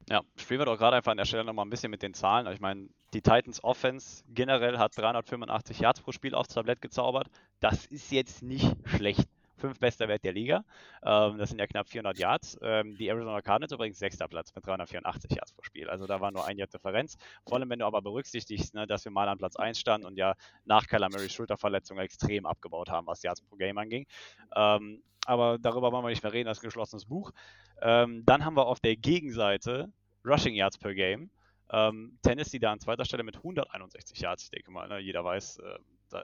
Ja, 0.10 0.22
spielen 0.38 0.62
wir 0.62 0.66
doch 0.66 0.78
gerade 0.78 0.98
einfach 0.98 1.12
an 1.12 1.18
der 1.18 1.26
Stelle 1.26 1.44
nochmal 1.44 1.66
ein 1.66 1.70
bisschen 1.70 1.92
mit 1.92 2.02
den 2.02 2.14
Zahlen. 2.14 2.48
Ich 2.48 2.62
meine, 2.62 2.88
die 3.14 3.22
Titans 3.22 3.64
Offense 3.64 4.24
generell 4.28 4.78
hat 4.78 4.98
385 4.98 5.80
Yards 5.80 6.02
pro 6.02 6.12
Spiel 6.12 6.36
aufs 6.36 6.54
Tablett 6.54 6.82
gezaubert. 6.82 7.28
Das 7.60 7.86
ist 7.86 8.12
jetzt 8.12 8.44
nicht 8.44 8.76
schlecht. 8.86 9.28
Fünf 9.58 9.80
bester 9.80 10.08
Wert 10.08 10.24
der 10.24 10.34
Liga. 10.34 10.64
Ähm, 11.04 11.40
das 11.40 11.50
sind 11.50 11.58
ja 11.58 11.66
knapp 11.66 11.90
400 11.90 12.20
Yards. 12.20 12.60
Ähm, 12.62 12.96
die 12.96 13.08
Arizona 13.08 13.42
Cardinals 13.42 13.72
übrigens 13.72 13.98
sechster 13.98 14.28
Platz 14.28 14.54
mit 14.54 14.66
384 14.66 15.32
Yards 15.32 15.54
pro 15.54 15.64
Spiel. 15.64 15.90
Also 15.90 16.06
da 16.06 16.22
war 16.22 16.32
nur 16.32 16.46
ein 16.46 16.58
Jahr 16.58 16.68
Differenz. 16.68 17.18
Vor 17.48 17.58
allem, 17.58 17.70
wenn 17.72 17.80
du 17.80 17.86
aber 17.86 18.04
berücksichtigst, 18.04 18.76
ne, 18.76 18.86
dass 18.86 19.04
wir 19.06 19.12
mal 19.12 19.28
an 19.28 19.40
Platz 19.40 19.56
1 19.56 19.80
standen 19.80 20.06
und 20.06 20.16
ja 20.16 20.36
nach 20.66 20.86
Kyler 20.86 21.10
Marys 21.10 21.34
Schulterverletzung 21.34 21.98
extrem 21.98 22.46
abgebaut 22.46 22.90
haben, 22.90 23.08
was 23.08 23.24
Yards 23.24 23.42
pro 23.42 23.56
Game 23.56 23.80
anging. 23.80 24.06
Ähm, 24.56 25.02
aber 25.26 25.58
darüber 25.58 25.92
wollen 25.92 26.06
wir 26.06 26.10
nicht 26.10 26.24
mehr 26.24 26.34
reden, 26.34 26.48
das 26.48 26.60
ist 26.60 26.64
ein 26.64 26.68
geschlossenes 26.68 27.06
Buch. 27.06 27.32
Ähm, 27.82 28.24
dann 28.26 28.46
haben 28.46 28.56
wir 28.56 28.68
auf 28.68 28.80
der 28.80 28.96
Gegenseite 28.96 29.92
Rushing 30.24 30.54
Yards 30.54 30.78
per 30.78 30.94
Game. 30.94 31.32
Ähm, 31.72 32.18
Tennessee 32.22 32.60
da 32.60 32.72
an 32.72 32.80
zweiter 32.80 33.06
Stelle 33.06 33.24
mit 33.24 33.38
161 33.38 34.20
Yards. 34.20 34.44
Ich 34.46 34.52
denke 34.52 34.72
mal, 34.72 34.88
ne, 34.88 35.00
jeder 35.00 35.24
weiß, 35.24 35.60
äh, 35.60 35.80
da, 36.10 36.24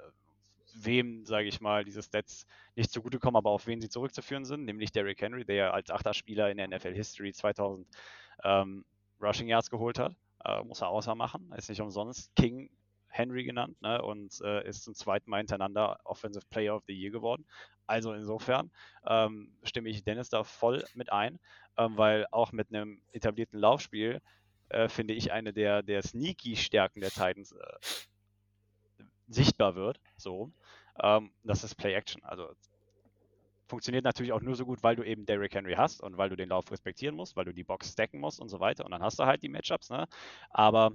wem, 0.75 1.25
sage 1.25 1.48
ich 1.48 1.61
mal, 1.61 1.83
diese 1.83 2.01
Stats 2.01 2.46
nicht 2.75 2.91
zugutekommen, 2.91 3.37
aber 3.37 3.51
auf 3.51 3.68
wen 3.68 3.81
sie 3.81 3.89
zurückzuführen 3.89 4.46
sind, 4.46 4.65
nämlich 4.65 4.91
Derrick 4.91 5.22
Henry, 5.22 5.46
der 5.46 5.74
als 5.74 5.91
achter 5.91 6.13
Spieler 6.13 6.50
in 6.50 6.57
der 6.57 6.68
NFL 6.68 6.94
History 6.94 7.33
2000 7.33 7.87
ähm, 8.44 8.85
Rushing 9.22 9.48
Yards 9.48 9.70
geholt 9.70 10.00
hat. 10.00 10.15
Äh, 10.46 10.63
muss 10.63 10.81
er 10.81 10.89
außer 10.89 11.15
machen. 11.15 11.51
Ist 11.55 11.70
nicht 11.70 11.81
umsonst 11.81 12.35
King 12.35 12.70
Henry 13.07 13.44
genannt 13.44 13.79
ne, 13.81 14.01
und 14.01 14.41
äh, 14.41 14.68
ist 14.68 14.83
zum 14.83 14.96
zweiten 14.96 15.29
Mal 15.29 15.37
hintereinander 15.37 16.00
Offensive 16.03 16.46
Player 16.50 16.75
of 16.75 16.83
the 16.87 16.94
Year 16.94 17.11
geworden. 17.11 17.46
Also 17.85 18.13
insofern 18.13 18.72
ähm, 19.05 19.55
stimme 19.63 19.89
ich 19.89 20.03
Dennis 20.03 20.29
da 20.29 20.44
voll 20.44 20.83
mit 20.96 21.11
ein, 21.11 21.39
ähm, 21.77 21.96
weil 21.98 22.25
auch 22.31 22.51
mit 22.51 22.74
einem 22.74 23.01
etablierten 23.11 23.59
Laufspiel 23.59 24.20
äh, 24.74 24.90
finde 24.90 25.14
ich 25.14 25.31
eine 25.31 25.53
der, 25.53 25.83
der 25.83 26.01
sneaky 26.01 26.55
Stärken 26.55 27.01
der 27.01 27.12
Titans 27.12 27.51
äh, 27.51 29.03
sichtbar 29.27 29.75
wird. 29.75 30.00
So, 30.18 30.51
ähm, 31.01 31.31
das 31.44 31.64
ist 31.64 31.75
Play 31.75 31.94
Action. 31.94 32.24
Also 32.24 32.50
funktioniert 33.68 34.03
natürlich 34.03 34.33
auch 34.33 34.42
nur 34.42 34.55
so 34.55 34.66
gut, 34.66 34.83
weil 34.83 34.96
du 34.96 35.03
eben 35.03 35.25
Derrick 35.25 35.55
Henry 35.55 35.74
hast 35.74 36.01
und 36.01 36.18
weil 36.18 36.29
du 36.29 36.36
den 36.36 36.50
Lauf 36.50 36.70
respektieren 36.72 37.16
musst, 37.16 37.36
weil 37.36 37.46
du 37.46 37.53
die 37.53 37.64
Box 37.64 37.92
stacken 37.92 38.20
musst 38.20 38.40
und 38.40 38.50
so 38.50 38.59
weiter. 38.59 38.86
Und 38.86 38.92
dann 38.92 39.01
hast 39.01 39.20
du 39.20 39.25
halt 39.25 39.42
die 39.42 39.50
Matchups. 39.50 39.90
Ne? 39.90 40.07
Aber 40.50 40.92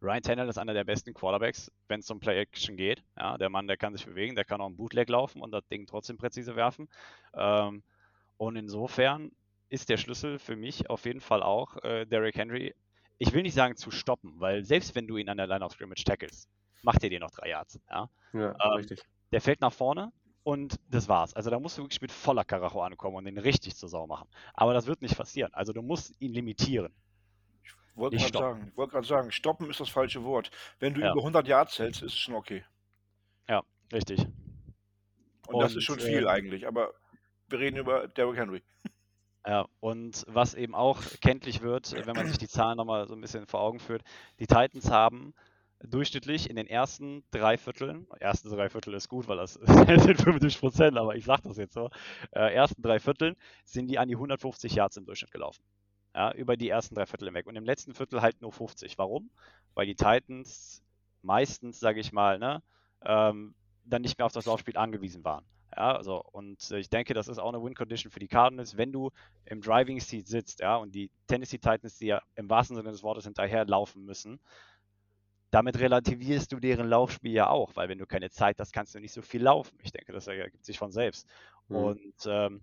Ryan 0.00 0.22
Tannehill 0.22 0.48
ist 0.48 0.58
einer 0.58 0.74
der 0.74 0.84
besten 0.84 1.14
Quarterbacks, 1.14 1.72
wenn 1.88 2.00
es 2.00 2.10
um 2.10 2.20
Play-Action 2.20 2.76
geht. 2.76 3.02
Ja, 3.16 3.36
der 3.36 3.48
Mann, 3.50 3.66
der 3.66 3.76
kann 3.76 3.96
sich 3.96 4.06
bewegen, 4.06 4.36
der 4.36 4.44
kann 4.44 4.60
auch 4.60 4.66
einen 4.66 4.76
Bootleg 4.76 5.08
laufen 5.08 5.42
und 5.42 5.50
das 5.50 5.66
Ding 5.66 5.86
trotzdem 5.86 6.18
präzise 6.18 6.54
werfen. 6.54 6.88
Ähm, 7.34 7.82
und 8.36 8.54
insofern 8.54 9.32
ist 9.68 9.88
der 9.88 9.96
Schlüssel 9.96 10.38
für 10.38 10.56
mich 10.56 10.88
auf 10.90 11.04
jeden 11.04 11.20
Fall 11.20 11.42
auch 11.42 11.76
äh, 11.82 12.06
Derrick 12.06 12.36
Henry. 12.36 12.74
Ich 13.18 13.32
will 13.32 13.42
nicht 13.42 13.54
sagen 13.54 13.76
zu 13.76 13.90
stoppen, 13.90 14.34
weil 14.38 14.64
selbst 14.64 14.94
wenn 14.94 15.06
du 15.06 15.16
ihn 15.16 15.28
an 15.28 15.36
der 15.36 15.46
Line 15.46 15.64
of 15.64 15.72
Scrimmage 15.72 16.04
tackles, 16.04 16.48
macht 16.82 17.02
er 17.02 17.10
dir 17.10 17.20
noch 17.20 17.30
drei 17.30 17.50
Yards. 17.50 17.80
Ja, 17.90 18.08
ja 18.32 18.56
ähm, 18.64 18.72
richtig. 18.72 19.02
Der 19.32 19.40
fällt 19.40 19.60
nach 19.60 19.72
vorne 19.72 20.12
und 20.44 20.78
das 20.88 21.08
war's. 21.08 21.34
Also 21.34 21.50
da 21.50 21.58
musst 21.58 21.78
du 21.78 21.82
wirklich 21.82 22.00
mit 22.00 22.12
voller 22.12 22.44
Karacho 22.44 22.82
ankommen 22.82 23.16
und 23.16 23.24
den 23.24 23.38
richtig 23.38 23.76
zur 23.76 23.88
Sau 23.88 24.06
machen. 24.06 24.28
Aber 24.54 24.72
das 24.72 24.86
wird 24.86 25.02
nicht 25.02 25.16
passieren. 25.16 25.52
Also 25.52 25.72
du 25.72 25.82
musst 25.82 26.14
ihn 26.20 26.32
limitieren 26.32 26.94
wollte 27.98 28.16
gerade 28.16 28.38
sagen, 28.38 28.72
wollt 28.76 29.06
sagen, 29.06 29.32
stoppen 29.32 29.68
ist 29.68 29.80
das 29.80 29.88
falsche 29.88 30.24
Wort. 30.24 30.50
Wenn 30.78 30.94
du 30.94 31.00
ja. 31.00 31.10
über 31.10 31.20
100 31.20 31.46
Yards 31.46 31.78
hältst, 31.78 32.02
ist 32.02 32.12
es 32.12 32.18
schon 32.18 32.34
okay. 32.34 32.64
Ja, 33.48 33.62
richtig. 33.92 34.20
Und, 34.20 35.54
und 35.54 35.60
das 35.60 35.74
ist 35.74 35.84
schon 35.84 35.98
viel 35.98 36.24
äh, 36.24 36.28
eigentlich, 36.28 36.66
aber 36.66 36.94
wir 37.48 37.58
reden 37.58 37.76
über 37.76 38.08
Derrick 38.08 38.38
Henry. 38.38 38.62
Ja, 39.48 39.66
und 39.80 40.24
was 40.28 40.52
eben 40.54 40.74
auch 40.74 41.00
kenntlich 41.22 41.62
wird, 41.62 41.92
wenn 42.06 42.14
man 42.14 42.26
sich 42.26 42.36
die 42.36 42.48
Zahlen 42.48 42.76
nochmal 42.76 43.08
so 43.08 43.14
ein 43.14 43.20
bisschen 43.20 43.46
vor 43.46 43.60
Augen 43.60 43.80
führt, 43.80 44.02
die 44.38 44.46
Titans 44.46 44.90
haben 44.90 45.32
durchschnittlich 45.80 46.50
in 46.50 46.56
den 46.56 46.66
ersten 46.66 47.24
drei 47.30 47.56
Vierteln, 47.56 48.06
ersten 48.20 48.50
drei 48.50 48.68
Viertel 48.68 48.92
ist 48.94 49.08
gut, 49.08 49.26
weil 49.26 49.38
das 49.38 49.54
sind 49.62 50.20
55 50.20 50.60
Prozent, 50.60 50.98
aber 50.98 51.16
ich 51.16 51.24
sage 51.24 51.42
das 51.44 51.56
jetzt 51.56 51.72
so, 51.72 51.88
äh, 52.32 52.52
ersten 52.52 52.82
drei 52.82 53.00
Vierteln 53.00 53.36
sind 53.64 53.86
die 53.86 53.98
an 53.98 54.08
die 54.08 54.16
150 54.16 54.74
Yards 54.74 54.98
im 54.98 55.06
Durchschnitt 55.06 55.30
gelaufen 55.30 55.62
ja, 56.14 56.32
über 56.32 56.56
die 56.56 56.68
ersten 56.68 56.96
drei 56.96 57.06
Viertel 57.06 57.28
hinweg. 57.28 57.46
Und 57.46 57.54
im 57.54 57.64
letzten 57.64 57.94
Viertel 57.94 58.22
halt 58.22 58.40
nur 58.40 58.52
50. 58.52 58.98
Warum? 58.98 59.30
Weil 59.74 59.86
die 59.86 59.94
Titans 59.94 60.82
meistens, 61.22 61.78
sage 61.78 62.00
ich 62.00 62.12
mal, 62.12 62.38
ne, 62.40 62.62
ähm, 63.02 63.54
dann 63.84 64.02
nicht 64.02 64.18
mehr 64.18 64.26
auf 64.26 64.32
das 64.32 64.46
Laufspiel 64.46 64.76
angewiesen 64.76 65.24
waren. 65.24 65.44
Ja, 65.78 65.94
also, 65.94 66.24
und 66.32 66.72
ich 66.72 66.90
denke, 66.90 67.14
das 67.14 67.28
ist 67.28 67.38
auch 67.38 67.50
eine 67.50 67.62
Win-Condition 67.62 68.10
für 68.10 68.18
die 68.18 68.26
Cardinals, 68.26 68.76
wenn 68.76 68.90
du 68.90 69.12
im 69.44 69.60
Driving 69.60 70.00
Seat 70.00 70.26
sitzt, 70.26 70.58
ja, 70.58 70.74
und 70.74 70.92
die 70.92 71.08
Tennessee 71.28 71.58
Titans, 71.58 71.98
die 71.98 72.06
ja 72.06 72.22
im 72.34 72.50
wahrsten 72.50 72.74
Sinne 72.74 72.90
des 72.90 73.04
Wortes 73.04 73.22
hinterher 73.22 73.64
laufen 73.64 74.04
müssen, 74.04 74.40
damit 75.52 75.78
relativierst 75.78 76.50
du 76.50 76.58
deren 76.58 76.88
Laufspiel 76.88 77.30
ja 77.30 77.48
auch, 77.48 77.76
weil 77.76 77.88
wenn 77.88 77.98
du 77.98 78.06
keine 78.06 78.28
Zeit 78.28 78.58
hast, 78.58 78.72
kannst 78.72 78.96
du 78.96 78.98
nicht 78.98 79.12
so 79.12 79.22
viel 79.22 79.40
laufen. 79.40 79.78
Ich 79.84 79.92
denke, 79.92 80.12
das 80.12 80.26
ergibt 80.26 80.64
sich 80.64 80.80
von 80.80 80.90
selbst. 80.90 81.28
Mhm. 81.68 81.76
Und 81.76 82.14
ähm, 82.26 82.62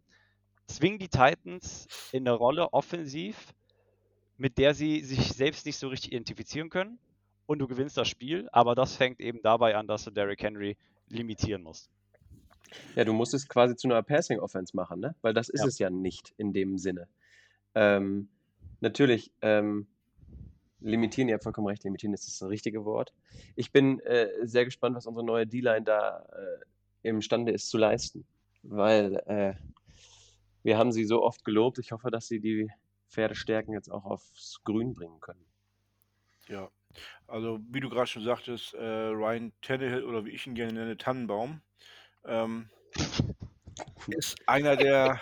zwingen 0.68 1.00
die 1.00 1.08
Titans 1.08 1.88
in 2.12 2.28
eine 2.28 2.36
Rolle 2.36 2.74
offensiv, 2.74 3.54
mit 4.36 4.58
der 4.58 4.74
sie 4.74 5.06
sich 5.06 5.32
selbst 5.32 5.66
nicht 5.66 5.78
so 5.78 5.88
richtig 5.88 6.12
identifizieren 6.12 6.70
können. 6.70 7.00
Und 7.46 7.60
du 7.60 7.68
gewinnst 7.68 7.96
das 7.96 8.10
Spiel, 8.10 8.50
aber 8.52 8.76
das 8.76 8.98
fängt 8.98 9.22
eben 9.22 9.40
dabei 9.42 9.78
an, 9.78 9.88
dass 9.88 10.04
du 10.04 10.12
Derrick 10.12 10.44
Henry 10.44 10.76
limitieren 11.08 11.64
musst. 11.64 11.90
Ja, 12.96 13.04
du 13.06 13.14
musst 13.14 13.34
es 13.34 13.48
quasi 13.48 13.76
zu 13.76 13.88
einer 13.88 14.02
Passing 14.04 14.40
Offense 14.40 14.76
machen, 14.76 15.00
ne? 15.00 15.16
Weil 15.22 15.34
das 15.34 15.50
ist 15.50 15.62
ja. 15.62 15.68
es 15.68 15.80
ja 15.80 15.90
nicht 15.90 16.34
in 16.38 16.54
dem 16.54 16.78
Sinne. 16.78 17.08
Ähm, 17.74 18.30
natürlich, 18.82 19.32
ähm, 19.42 19.88
limitieren, 20.80 21.30
ihr 21.30 21.36
habt 21.36 21.44
vollkommen 21.44 21.68
recht, 21.68 21.84
limitieren 21.84 22.14
ist 22.14 22.28
das 22.28 22.48
richtige 22.48 22.86
Wort. 22.86 23.14
Ich 23.56 23.72
bin 23.72 24.00
äh, 24.02 24.30
sehr 24.44 24.66
gespannt, 24.66 24.96
was 24.96 25.06
unsere 25.06 25.26
neue 25.26 25.48
D-Line 25.48 25.84
da 25.84 26.26
äh, 26.32 27.10
imstande 27.10 27.52
ist 27.52 27.70
zu 27.70 27.78
leisten. 27.78 28.26
Weil 28.64 29.16
äh, 29.28 29.54
wir 30.64 30.78
haben 30.78 30.92
sie 30.92 31.06
so 31.06 31.24
oft 31.24 31.46
gelobt. 31.46 31.78
Ich 31.78 31.92
hoffe, 31.92 32.10
dass 32.10 32.28
sie 32.28 32.40
die 32.40 32.70
Pferdestärken 33.08 33.74
jetzt 33.74 33.90
auch 33.92 34.06
aufs 34.06 34.62
Grün 34.64 34.94
bringen 34.94 35.20
können. 35.20 35.46
Ja, 36.48 36.70
also 37.28 37.60
wie 37.70 37.80
du 37.80 37.90
gerade 37.90 38.08
schon 38.08 38.24
sagtest, 38.24 38.74
äh, 38.74 38.84
Ryan 38.84 39.52
Tannehill 39.62 40.04
oder 40.04 40.26
wie 40.26 40.32
ich 40.32 40.46
ihn 40.48 40.56
gerne 40.56 40.74
nenne, 40.74 40.98
Tannenbaum, 40.98 41.62
ähm, 42.28 42.70
ist 44.08 44.36
einer 44.48 44.76
der 44.76 45.20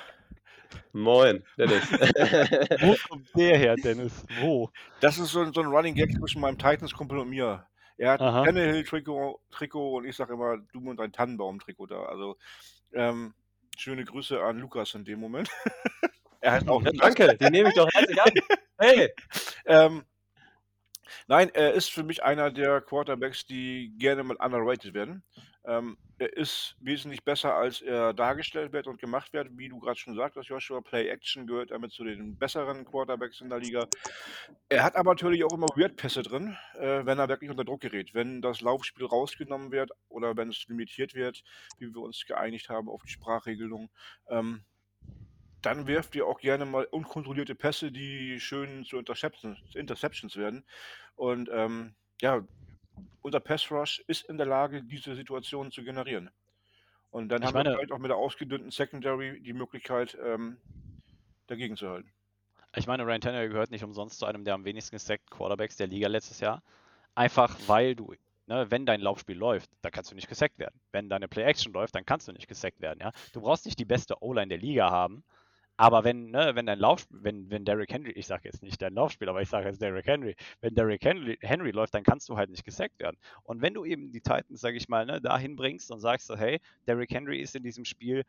Moin, 0.92 1.44
Dennis. 1.58 1.84
Wo 2.82 2.96
kommt 3.10 3.28
der 3.36 3.58
her, 3.58 3.76
Dennis? 3.76 4.26
Wo? 4.40 4.70
Das 5.02 5.18
ist 5.18 5.32
so, 5.32 5.42
ein- 5.42 5.54
so 5.54 5.62
ein 5.62 5.68
Running 5.68 5.96
Gag 5.96 6.12
zwischen 6.18 6.42
meinem 6.42 6.58
Titans-Kumpel 6.58 7.20
und 7.20 7.30
mir. 7.30 7.66
Er 7.98 8.12
hat 8.14 8.22
ein. 8.22 8.46
Tannehill-Trikot 8.46 9.40
Trikot 9.52 9.98
und 9.98 10.06
ich 10.06 10.16
sage 10.16 10.34
immer, 10.34 10.58
du 10.72 10.90
und 10.90 10.98
dein 10.98 11.12
Tannenbaum-Trikot 11.12 11.88
da. 11.88 12.04
Also, 12.04 12.38
ähm, 12.94 13.34
schöne 13.78 14.04
Grüße 14.04 14.42
an 14.42 14.60
Lukas 14.60 14.94
in 14.96 15.06
dem 15.06 15.20
Moment. 15.20 15.50
er 16.42 16.54
heißt 16.54 16.68
auch 16.70 16.82
Ja, 16.84 16.92
danke, 16.92 17.38
die 17.38 17.50
nehme 17.50 17.70
ich 17.70 17.76
doch 17.76 17.90
herzlich 17.94 18.22
an. 18.22 18.32
Hey! 18.80 19.10
Ähm, 19.66 20.04
nein, 21.28 21.50
er 21.54 21.74
ist 21.74 21.92
für 21.92 22.04
mich 22.04 22.24
einer 22.24 22.52
der 22.52 22.82
Quarterbacks, 22.82 23.46
die 23.46 23.94
gerne 23.98 24.24
mal 24.24 24.38
underrated 24.38 24.94
werden. 24.94 25.24
Ähm, 25.66 25.98
er 26.18 26.36
ist 26.36 26.76
wesentlich 26.80 27.24
besser, 27.24 27.56
als 27.56 27.82
er 27.82 28.14
dargestellt 28.14 28.74
wird 28.74 28.88
und 28.88 29.00
gemacht 29.00 29.34
wird. 29.34 29.58
Wie 29.58 29.70
du 29.70 29.80
gerade 29.80 29.98
schon 29.98 30.16
sagtest, 30.16 30.50
Joshua, 30.50 30.82
Play 30.82 31.08
Action 31.08 31.48
gehört 31.48 31.72
damit 31.72 31.92
zu 31.92 32.04
den 32.04 32.38
besseren 32.38 32.86
Quarterbacks 32.86 33.42
in 33.42 33.50
der 33.50 33.60
Liga. 33.60 33.88
Er 34.70 34.84
hat 34.84 34.96
aber 34.96 35.12
natürlich 35.12 35.44
auch 35.44 35.54
immer 35.54 35.68
Weird-Pässe 35.68 36.22
drin, 36.24 36.58
äh, 36.78 37.06
wenn 37.06 37.20
er 37.20 37.30
wirklich 37.30 37.50
unter 37.50 37.64
Druck 37.64 37.82
gerät. 37.82 38.14
Wenn 38.14 38.42
das 38.42 38.62
Laufspiel 38.62 39.06
rausgenommen 39.06 39.72
wird 39.72 39.92
oder 40.10 40.36
wenn 40.36 40.50
es 40.50 40.66
limitiert 40.68 41.14
wird, 41.14 41.44
wie 41.78 41.94
wir 41.94 42.02
uns 42.02 42.26
geeinigt 42.26 42.70
haben 42.70 42.90
auf 42.90 43.04
die 43.04 43.12
Sprachregelung, 43.12 43.90
ähm, 44.28 44.64
dann 45.62 45.88
wirft 45.88 46.16
ihr 46.16 46.28
auch 46.28 46.40
gerne 46.40 46.66
mal 46.66 46.86
unkontrollierte 46.86 47.56
Pässe, 47.56 47.92
die 47.92 48.40
schön 48.40 48.84
zu 48.84 48.98
Interceptions, 48.98 49.60
Interceptions 49.76 50.36
werden. 50.36 50.66
Und 51.16 51.50
ähm, 51.52 51.96
ja, 52.22 52.46
unser 53.22 53.40
Pass 53.40 53.70
Rush 53.72 54.04
ist 54.08 54.24
in 54.30 54.38
der 54.38 54.46
Lage, 54.48 54.84
diese 54.84 55.16
Situation 55.16 55.72
zu 55.72 55.84
generieren. 55.84 56.30
Und 57.12 57.30
dann 57.30 57.42
Ich 57.42 57.48
haben 57.48 57.54
wir 57.56 57.64
meine- 57.64 57.76
vielleicht 57.76 57.92
auch 57.92 58.00
mit 58.00 58.10
der 58.10 58.18
ausgedünnten 58.18 58.72
Secondary 58.72 59.40
die 59.42 59.54
Möglichkeit, 59.54 60.18
ähm, 60.24 60.58
dagegen 61.48 61.76
zu 61.78 61.90
halten. 61.90 62.12
Ich 62.76 62.88
meine, 62.88 63.06
Ryan 63.06 63.22
Tannehill 63.22 63.50
gehört 63.50 63.70
nicht 63.70 63.84
umsonst 63.84 64.18
zu 64.18 64.26
einem 64.26 64.44
der 64.46 64.56
am 64.56 64.66
wenigsten 64.66 64.96
gesackten 64.96 65.30
Quarterbacks 65.30 65.76
der 65.78 65.88
Liga 65.88 66.08
letztes 66.08 66.40
Jahr. 66.40 66.64
Einfach 67.14 67.56
weil 67.68 67.96
du, 67.96 68.16
ne, 68.48 68.72
wenn 68.72 68.88
dein 68.88 69.00
Laufspiel 69.00 69.38
läuft, 69.38 69.70
dann 69.84 69.92
kannst 69.92 70.10
du 70.10 70.16
nicht 70.16 70.28
gesackt 70.28 70.58
werden. 70.58 70.80
Wenn 70.92 71.08
deine 71.08 71.28
Play-Action 71.28 71.72
läuft, 71.72 71.94
dann 71.94 72.06
kannst 72.06 72.28
du 72.28 72.32
nicht 72.32 72.48
gesackt 72.48 72.82
werden. 72.82 73.00
Ja? 73.00 73.12
Du 73.32 73.42
brauchst 73.42 73.66
nicht 73.66 73.78
die 73.78 73.86
beste 73.86 74.24
O-Line 74.24 74.48
der 74.48 74.58
Liga 74.58 74.90
haben, 74.90 75.24
aber 75.78 76.04
wenn, 76.04 76.32
ne, 76.32 76.52
wenn 76.56 76.66
dein 76.66 76.80
Laufspiel, 76.80 77.24
wenn, 77.24 77.50
wenn 77.50 77.66
Derrick 77.66 77.92
Henry, 77.92 78.12
ich 78.12 78.28
sage 78.28 78.44
jetzt 78.46 78.62
nicht 78.62 78.82
dein 78.82 78.94
Laufspiel, 78.94 79.30
aber 79.30 79.42
ich 79.42 79.50
sage 79.50 79.68
jetzt 79.68 79.82
Derrick 79.82 80.06
Henry, 80.06 80.36
wenn 80.62 80.76
Derrick 80.76 81.04
Henry, 81.04 81.38
Henry 81.42 81.72
läuft, 81.72 81.96
dann 81.96 82.04
kannst 82.04 82.30
du 82.30 82.38
halt 82.38 82.50
nicht 82.50 82.64
gesackt 82.64 83.00
werden. 83.00 83.18
Und 83.44 83.62
wenn 83.62 83.74
du 83.74 83.84
eben 83.84 84.12
die 84.12 84.22
Titans, 84.22 84.62
sage 84.62 84.78
ich 84.78 84.88
mal, 84.88 85.06
ne, 85.06 85.20
dahin 85.20 85.56
bringst 85.56 85.92
und 85.92 86.00
sagst, 86.00 86.28
so, 86.28 86.36
hey, 86.36 86.60
Derrick 86.88 87.12
Henry 87.12 87.40
ist 87.42 87.56
in 87.56 87.64
diesem 87.64 87.86
Spiel 87.86 88.24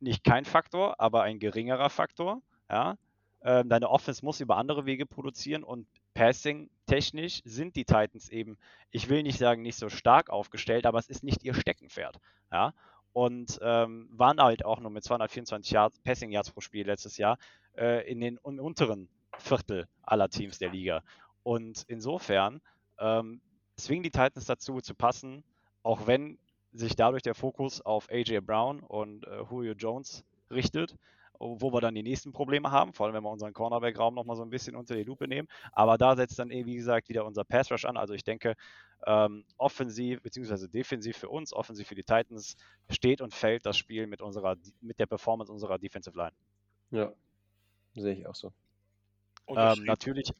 nicht 0.00 0.24
kein 0.24 0.44
Faktor, 0.44 1.00
aber 1.00 1.22
ein 1.22 1.38
geringerer 1.38 1.90
Faktor, 1.90 2.42
ja, 2.70 2.96
ähm, 3.42 3.68
deine 3.68 3.88
Offense 3.88 4.24
muss 4.24 4.40
über 4.40 4.56
andere 4.56 4.84
Wege 4.84 5.06
produzieren 5.06 5.62
und 5.62 5.86
Passing-technisch 6.14 7.42
sind 7.44 7.76
die 7.76 7.84
Titans 7.84 8.28
eben, 8.30 8.58
ich 8.90 9.08
will 9.08 9.22
nicht 9.22 9.38
sagen, 9.38 9.62
nicht 9.62 9.76
so 9.76 9.88
stark 9.88 10.30
aufgestellt, 10.30 10.86
aber 10.86 10.98
es 10.98 11.08
ist 11.08 11.22
nicht 11.22 11.44
ihr 11.44 11.54
Steckenpferd. 11.54 12.18
Ja? 12.50 12.74
Und 13.12 13.58
ähm, 13.62 14.08
waren 14.12 14.40
halt 14.40 14.64
auch 14.64 14.80
nur 14.80 14.90
mit 14.90 15.04
224 15.04 15.72
Yards, 15.72 15.98
Passing 16.00 16.30
Yards 16.30 16.50
pro 16.50 16.60
Spiel 16.60 16.86
letztes 16.86 17.16
Jahr 17.16 17.38
äh, 17.76 18.08
in 18.10 18.20
den 18.20 18.38
un 18.42 18.60
unteren 18.60 19.08
Viertel 19.38 19.86
aller 20.02 20.28
Teams 20.28 20.58
der 20.58 20.70
Liga. 20.70 21.02
Und 21.42 21.84
insofern 21.88 22.60
ähm, 22.98 23.40
zwingen 23.76 24.02
die 24.02 24.10
Titans 24.10 24.46
dazu 24.46 24.80
zu 24.80 24.94
passen, 24.94 25.44
auch 25.82 26.06
wenn 26.06 26.38
sich 26.72 26.96
dadurch 26.96 27.22
der 27.22 27.34
Fokus 27.34 27.80
auf 27.80 28.08
AJ 28.10 28.40
Brown 28.40 28.80
und 28.80 29.26
äh, 29.26 29.42
Julio 29.50 29.72
Jones 29.72 30.24
richtet, 30.50 30.94
wo 31.38 31.72
wir 31.72 31.80
dann 31.80 31.94
die 31.94 32.02
nächsten 32.02 32.32
Probleme 32.32 32.70
haben, 32.70 32.92
vor 32.92 33.06
allem 33.06 33.14
wenn 33.14 33.22
wir 33.22 33.30
unseren 33.30 33.52
Cornerback-Raum 33.52 34.14
nochmal 34.14 34.36
so 34.36 34.42
ein 34.42 34.50
bisschen 34.50 34.74
unter 34.76 34.94
die 34.94 35.04
Lupe 35.04 35.28
nehmen. 35.28 35.48
Aber 35.72 35.96
da 35.96 36.16
setzt 36.16 36.38
dann, 36.38 36.50
eh, 36.50 36.66
wie 36.66 36.76
gesagt, 36.76 37.08
wieder 37.08 37.24
unser 37.24 37.44
Pass-Rush 37.44 37.84
an. 37.84 37.96
Also 37.96 38.14
ich 38.14 38.24
denke, 38.24 38.54
ähm, 39.06 39.44
offensiv 39.56 40.20
bzw. 40.22 40.66
defensiv 40.68 41.16
für 41.16 41.28
uns, 41.28 41.52
offensiv 41.52 41.86
für 41.86 41.94
die 41.94 42.02
Titans, 42.02 42.56
steht 42.90 43.20
und 43.20 43.32
fällt 43.32 43.66
das 43.66 43.76
Spiel 43.76 44.06
mit, 44.06 44.20
unserer, 44.20 44.56
mit 44.80 44.98
der 44.98 45.06
Performance 45.06 45.52
unserer 45.52 45.78
Defensive 45.78 46.16
Line. 46.16 46.32
Ja, 46.90 47.12
sehe 47.94 48.14
ich 48.14 48.26
auch 48.26 48.34
so. 48.34 48.52
Ähm, 49.48 49.84
natürlich, 49.84 50.32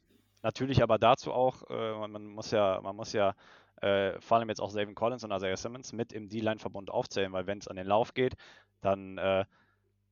natürlich 0.42 0.82
aber 0.82 0.98
dazu 0.98 1.32
auch, 1.32 1.62
äh, 1.70 1.98
man, 1.98 2.12
man 2.12 2.26
muss 2.26 2.50
ja, 2.50 2.80
man 2.82 2.96
muss 2.96 3.12
ja 3.12 3.34
äh, 3.80 4.20
vor 4.20 4.38
allem 4.38 4.48
jetzt 4.48 4.60
auch 4.60 4.70
Savin 4.70 4.94
Collins 4.94 5.24
und 5.24 5.30
Isaiah 5.30 5.56
Simmons 5.56 5.92
mit 5.92 6.12
im 6.12 6.28
D-Line-Verbund 6.28 6.90
aufzählen, 6.90 7.32
weil 7.32 7.46
wenn 7.46 7.58
es 7.58 7.68
an 7.68 7.76
den 7.76 7.86
Lauf 7.86 8.12
geht, 8.14 8.34
dann 8.80 9.18
äh, 9.18 9.44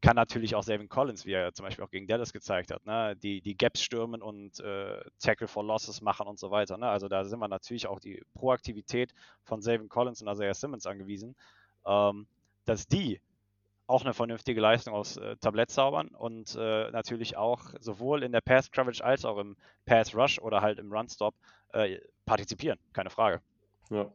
kann 0.03 0.17
natürlich 0.17 0.55
auch 0.55 0.63
Savin 0.63 0.89
Collins, 0.89 1.25
wie 1.25 1.33
er 1.33 1.53
zum 1.53 1.65
Beispiel 1.65 1.85
auch 1.85 1.91
gegen 1.91 2.07
Dallas 2.07 2.33
gezeigt 2.33 2.71
hat, 2.71 2.85
ne, 2.85 3.17
die, 3.17 3.41
die 3.41 3.57
Gaps 3.57 3.83
stürmen 3.83 4.23
und 4.23 4.61
äh, 4.61 5.01
Tackle 5.19 5.49
for 5.49 5.65
Losses 5.65 6.01
machen 6.01 6.27
und 6.27 6.39
so 6.39 6.51
weiter. 6.51 6.77
Ne? 6.77 6.89
Also 6.89 7.09
da 7.09 7.25
sind 7.25 7.39
wir 7.39 7.49
natürlich 7.49 7.87
auch 7.87 7.99
die 7.99 8.23
Proaktivität 8.35 9.13
von 9.45 9.63
Savin 9.63 9.89
Collins 9.89 10.23
und 10.23 10.29
Isaiah 10.29 10.55
Simmons 10.55 10.87
angewiesen, 10.87 11.35
ähm, 11.87 12.27
dass 12.67 12.87
die 12.87 13.21
auch 13.87 14.05
eine 14.05 14.15
vernünftige 14.15 14.61
Leistung 14.61 14.95
aus 14.95 15.17
äh, 15.17 15.37
Tablett 15.37 15.71
zaubern 15.71 16.09
und 16.09 16.57
äh, 16.57 16.91
natürlich 16.91 17.37
auch 17.37 17.71
sowohl 17.81 18.23
in 18.23 18.33
der 18.33 18.41
Pass 18.41 18.71
Coverage 18.71 19.03
als 19.05 19.25
auch 19.25 19.39
im 19.39 19.57
Pass 19.87 20.15
Rush 20.15 20.39
oder 20.41 20.61
halt 20.61 20.79
im 20.79 20.93
Run 20.93 21.09
Stop 21.09 21.35
äh, 21.73 21.99
partizipieren, 22.25 22.79
keine 22.93 23.11
Frage. 23.11 23.41
Ja. 23.91 24.11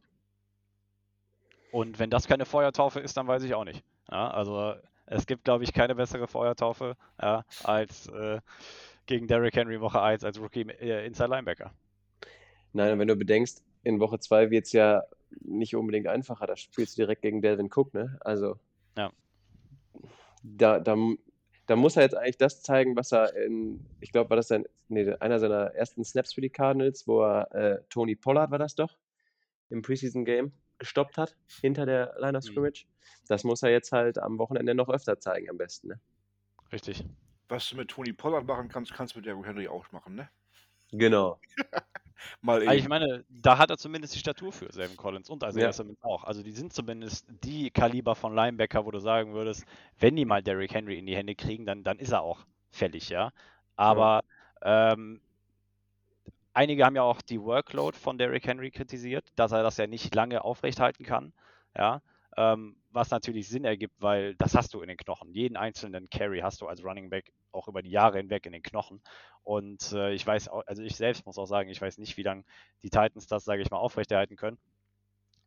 Und 1.72 2.00
wenn 2.00 2.10
das 2.10 2.28
keine 2.28 2.46
Feuertaufe 2.46 3.00
ist, 3.00 3.16
dann 3.16 3.28
weiß 3.28 3.44
ich 3.44 3.54
auch 3.54 3.64
nicht. 3.64 3.82
Ja, 4.12 4.30
also 4.30 4.76
es 5.12 5.26
gibt, 5.26 5.44
glaube 5.44 5.64
ich, 5.64 5.74
keine 5.74 5.96
bessere 5.96 6.28
Feuertaufe 6.28 6.96
ja, 7.22 7.44
als 7.64 8.08
äh, 8.08 8.40
gegen 9.06 9.28
Derrick 9.28 9.56
Henry 9.56 9.82
Woche 9.82 10.02
1 10.02 10.24
als 10.24 10.40
Rookie 10.40 10.62
äh, 10.62 11.06
Inside 11.06 11.30
Linebacker. 11.30 11.72
Nein, 12.74 12.98
wenn 12.98 13.08
du 13.08 13.16
bedenkst, 13.16 13.62
in 13.84 14.00
Woche 14.00 14.20
2 14.20 14.50
wird 14.52 14.66
es 14.66 14.72
ja 14.72 15.04
nicht 15.42 15.76
unbedingt 15.76 16.08
einfacher. 16.08 16.48
Da 16.48 16.56
spielst 16.56 16.98
du 16.98 17.02
direkt 17.02 17.22
gegen 17.22 17.42
Delvin 17.42 17.70
Cook, 17.74 17.94
ne? 17.94 18.18
Also. 18.22 18.58
Ja. 18.98 19.12
Da, 20.44 20.80
da, 20.80 20.96
da 21.68 21.76
muss 21.76 21.98
er 21.98 22.04
jetzt 22.04 22.16
eigentlich 22.16 22.38
das 22.38 22.62
zeigen, 22.62 22.96
was 22.96 23.12
er 23.12 23.36
in, 23.36 23.86
ich 24.00 24.14
glaube, 24.14 24.30
war 24.30 24.38
das 24.38 24.48
sein, 24.48 24.66
nee, 24.88 25.12
einer 25.20 25.40
seiner 25.40 25.76
ersten 25.76 26.06
Snaps 26.06 26.34
für 26.34 26.42
die 26.42 26.50
Cardinals, 26.50 27.06
wo 27.06 27.22
er 27.22 27.54
äh, 27.54 27.82
Tony 27.90 28.16
Pollard 28.16 28.50
war 28.50 28.60
das 28.60 28.76
doch, 28.76 28.98
im 29.70 29.82
Preseason 29.82 30.24
Game 30.24 30.54
gestoppt 30.82 31.18
hat, 31.18 31.36
hinter 31.62 31.86
der 31.86 32.16
Line 32.20 32.38
of 32.38 32.44
Mhm. 32.44 32.50
Scrimmage. 32.50 32.86
Das 33.28 33.44
muss 33.44 33.64
er 33.64 33.70
jetzt 33.70 33.92
halt 33.92 34.18
am 34.18 34.38
Wochenende 34.40 34.74
noch 34.76 34.90
öfter 34.90 35.20
zeigen, 35.20 35.50
am 35.50 35.58
besten, 35.58 35.90
ne? 35.90 36.00
Richtig. 36.72 37.06
Was 37.48 37.70
du 37.70 37.78
mit 37.78 37.90
Tony 37.90 38.12
Pollard 38.14 38.46
machen 38.46 38.68
kannst, 38.68 38.94
kannst 38.94 39.14
du 39.14 39.20
mit 39.20 39.26
Derrick 39.26 39.46
Henry 39.46 39.68
auch 39.68 39.90
machen, 39.92 40.16
ne? 40.16 40.30
Genau. 40.92 41.40
Mal 42.42 42.62
Aber 42.62 42.74
ich 42.76 42.82
eben. 42.82 42.90
meine, 42.90 43.26
da 43.30 43.58
hat 43.58 43.70
er 43.72 43.78
zumindest 43.78 44.14
die 44.16 44.20
Statur 44.20 44.52
für, 44.52 44.72
Savin 44.72 44.96
Collins 44.98 45.30
und 45.30 45.44
Isaiah 45.44 45.66
Ja. 45.66 45.74
Simmons 45.74 46.02
auch. 46.04 46.24
Also 46.24 46.44
die 46.44 46.52
sind 46.52 46.72
zumindest 46.74 47.26
die 47.44 47.72
Kaliber 47.72 48.16
von 48.16 48.36
Linebacker, 48.36 48.86
wo 48.86 48.92
du 48.92 49.00
sagen 49.00 49.34
würdest, 49.34 49.66
wenn 50.00 50.16
die 50.16 50.26
mal 50.26 50.42
Derrick 50.44 50.74
Henry 50.74 51.00
in 51.00 51.06
die 51.06 51.16
Hände 51.16 51.36
kriegen, 51.36 51.66
dann, 51.66 51.84
dann 51.84 51.98
ist 52.00 52.12
er 52.12 52.22
auch 52.22 52.46
fällig, 52.70 53.10
ja. 53.10 53.32
Aber 53.76 54.24
ähm, 54.62 55.22
einige 56.54 56.86
haben 56.86 56.96
ja 56.96 57.04
auch 57.04 57.22
die 57.22 57.42
Workload 57.42 57.98
von 57.98 58.18
Derrick 58.18 58.46
Henry 58.48 58.72
kritisiert, 58.72 59.26
dass 59.36 59.52
er 59.52 59.64
das 59.64 59.78
ja 59.78 59.88
nicht 59.88 60.14
lange 60.16 60.44
aufrechthalten 60.44 61.06
kann, 61.06 61.34
ja. 61.78 62.02
Ähm, 62.38 62.78
was 62.92 63.10
natürlich 63.12 63.50
Sinn 63.50 63.66
ergibt, 63.66 63.94
weil 64.00 64.36
das 64.36 64.56
hast 64.56 64.74
du 64.74 64.82
in 64.82 64.88
den 64.88 64.98
Knochen. 64.98 65.34
Jeden 65.34 65.58
einzelnen 65.58 66.10
Carry 66.10 66.40
hast 66.40 66.62
du 66.62 66.68
als 66.68 66.84
Running 66.84 67.10
Back 67.10 67.32
auch 67.52 67.68
über 67.68 67.82
die 67.82 67.90
Jahre 67.90 68.18
hinweg 68.18 68.46
in 68.46 68.54
den 68.54 68.64
Knochen. 68.64 69.02
Und 69.44 69.92
äh, 69.92 70.14
ich 70.14 70.26
weiß, 70.26 70.48
auch, 70.50 70.64
also 70.66 70.82
ich 70.82 70.96
selbst 70.96 71.26
muss 71.26 71.38
auch 71.38 71.46
sagen, 71.46 71.70
ich 71.70 71.82
weiß 71.82 71.98
nicht, 71.98 72.16
wie 72.18 72.24
lange 72.24 72.44
die 72.84 72.90
Titans 72.90 73.28
das, 73.28 73.44
sage 73.44 73.62
ich 73.62 73.70
mal, 73.70 73.78
aufrechterhalten 73.78 74.38
können. 74.38 74.58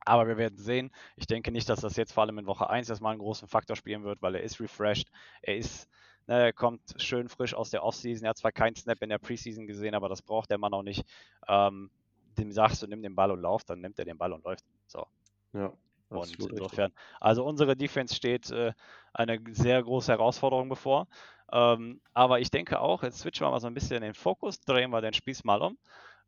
Aber 0.04 0.26
wir 0.28 0.36
werden 0.36 0.58
sehen. 0.58 0.90
Ich 1.16 1.26
denke 1.26 1.50
nicht, 1.50 1.68
dass 1.68 1.80
das 1.80 1.96
jetzt 1.96 2.12
vor 2.12 2.24
allem 2.24 2.38
in 2.38 2.46
Woche 2.46 2.68
1 2.68 2.88
erstmal 2.88 3.12
einen 3.12 3.20
großen 3.20 3.48
Faktor 3.48 3.76
spielen 3.76 4.04
wird, 4.04 4.22
weil 4.22 4.34
er 4.34 4.42
ist 4.42 4.60
refreshed. 4.60 5.10
Er 5.42 5.56
ist, 5.56 5.88
ne, 6.26 6.44
er 6.44 6.52
kommt 6.52 6.82
schön 6.96 7.28
frisch 7.28 7.54
aus 7.54 7.70
der 7.70 7.84
Offseason. 7.84 8.24
Er 8.24 8.30
hat 8.30 8.38
zwar 8.38 8.52
keinen 8.52 8.76
Snap 8.76 9.00
in 9.02 9.08
der 9.08 9.18
Preseason 9.18 9.66
gesehen, 9.66 9.94
aber 9.94 10.08
das 10.08 10.22
braucht 10.22 10.50
der 10.50 10.58
Mann 10.58 10.74
auch 10.74 10.82
nicht. 10.82 11.04
Ähm, 11.48 11.90
dem 12.36 12.52
sagst 12.52 12.82
du, 12.82 12.86
nimm 12.86 13.02
den 13.02 13.14
Ball 13.14 13.30
und 13.30 13.40
lauf, 13.40 13.64
dann 13.64 13.80
nimmt 13.80 13.98
er 13.98 14.04
den 14.04 14.18
Ball 14.18 14.32
und 14.32 14.44
läuft. 14.44 14.64
So. 14.86 15.06
Ja. 15.52 15.72
Und 16.10 16.38
insofern, 16.38 16.92
also 17.20 17.44
unsere 17.44 17.76
Defense 17.76 18.14
steht 18.14 18.50
äh, 18.50 18.72
eine 19.12 19.40
sehr 19.52 19.82
große 19.82 20.12
Herausforderung 20.12 20.68
bevor. 20.68 21.08
Ähm, 21.52 22.00
aber 22.12 22.40
ich 22.40 22.50
denke 22.50 22.80
auch, 22.80 23.02
jetzt 23.02 23.18
switchen 23.18 23.46
wir 23.46 23.50
mal 23.50 23.60
so 23.60 23.66
ein 23.66 23.74
bisschen 23.74 24.02
den 24.02 24.14
Fokus, 24.14 24.60
drehen 24.60 24.90
wir 24.90 25.00
den 25.00 25.14
Spieß 25.14 25.44
mal 25.44 25.62
um. 25.62 25.78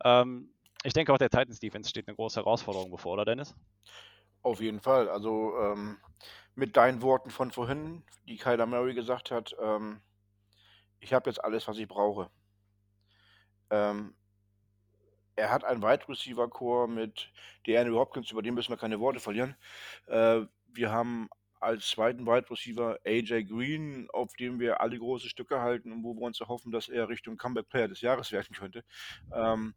Ähm, 0.04 0.50
ich 0.86 0.92
denke 0.92 1.12
auch 1.12 1.18
der 1.18 1.30
Titans 1.30 1.58
Defense 1.58 1.90
steht 1.90 2.06
eine 2.06 2.14
große 2.14 2.40
Herausforderung 2.40 2.90
bevor, 2.90 3.14
oder 3.14 3.24
Dennis? 3.24 3.54
Auf 4.42 4.60
jeden 4.60 4.80
Fall. 4.80 5.08
Also 5.08 5.52
ähm, 5.58 5.98
mit 6.54 6.76
deinen 6.76 7.02
Worten 7.02 7.30
von 7.30 7.50
vorhin, 7.50 8.04
die 8.28 8.36
Kyler 8.36 8.66
Murray 8.66 8.94
gesagt 8.94 9.30
hat, 9.30 9.56
ähm, 9.60 10.00
ich 11.00 11.12
habe 11.12 11.28
jetzt 11.28 11.42
alles, 11.42 11.66
was 11.66 11.78
ich 11.78 11.88
brauche. 11.88 12.30
Ähm, 13.70 14.14
er 15.34 15.50
hat 15.50 15.64
einen 15.64 15.82
Wide 15.82 16.08
Receiver 16.08 16.48
Core 16.48 16.88
mit 16.88 17.32
DeAndre 17.66 17.98
Hopkins, 17.98 18.30
über 18.30 18.42
den 18.42 18.54
müssen 18.54 18.70
wir 18.70 18.78
keine 18.78 19.00
Worte 19.00 19.20
verlieren. 19.20 19.56
Äh, 20.06 20.42
wir 20.66 20.92
haben 20.92 21.28
als 21.66 21.88
zweiten 21.88 22.26
Wide 22.26 22.48
Receiver 22.48 22.98
AJ 23.04 23.44
Green, 23.44 24.08
auf 24.12 24.32
dem 24.34 24.60
wir 24.60 24.80
alle 24.80 24.98
große 24.98 25.28
Stücke 25.28 25.60
halten 25.60 25.92
und 25.92 26.04
wo 26.04 26.14
wir 26.14 26.22
uns 26.22 26.40
erhoffen, 26.40 26.70
dass 26.70 26.88
er 26.88 27.08
Richtung 27.08 27.36
Comeback 27.36 27.68
Player 27.68 27.88
des 27.88 28.00
Jahres 28.00 28.30
werden 28.30 28.54
könnte. 28.56 28.84
Ähm, 29.34 29.74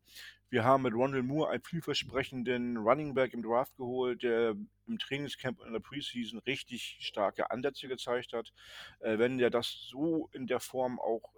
wir 0.52 0.64
haben 0.64 0.84
mit 0.84 0.94
Rondell 0.94 1.24
Moore 1.24 1.52
einen 1.52 1.64
vielversprechenden 1.64 2.78
Running 2.78 3.14
Back 3.16 3.34
im 3.34 3.42
Draft 3.42 3.76
geholt, 3.76 4.22
der 4.24 4.56
im 4.88 5.00
Trainingscamp 5.00 5.60
und 5.60 5.68
in 5.68 5.74
der 5.74 5.80
Preseason 5.80 6.40
richtig 6.40 6.98
starke 7.02 7.50
Ansätze 7.50 7.88
gezeigt 7.88 8.34
hat. 8.34 8.54
Äh, 9.00 9.18
wenn 9.18 9.40
der 9.40 9.50
das 9.50 9.88
so 9.90 10.30
in 10.32 10.46
der 10.46 10.60
Form 10.60 11.00
auch 11.00 11.34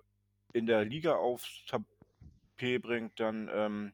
in 0.53 0.65
der 0.65 0.83
Liga 0.83 1.15
aufs 1.15 1.65
Tapet 1.65 2.81
bringt, 2.81 3.19
dann 3.19 3.49
ähm, 3.53 3.93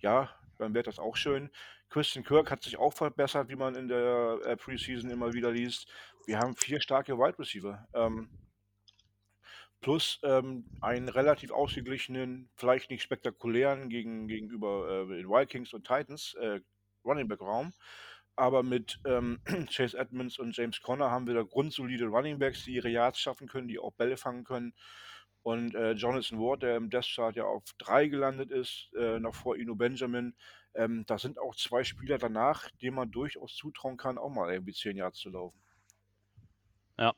ja, 0.00 0.30
dann 0.58 0.74
wäre 0.74 0.84
das 0.84 0.98
auch 0.98 1.16
schön. 1.16 1.50
Christian 1.88 2.24
Kirk 2.24 2.50
hat 2.50 2.62
sich 2.62 2.76
auch 2.76 2.92
verbessert, 2.92 3.48
wie 3.48 3.56
man 3.56 3.74
in 3.74 3.88
der 3.88 4.40
äh, 4.44 4.56
Preseason 4.56 5.10
immer 5.10 5.32
wieder 5.32 5.50
liest. 5.50 5.88
Wir 6.26 6.38
haben 6.38 6.54
vier 6.56 6.80
starke 6.80 7.18
Wide 7.18 7.38
Receiver. 7.38 7.86
Ähm, 7.94 8.28
plus 9.80 10.20
ähm, 10.24 10.64
einen 10.80 11.08
relativ 11.08 11.50
ausgeglichenen, 11.50 12.50
vielleicht 12.56 12.90
nicht 12.90 13.02
spektakulären 13.02 13.88
gegen, 13.88 14.26
gegenüber 14.26 15.06
äh, 15.10 15.16
den 15.16 15.28
Vikings 15.28 15.72
und 15.72 15.86
Titans 15.86 16.34
äh, 16.34 16.60
Running 17.04 17.28
Back 17.28 17.40
Raum. 17.40 17.72
Aber 18.36 18.62
mit 18.62 19.00
ähm, 19.04 19.40
Chase 19.70 19.98
Edmonds 19.98 20.38
und 20.38 20.56
James 20.56 20.80
Conner 20.80 21.10
haben 21.10 21.26
wir 21.26 21.34
da 21.34 21.42
grundsolide 21.42 22.06
Running 22.06 22.38
Backs, 22.38 22.64
die 22.64 22.74
ihre 22.74 22.88
Yards 22.88 23.18
schaffen 23.18 23.48
können, 23.48 23.68
die 23.68 23.78
auch 23.78 23.92
Bälle 23.92 24.16
fangen 24.16 24.44
können. 24.44 24.74
Und 25.48 25.74
äh, 25.74 25.92
Jonathan 25.92 26.38
Ward, 26.38 26.62
der 26.62 26.76
im 26.76 26.90
Death 26.90 27.06
Chart 27.06 27.34
ja 27.34 27.44
auf 27.44 27.64
drei 27.78 28.06
gelandet 28.08 28.50
ist, 28.50 28.90
äh, 28.94 29.18
noch 29.18 29.34
vor 29.34 29.56
Ino 29.56 29.74
Benjamin, 29.74 30.34
ähm, 30.74 31.04
da 31.06 31.16
sind 31.16 31.38
auch 31.38 31.56
zwei 31.56 31.84
Spieler 31.84 32.18
danach, 32.18 32.70
denen 32.82 32.96
man 32.96 33.10
durchaus 33.10 33.56
zutrauen 33.56 33.96
kann, 33.96 34.18
auch 34.18 34.28
mal 34.28 34.52
irgendwie 34.52 34.74
zehn 34.74 34.98
Yards 34.98 35.20
zu 35.20 35.30
laufen. 35.30 35.58
Ja, 36.98 37.14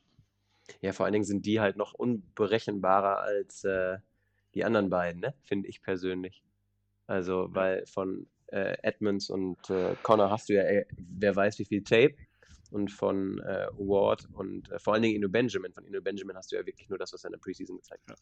Ja, 0.79 0.93
vor 0.93 1.05
allen 1.05 1.11
Dingen 1.11 1.25
sind 1.25 1.45
die 1.45 1.59
halt 1.59 1.75
noch 1.75 1.93
unberechenbarer 1.93 3.19
als 3.19 3.65
äh, 3.65 3.97
die 4.55 4.63
anderen 4.63 4.89
beiden, 4.89 5.19
ne? 5.19 5.33
Finde 5.43 5.67
ich 5.67 5.81
persönlich. 5.81 6.41
Also, 7.07 7.49
weil 7.51 7.85
von 7.85 8.27
äh, 8.47 8.77
Edmonds 8.81 9.29
und 9.29 9.69
äh, 9.69 9.97
Connor 10.03 10.31
hast 10.31 10.47
du 10.47 10.53
ja, 10.53 10.63
äh, 10.63 10.85
wer 10.95 11.35
weiß 11.35 11.59
wie 11.59 11.65
viel 11.65 11.83
Tape. 11.83 12.15
Und 12.71 12.89
von 12.89 13.39
äh, 13.39 13.67
Ward 13.73 14.27
und 14.33 14.71
äh, 14.71 14.79
vor 14.79 14.93
allen 14.93 15.03
Dingen 15.03 15.15
Ino 15.17 15.29
Benjamin. 15.29 15.73
Von 15.73 15.85
Ino 15.85 16.01
Benjamin 16.01 16.35
hast 16.35 16.51
du 16.51 16.55
ja 16.55 16.65
wirklich 16.65 16.89
nur 16.89 16.97
das, 16.97 17.13
was 17.13 17.23
er 17.23 17.27
in 17.27 17.33
der 17.33 17.39
Preseason 17.39 17.75
gezeigt 17.75 18.07
hat. 18.09 18.19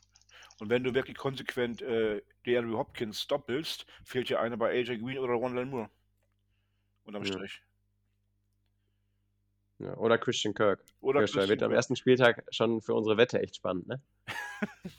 Und 0.59 0.69
wenn 0.69 0.83
du 0.83 0.93
wirklich 0.93 1.15
konsequent 1.17 1.81
äh, 1.81 2.21
DeAndre 2.45 2.77
Hopkins 2.77 3.27
doppelst, 3.27 3.85
fehlt 4.03 4.27
dir 4.29 4.39
einer 4.41 4.57
bei 4.57 4.71
AJ 4.71 4.97
Green 4.97 5.19
oder 5.19 5.33
Rondell 5.33 5.65
Moore. 5.67 5.89
Unterm 7.03 7.23
Ja. 7.23 7.33
Strich. 7.33 7.61
Ja, 9.79 9.95
oder 9.95 10.17
Christian 10.17 10.53
Kirk. 10.53 10.83
Oder 10.99 11.19
Kirschner 11.21 11.41
wird 11.43 11.49
Christian 11.49 11.65
am 11.65 11.69
Kirk. 11.71 11.77
ersten 11.77 11.95
Spieltag 11.95 12.43
schon 12.51 12.81
für 12.81 12.93
unsere 12.93 13.17
Wette 13.17 13.39
echt 13.39 13.55
spannend, 13.55 13.87
ne? 13.87 14.01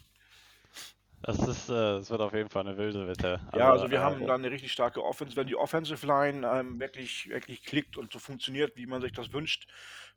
das 1.23 1.39
ist, 1.39 1.69
äh, 1.69 1.73
das 1.73 2.11
wird 2.11 2.21
auf 2.21 2.33
jeden 2.33 2.49
Fall 2.49 2.67
eine 2.67 2.77
wilde 2.77 3.07
Wette. 3.07 3.41
Ja, 3.55 3.71
also 3.71 3.91
wir 3.91 4.01
haben 4.01 4.23
äh, 4.23 4.27
da 4.27 4.35
eine 4.35 4.51
richtig 4.51 4.73
starke 4.73 5.05
Offense. 5.05 5.37
Wenn 5.37 5.47
die 5.47 5.57
Offensive 5.57 6.07
Line 6.07 6.47
ähm, 6.47 6.81
wirklich, 6.81 7.29
wirklich 7.29 7.63
klickt 7.63 7.97
und 7.97 8.13
so 8.13 8.19
funktioniert, 8.19 8.77
wie 8.77 8.87
man 8.87 9.03
sich 9.03 9.13
das 9.13 9.33
wünscht, 9.33 9.69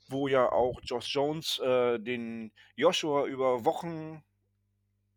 wo 0.08 0.28
ja 0.28 0.50
auch 0.52 0.80
Josh 0.84 1.14
Jones 1.14 1.60
äh, 1.60 2.00
den 2.00 2.52
Joshua 2.76 3.26
über 3.26 3.66
Wochen 3.66 4.24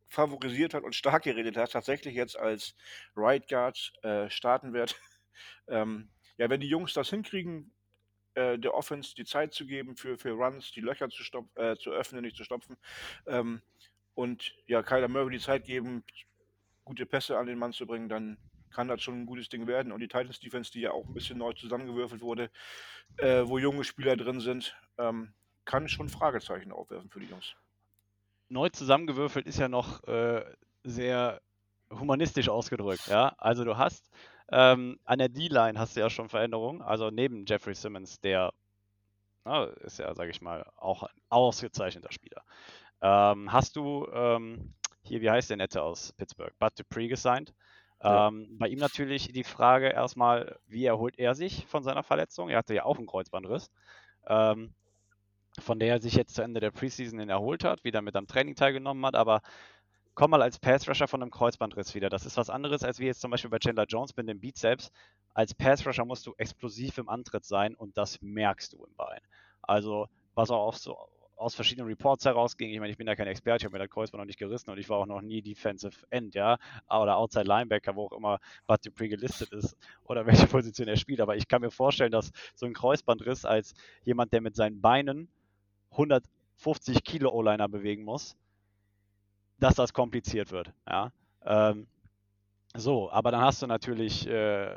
favorisiert 0.09 0.75
hat 0.75 0.85
und 0.85 0.95
stark 0.95 1.25
geredet 1.25 1.57
hat, 1.57 1.73
tatsächlich 1.73 2.15
jetzt 2.15 2.39
als 2.39 2.75
Right 3.17 3.49
Guard 3.49 3.93
äh, 4.03 4.31
starten 4.31 4.73
wird. 4.73 4.97
ähm, 5.69 6.11
ja, 6.37 6.51
wenn 6.51 6.61
die 6.61 6.69
Jungs 6.69 6.95
das 6.95 7.11
hinkriegen, 7.11 7.73
äh, 8.35 8.59
der 8.59 8.75
Offense 8.75 9.15
die 9.15 9.25
Zeit 9.25 9.53
zu 9.53 9.67
geben 9.67 9.97
für, 9.97 10.19
für 10.19 10.33
Runs, 10.33 10.71
die 10.73 10.81
Löcher 10.81 11.09
zu, 11.09 11.23
stop 11.23 11.47
äh, 11.57 11.77
zu 11.77 11.91
öffnen, 11.91 12.23
nicht 12.23 12.37
zu 12.37 12.45
stopfen, 12.45 12.77
ähm, 13.27 13.63
und 14.17 14.53
ja, 14.67 14.83
Kyler 14.83 15.09
Murray 15.09 15.37
die 15.39 15.45
Zeit 15.45 15.65
geben, 15.65 16.03
gute 16.85 17.07
Pässe 17.07 17.39
an 17.39 17.47
den 17.47 17.59
Mann 17.59 17.73
zu 17.73 17.87
bringen, 17.87 18.09
dann 18.09 18.39
kann 18.71 18.89
das 18.89 19.03
schon 19.03 19.23
ein 19.23 19.27
gutes 19.27 19.49
Ding 19.49 19.67
werden. 19.69 19.93
Und 19.93 20.01
die 20.01 20.09
Titans 20.09 20.41
Defense, 20.41 20.73
die 20.73 20.81
ja 20.81 20.91
auch 20.91 21.07
ein 21.07 21.15
bisschen 21.15 21.39
neu 21.39 21.53
zusammengewürfelt 21.53 22.23
wurde, 22.23 22.51
äh, 23.19 23.43
wo 23.47 23.59
junge 23.59 23.85
Spieler 23.85 24.17
drin 24.17 24.41
sind, 24.41 24.77
ähm, 24.99 25.33
kann 25.65 25.89
schon 25.89 26.09
Fragezeichen 26.09 26.73
aufwerfen 26.73 27.11
für 27.11 27.21
die 27.21 27.27
Jungs. 27.27 27.55
neu 28.49 28.69
zusammengewürfelt 28.71 29.47
ist 29.47 29.59
ja 29.59 29.69
noch 29.69 30.03
äh, 30.05 30.45
sehr 30.85 31.41
humanistisch 31.91 32.49
ausgedrückt. 32.49 33.07
Ja, 33.09 33.35
also 33.39 33.65
du 33.65 33.77
hast 33.77 34.11
ähm, 34.51 34.99
an 35.05 35.19
der 35.19 35.29
D-Line 35.29 35.79
hast 35.79 35.97
du 35.97 36.01
ja 36.01 36.11
schon 36.11 36.29
Veränderungen. 36.29 36.83
Also 36.83 37.11
neben 37.11 37.45
Jeffrey 37.47 37.75
Simmons, 37.75 38.21
der 38.21 38.53
na, 39.45 39.65
ist 39.65 39.99
ja, 39.99 40.13
sage 40.15 40.31
ich 40.31 40.41
mal, 40.41 40.69
auch 40.77 41.05
ein 41.05 41.21
ausgezeichneter 41.29 42.13
Spieler. 42.13 42.43
Ähm, 43.07 43.53
hast 43.53 43.77
du 43.77 44.09
ähm, 44.13 44.75
hier, 45.03 45.21
wie 45.21 45.31
heißt 45.31 45.49
der 45.49 45.59
Nette 45.59 45.81
aus 45.81 46.13
Pittsburgh? 46.15 46.53
Bud 46.59 46.77
Dupree 46.77 47.07
gesigned. 47.07 47.55
Ja. 48.03 48.27
Ähm, 48.27 48.59
bei 48.59 48.67
ihm 48.67 48.81
natürlich 48.81 49.33
die 49.33 49.45
Frage 49.45 49.89
erstmal, 49.91 50.59
wie 50.67 50.85
erholt 50.85 51.17
er 51.17 51.37
sich 51.37 51.67
von 51.67 51.85
seiner 51.85 52.03
Verletzung? 52.03 52.49
Er 52.49 52.59
hatte 52.59 52.75
ja 52.75 52.85
auch 52.85 52.99
einen 52.99 53.07
Kreuzbandriss. 53.07 53.71
Ähm, 54.27 54.75
von 55.61 55.79
der 55.79 55.95
er 55.95 56.01
sich 56.01 56.15
jetzt 56.15 56.35
zu 56.35 56.43
Ende 56.43 56.59
der 56.59 56.73
Preseason 56.73 57.21
erholt 57.29 57.63
hat, 57.63 57.85
wieder 57.85 58.03
mit 58.03 58.17
am 58.17 58.27
Training 58.27 58.57
teilgenommen 58.57 59.07
hat, 59.07 59.15
aber 59.15 59.41
komm 60.15 60.33
mal 60.33 60.43
als 60.43 60.59
Pass-Rusher 60.59 61.07
von 61.07 61.23
einem 61.23 61.31
Kreuzbandriss 61.31 61.95
wieder. 61.95 62.11
Das 62.11 62.27
ist 62.27 62.37
was 62.37 62.51
anderes, 62.51 62.83
als 62.83 62.99
wie 62.99 63.07
jetzt 63.07 63.21
zum 63.21 63.31
Beispiel 63.31 63.51
bei 63.51 63.61
Chandler 63.61 63.87
Jones 63.87 64.17
mit 64.17 64.29
dem 64.29 64.41
Bizeps. 64.41 64.91
Als 65.33 65.55
Pass-Rusher 65.55 66.05
musst 66.05 66.27
du 66.27 66.35
explosiv 66.39 66.99
im 66.99 67.09
Antritt 67.09 67.45
sein 67.45 67.77
und 67.77 67.97
das 67.97 68.21
merkst 68.21 68.73
du 68.73 68.85
im 68.85 68.95
Bein. 68.97 69.21
Also, 69.63 70.09
was 70.35 70.51
auch 70.51 70.67
auf 70.67 70.77
so 70.77 70.99
aus 71.37 71.55
verschiedenen 71.55 71.89
Reports 71.89 72.25
herausging, 72.25 72.71
ich 72.71 72.81
meine, 72.81 72.91
ich 72.91 72.97
bin 72.97 73.07
ja 73.07 73.15
kein 73.15 73.27
Experte, 73.27 73.63
ich 73.63 73.65
habe 73.67 73.79
mir 73.79 73.85
das 73.85 73.91
Kreuzband 73.91 74.23
noch 74.23 74.27
nicht 74.27 74.39
gerissen 74.39 74.71
und 74.71 74.79
ich 74.79 74.89
war 74.89 74.99
auch 74.99 75.07
noch 75.07 75.21
nie 75.21 75.43
Defensive 75.43 76.07
End, 76.11 76.35
ja, 76.35 76.59
oder 76.89 77.17
Outside 77.17 77.45
Linebacker, 77.45 77.95
wo 77.95 78.07
auch 78.07 78.13
immer 78.13 78.39
Bud 78.67 78.85
Dupree 78.85 79.09
gelistet 79.09 79.53
ist 79.53 79.77
oder 80.05 80.27
welche 80.27 80.47
Position 80.47 80.89
er 80.89 80.97
spielt, 80.97 81.21
aber 81.21 81.37
ich 81.37 81.47
kann 81.47 81.61
mir 81.61 81.71
vorstellen, 81.71 82.11
dass 82.11 82.33
so 82.55 82.67
ein 82.67 82.73
Kreuzbandriss 82.73 83.45
als 83.45 83.75
jemand, 84.05 84.33
der 84.33 84.41
mit 84.41 84.57
seinen 84.57 84.81
Beinen 84.81 85.29
150 85.91 87.05
Kilo 87.05 87.31
O-Liner 87.31 87.69
bewegen 87.69 88.05
muss, 88.05 88.37
dass 89.59 89.75
das 89.75 89.93
kompliziert 89.93 90.51
wird. 90.53 90.73
Ja? 90.89 91.13
Ähm, 91.45 91.87
so, 92.75 93.11
aber 93.11 93.31
dann 93.31 93.41
hast 93.41 93.63
du 93.63 93.67
natürlich, 93.67 94.27
äh, 94.27 94.77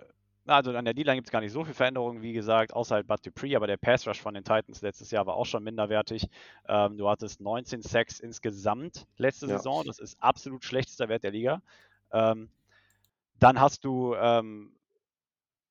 also 0.50 0.72
an 0.76 0.86
der 0.86 0.94
D-Line 0.94 1.18
gibt 1.18 1.28
es 1.28 1.32
gar 1.32 1.42
nicht 1.42 1.52
so 1.52 1.64
viel 1.64 1.74
Veränderungen, 1.74 2.22
wie 2.22 2.34
gesagt, 2.34 2.74
außer 2.74 2.96
halt 2.96 3.08
Bud 3.08 3.26
Dupree, 3.26 3.56
aber 3.56 3.68
der 3.68 3.78
Pass 3.78 4.08
Rush 4.08 4.20
von 4.22 4.34
den 4.34 4.44
Titans 4.44 4.82
letztes 4.82 5.12
Jahr 5.12 5.26
war 5.26 5.36
auch 5.36 5.46
schon 5.46 5.64
minderwertig. 5.64 6.28
Ähm, 6.68 6.98
du 6.98 7.10
hattest 7.10 7.42
19 7.42 7.82
Sacks 7.82 8.20
insgesamt 8.20 9.08
letzte 9.18 9.48
Ja. 9.48 9.58
Saison, 9.58 9.86
das 9.86 10.00
ist 10.00 10.22
absolut 10.22 10.64
schlechtester 10.64 11.10
Wert 11.10 11.24
der 11.24 11.32
Liga. 11.32 11.62
Ähm, 12.12 12.50
dann 13.40 13.60
hast 13.60 13.86
du, 13.86 14.16
ähm, 14.16 14.74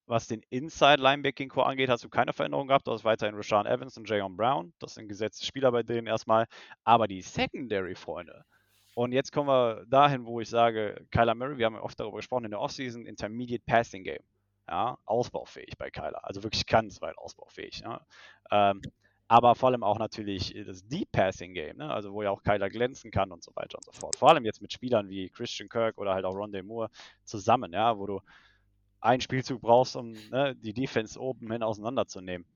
was 0.07 0.27
den 0.27 0.43
Inside 0.49 1.03
Linebacking 1.03 1.51
Core 1.51 1.67
angeht, 1.67 1.91
hast 1.91 2.03
du 2.05 2.09
keine 2.09 2.33
Veränderung 2.33 2.69
gehabt. 2.69 2.87
Du 2.87 2.93
hast 2.93 3.05
weiterhin 3.05 3.35
Rashawn 3.35 3.67
Evans 3.67 3.99
und 3.99 4.09
Jayon 4.09 4.37
Brown. 4.37 4.73
Das 4.79 4.95
sind 4.95 5.09
gesetzte 5.09 5.45
Spieler 5.45 5.71
bei 5.71 5.83
denen 5.83 6.07
erstmal. 6.07 6.47
Aber 6.85 7.07
die 7.07 7.21
Secondary, 7.21 7.95
Freunde. 7.95 8.45
Und 8.95 9.13
jetzt 9.13 9.33
kommen 9.33 9.49
wir 9.49 9.85
dahin, 9.87 10.25
wo 10.25 10.41
ich 10.41 10.49
sage, 10.49 11.07
Kyler 11.11 11.35
Murray, 11.35 11.59
wir 11.59 11.67
haben 11.67 11.75
ja 11.75 11.83
oft 11.83 12.01
darüber 12.01 12.17
gesprochen 12.17 12.47
in 12.47 12.51
der 12.51 12.61
Offseason, 12.61 13.07
Intermediate 13.07 13.63
Passing 13.67 14.03
Game. 14.03 14.23
Ja, 14.69 14.99
ausbaufähig 15.07 15.79
bei 15.79 15.91
Kyler. 15.91 16.25
Also 16.25 16.43
wirklich 16.43 16.67
ganz 16.67 17.01
weit 17.01 17.17
ausbaufähig. 17.17 17.81
Ja. 17.81 18.07
Ähm, 18.51 18.83
aber 19.27 19.55
vor 19.55 19.71
allem 19.71 19.83
auch 19.83 19.99
natürlich 19.99 20.55
das 20.67 20.87
Deep 20.87 21.11
Passing 21.13 21.55
Game, 21.55 21.77
ne? 21.79 21.93
also 21.93 22.13
wo 22.13 22.23
ja 22.23 22.31
auch 22.31 22.43
Kyler 22.43 22.71
glänzen 22.71 23.11
kann 23.11 23.31
und 23.31 23.43
so 23.43 23.51
weiter 23.55 23.77
und 23.77 23.85
so 23.85 23.93
fort. 23.93 24.17
Vor 24.17 24.31
allem 24.31 24.45
jetzt 24.45 24.63
mit 24.63 24.73
Spielern 24.73 25.09
wie 25.11 25.29
Christian 25.29 25.69
Kirk 25.69 25.99
oder 25.99 26.15
halt 26.15 26.25
auch 26.25 26.35
Rondé 26.35 26.63
Moore 26.63 26.91
zusammen, 27.25 27.73
ja, 27.73 27.99
wo 27.99 28.07
du 28.07 28.21
einen 29.01 29.21
Spielzug 29.21 29.61
brauchst, 29.61 29.97
um 29.97 30.13
ne, 30.31 30.55
die 30.57 30.73
Defense 30.73 31.21
oben 31.21 31.51
hin 31.53 31.63
auseinanderzunehmen. 31.63 32.47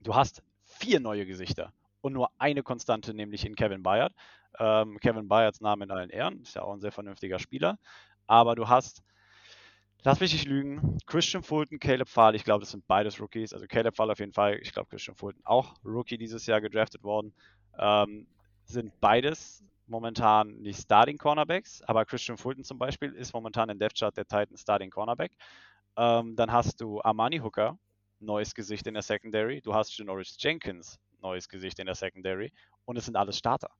Du 0.00 0.14
hast 0.14 0.42
vier 0.64 1.00
neue 1.00 1.26
Gesichter 1.26 1.72
und 2.00 2.12
nur 2.12 2.30
eine 2.38 2.62
Konstante, 2.62 3.12
nämlich 3.12 3.44
in 3.44 3.54
Kevin 3.54 3.82
Bayard. 3.82 4.14
Ähm, 4.58 4.98
Kevin 5.00 5.28
Bayards 5.28 5.60
Name 5.60 5.84
in 5.84 5.90
allen 5.90 6.10
Ehren, 6.10 6.42
ist 6.42 6.54
ja 6.54 6.62
auch 6.62 6.72
ein 6.72 6.80
sehr 6.80 6.92
vernünftiger 6.92 7.38
Spieler. 7.38 7.78
Aber 8.26 8.54
du 8.54 8.68
hast, 8.68 9.02
lass 10.02 10.20
mich 10.20 10.32
nicht 10.32 10.46
lügen, 10.46 10.98
Christian 11.06 11.42
Fulton, 11.42 11.78
Caleb 11.78 12.08
Fahl, 12.08 12.34
ich 12.34 12.44
glaube, 12.44 12.60
das 12.60 12.70
sind 12.70 12.86
beides 12.86 13.20
Rookies. 13.20 13.52
Also 13.52 13.66
Caleb 13.66 13.96
Fahl 13.96 14.10
auf 14.10 14.18
jeden 14.18 14.32
Fall, 14.32 14.58
ich 14.62 14.72
glaube 14.72 14.88
Christian 14.88 15.16
Fulton 15.16 15.42
auch 15.44 15.74
Rookie 15.84 16.18
dieses 16.18 16.46
Jahr 16.46 16.60
gedraftet 16.60 17.02
worden. 17.02 17.32
Ähm, 17.78 18.26
sind 18.64 18.98
beides 19.00 19.64
momentan 19.86 20.48
nicht 20.60 20.80
Starting 20.80 21.18
Cornerbacks, 21.18 21.82
aber 21.82 22.04
Christian 22.04 22.38
Fulton 22.38 22.64
zum 22.64 22.78
Beispiel 22.78 23.12
ist 23.12 23.32
momentan 23.34 23.68
in 23.68 23.78
Depth 23.78 23.98
Chart 23.98 24.16
der 24.16 24.26
Titan 24.26 24.56
Starting 24.56 24.90
Cornerback. 24.90 25.32
Ähm, 25.96 26.36
dann 26.36 26.52
hast 26.52 26.80
du 26.80 27.00
Armani 27.02 27.38
Hooker, 27.38 27.76
neues 28.20 28.54
Gesicht 28.54 28.86
in 28.86 28.94
der 28.94 29.02
Secondary. 29.02 29.60
Du 29.60 29.74
hast 29.74 29.96
Janoris 29.98 30.36
Jenkins, 30.38 30.98
neues 31.20 31.48
Gesicht 31.48 31.78
in 31.80 31.86
der 31.86 31.94
Secondary. 31.94 32.52
Und 32.84 32.96
es 32.96 33.06
sind 33.06 33.16
alles 33.16 33.36
Starter. 33.36 33.70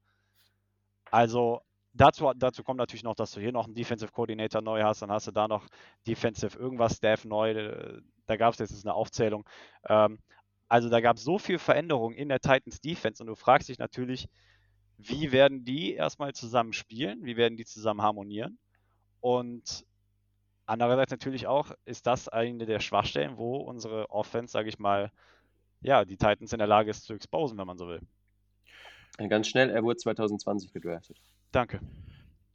Also 1.11 1.63
dazu, 1.93 2.33
dazu 2.37 2.63
kommt 2.65 2.79
natürlich 2.79 3.05
noch, 3.05 3.15
dass 3.15 3.33
du 3.33 3.41
hier 3.41 3.53
noch 3.53 3.67
einen 3.67 3.75
Defensive 3.75 4.13
Coordinator 4.13 4.63
neu 4.63 4.83
hast, 4.83 5.03
dann 5.03 5.11
hast 5.13 5.27
du 5.27 5.33
da 5.33 5.49
noch 5.49 5.67
Defensive 6.07 6.59
irgendwas 6.59 6.97
Staff 6.97 7.25
neu. 7.25 7.53
äh, 7.53 8.01
Da 8.27 8.37
gab 8.37 8.53
es 8.55 8.61
jetzt 8.61 8.85
eine 8.85 8.95
Aufzählung. 8.95 9.45
Ähm, 9.89 10.19
Also 10.69 10.89
da 10.89 11.01
gab 11.01 11.17
es 11.17 11.25
so 11.25 11.39
viel 11.39 11.59
Veränderung 11.59 12.15
in 12.15 12.29
der 12.29 12.41
Titans 12.41 12.81
Defense 12.81 13.23
und 13.23 13.27
du 13.29 13.35
fragst 13.37 13.69
dich 13.69 13.79
natürlich, 13.79 14.29
wie 14.99 15.33
werden 15.33 15.65
die 15.65 15.95
erstmal 15.95 16.35
zusammen 16.35 16.73
spielen, 16.73 17.25
wie 17.25 17.37
werden 17.37 17.57
die 17.57 17.65
zusammen 17.67 18.03
harmonieren 18.03 18.59
und 19.21 19.85
andererseits 20.67 21.11
natürlich 21.13 21.47
auch, 21.47 21.73
ist 21.85 22.07
das 22.07 22.29
eine 22.29 22.67
der 22.67 22.81
Schwachstellen, 22.81 23.37
wo 23.39 23.57
unsere 23.59 24.11
Offense, 24.11 24.53
sage 24.53 24.69
ich 24.69 24.79
mal, 24.79 25.13
ja, 25.83 26.05
die 26.05 26.17
Titans 26.19 26.53
in 26.53 26.59
der 26.59 26.69
Lage 26.69 26.91
ist 26.91 27.05
zu 27.05 27.15
exposen, 27.15 27.59
wenn 27.59 27.67
man 27.67 27.79
so 27.79 27.89
will. 27.89 28.01
Ganz 29.29 29.49
schnell, 29.49 29.71
er 29.71 29.83
wurde 29.85 29.99
2020 29.99 30.73
gedraftet. 30.73 31.21
Danke. 31.53 31.81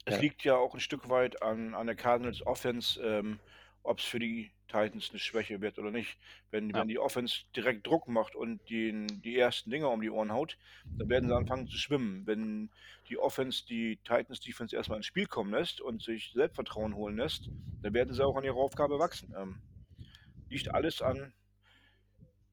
Es 0.05 0.15
Ja. 0.15 0.21
liegt 0.21 0.43
ja 0.43 0.55
auch 0.55 0.73
ein 0.73 0.79
Stück 0.79 1.10
weit 1.10 1.41
an, 1.41 1.73
an 1.73 1.88
der 1.88 1.95
Cardinals 1.95 2.45
Offense, 2.45 3.01
ähm, 3.01 3.39
ob 3.84 3.99
es 3.99 4.05
für 4.05 4.19
die 4.19 4.51
Titans 4.67 5.10
eine 5.10 5.19
Schwäche 5.19 5.62
wird 5.62 5.77
oder 5.79 5.91
nicht. 5.91 6.17
Wenn, 6.51 6.73
Ja. 6.73 6.81
wenn 6.81 6.88
die 6.88 6.99
Offense 6.99 7.43
direkt 7.55 7.86
Druck 7.88 8.08
macht 8.08 8.36
und 8.36 8.67
den, 8.69 9.21
die 9.21 9.38
ersten 9.38 9.69
Dinger 9.69 9.89
um 9.89 10.01
die 10.01 10.10
Ohren 10.10 10.31
haut, 10.31 10.58
dann 10.97 11.10
werden 11.10 11.27
sie 11.27 11.36
anfangen 11.36 11.67
zu 11.67 11.77
schwimmen. 11.77 12.25
Wenn 12.25 12.71
die 13.10 13.17
Offense 13.17 13.65
die 13.65 13.97
Titans 13.97 14.39
Defense 14.39 14.75
erstmal 14.75 14.97
ins 14.97 15.05
Spiel 15.05 15.27
kommen 15.27 15.51
lässt 15.51 15.81
und 15.81 16.01
sich 16.01 16.31
Selbstvertrauen 16.34 16.95
holen 16.95 17.17
lässt, 17.17 17.49
dann 17.81 17.93
werden 17.93 18.13
sie 18.13 18.25
auch 18.25 18.38
an 18.38 18.43
ihrer 18.43 18.58
Aufgabe 18.58 18.97
wachsen. 18.99 19.34
Ähm, 19.38 19.60
liegt 20.49 20.73
alles 20.73 21.01
an 21.01 21.34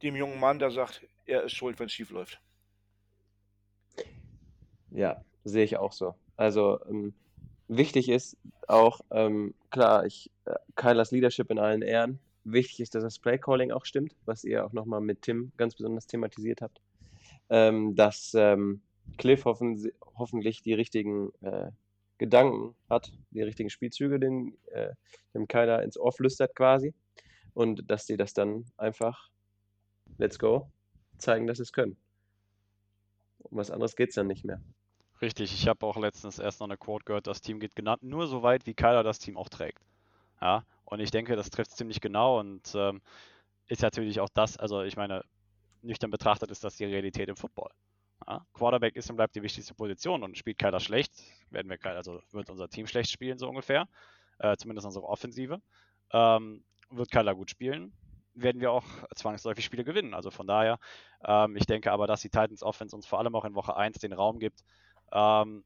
dem 0.03 0.17
jungen 0.17 0.41
Mann, 0.41 0.59
der 0.59 0.71
sagt, 0.71 1.07
er 1.25 1.45
ist 1.45 1.53
schuld, 1.53 1.79
wenn 1.79 1.87
es 1.87 1.93
schief 1.93 2.11
läuft. 2.11 2.41
Ja, 4.91 5.25
sehe 5.45 5.65
ich 5.65 5.77
auch 5.77 5.93
so. 5.93 6.15
Also 6.37 6.81
ähm, 6.89 7.15
wichtig 7.69 8.09
ist 8.09 8.37
auch, 8.67 9.01
ähm, 9.11 9.55
klar, 9.71 10.07
ich, 10.07 10.31
äh, 10.45 10.55
Kylers 10.77 11.11
Leadership 11.11 11.51
in 11.51 11.59
allen 11.59 11.83
Ehren. 11.83 12.19
Wichtig 12.45 12.81
ist, 12.81 12.95
dass 12.95 13.05
das 13.05 13.19
Playcalling 13.19 13.71
auch 13.71 13.85
stimmt, 13.85 14.17
was 14.25 14.45
ihr 14.45 14.65
auch 14.65 14.73
nochmal 14.73 15.01
mit 15.01 15.23
Tim 15.23 15.53
ganz 15.57 15.75
besonders 15.75 16.07
thematisiert 16.07 16.61
habt. 16.61 16.81
Ähm, 17.51 17.95
dass 17.95 18.33
ähm, 18.35 18.83
Cliff 19.19 19.45
hoffen, 19.45 19.91
hoffentlich 20.17 20.63
die 20.63 20.75
richtigen 20.75 21.31
äh, 21.43 21.71
Gedanken 22.19 22.75
hat, 22.89 23.13
die 23.31 23.43
richtigen 23.43 23.71
Spielzüge 23.71 24.19
den, 24.19 24.57
äh, 24.71 24.91
dem 25.35 25.49
Kyler 25.49 25.83
ins 25.83 25.99
Ohr 25.99 26.13
flüstert 26.13 26.55
quasi. 26.55 26.95
Und 27.55 27.91
dass 27.91 28.07
die 28.07 28.17
das 28.17 28.33
dann 28.33 28.65
einfach, 28.77 29.29
let's 30.19 30.39
go, 30.39 30.71
zeigen, 31.19 31.47
dass 31.47 31.59
sie 31.59 31.65
es 31.65 31.73
können. 31.73 31.97
Um 33.39 33.59
was 33.59 33.71
anderes 33.71 33.97
geht 33.97 34.11
es 34.11 34.15
dann 34.15 34.29
nicht 34.29 34.45
mehr. 34.45 34.61
Richtig, 35.23 35.55
ich 35.55 35.69
habe 35.69 35.87
auch 35.87 35.97
letztens 35.97 36.39
erst 36.41 36.61
noch 36.61 36.67
eine 36.67 36.77
Quote 36.77 37.05
gehört, 37.05 37.29
das 37.29 37.41
Team 37.41 37.61
geht 37.61 37.77
genannt 37.77 38.03
nur 38.03 38.27
so 38.27 38.43
weit, 38.43 38.67
wie 38.67 38.75
Kyler 38.75 39.05
das 39.05 39.21
Team 39.21 39.37
auch 39.37 39.49
trägt. 39.49 39.81
Ja, 40.41 40.65
und 40.85 41.01
ich 41.01 41.13
denke, 41.13 41.37
das 41.37 41.51
trifft 41.51 41.71
ziemlich 41.71 42.01
genau 42.01 42.41
und 42.41 42.75
ähm, 42.75 43.01
ist 43.69 43.83
natürlich 43.83 44.21
auch 44.21 44.29
das, 44.35 44.57
also 44.59 44.83
ich 44.83 44.97
meine, 44.97 45.25
nüchtern 45.83 46.11
betrachtet 46.11 46.51
ist 46.51 46.65
das 46.65 46.77
die 46.77 46.85
Realität 46.87 47.29
im 47.29 47.37
Football. 47.37 47.71
Ja, 48.27 48.45
Quarterback 48.55 48.97
ist 48.97 49.11
und 49.11 49.17
bleibt 49.17 49.37
die 49.37 49.43
wichtigste 49.43 49.75
Position 49.75 50.25
und 50.25 50.37
spielt 50.39 50.59
Kyler 50.59 50.81
schlecht, 50.81 51.13
werden 51.51 51.71
wir, 51.71 51.79
also 51.87 52.21
wird 52.33 52.51
unser 52.51 52.69
Team 52.69 52.87
schlecht 52.89 53.11
spielen, 53.11 53.39
so 53.39 53.49
ungefähr, 53.49 53.89
äh, 54.39 54.57
zumindest 54.57 54.87
unsere 54.87 55.07
Offensive. 55.07 55.61
Ähm, 56.13 56.65
wird 56.91 57.11
Kyler 57.13 57.35
gut 57.37 57.51
spielen, 57.51 57.93
werden 58.35 58.61
wir 58.61 58.73
auch 58.73 58.85
zwangsläufig 59.15 59.65
Spiele 59.65 59.85
gewinnen. 59.85 60.15
Also 60.15 60.31
von 60.31 60.47
daher, 60.47 60.79
ähm, 61.25 61.57
ich 61.57 61.67
denke 61.67 61.93
aber, 61.93 62.07
dass 62.07 62.23
die 62.23 62.31
Titans 62.31 62.63
Offense 62.63 62.95
uns 62.97 63.07
vor 63.07 63.19
allem 63.21 63.35
auch 63.37 63.45
in 63.45 63.55
Woche 63.55 63.77
1 63.77 63.99
den 63.99 64.13
Raum 64.13 64.39
gibt, 64.41 64.65
ähm, 65.13 65.65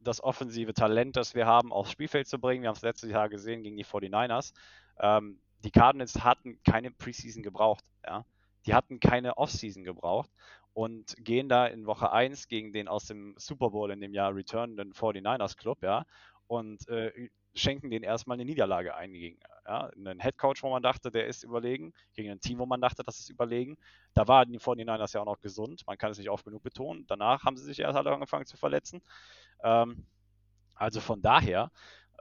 das 0.00 0.22
offensive 0.22 0.74
Talent, 0.74 1.16
das 1.16 1.34
wir 1.34 1.46
haben, 1.46 1.72
aufs 1.72 1.90
Spielfeld 1.90 2.28
zu 2.28 2.38
bringen. 2.38 2.62
Wir 2.62 2.68
haben 2.68 2.76
es 2.76 2.82
letztes 2.82 3.10
Jahr 3.10 3.28
gesehen 3.28 3.62
gegen 3.62 3.76
die 3.76 3.84
49ers. 3.84 4.52
Ähm, 5.00 5.40
die 5.64 5.70
Cardinals 5.70 6.22
hatten 6.22 6.60
keine 6.62 6.90
Preseason 6.90 7.42
gebraucht. 7.42 7.84
Ja? 8.06 8.24
Die 8.66 8.74
hatten 8.74 9.00
keine 9.00 9.38
Offseason 9.38 9.84
gebraucht 9.84 10.30
und 10.74 11.14
gehen 11.18 11.48
da 11.48 11.66
in 11.66 11.86
Woche 11.86 12.12
1 12.12 12.48
gegen 12.48 12.72
den 12.72 12.88
aus 12.88 13.06
dem 13.06 13.34
Super 13.38 13.70
Bowl 13.70 13.90
in 13.90 14.00
dem 14.00 14.12
Jahr 14.12 14.34
returnenden 14.34 14.92
49ers 14.92 15.56
Club, 15.56 15.82
ja, 15.82 16.04
und 16.46 16.86
äh, 16.88 17.30
schenken 17.54 17.90
denen 17.90 18.04
erstmal 18.04 18.36
eine 18.36 18.44
Niederlage 18.44 18.94
ein 18.94 19.12
gegen 19.12 19.38
ja, 19.66 19.90
einen 19.96 20.20
Headcoach, 20.20 20.62
wo 20.62 20.70
man 20.70 20.82
dachte, 20.82 21.10
der 21.10 21.26
ist 21.26 21.42
überlegen, 21.42 21.94
gegen 22.14 22.30
ein 22.30 22.40
Team, 22.40 22.58
wo 22.58 22.66
man 22.66 22.80
dachte, 22.80 23.02
das 23.02 23.20
ist 23.20 23.30
überlegen. 23.30 23.76
Da 24.12 24.28
waren 24.28 24.52
die 24.52 24.58
49ers 24.58 25.14
ja 25.14 25.20
auch 25.20 25.26
noch 25.26 25.40
gesund, 25.40 25.86
man 25.86 25.96
kann 25.96 26.10
es 26.10 26.18
nicht 26.18 26.30
oft 26.30 26.44
genug 26.44 26.62
betonen. 26.62 27.06
Danach 27.06 27.44
haben 27.44 27.56
sie 27.56 27.64
sich 27.64 27.80
erst 27.80 27.96
alle 27.96 28.12
angefangen 28.12 28.46
zu 28.46 28.56
verletzen. 28.56 29.02
Ähm, 29.62 30.04
also 30.74 31.00
von 31.00 31.22
daher, 31.22 31.70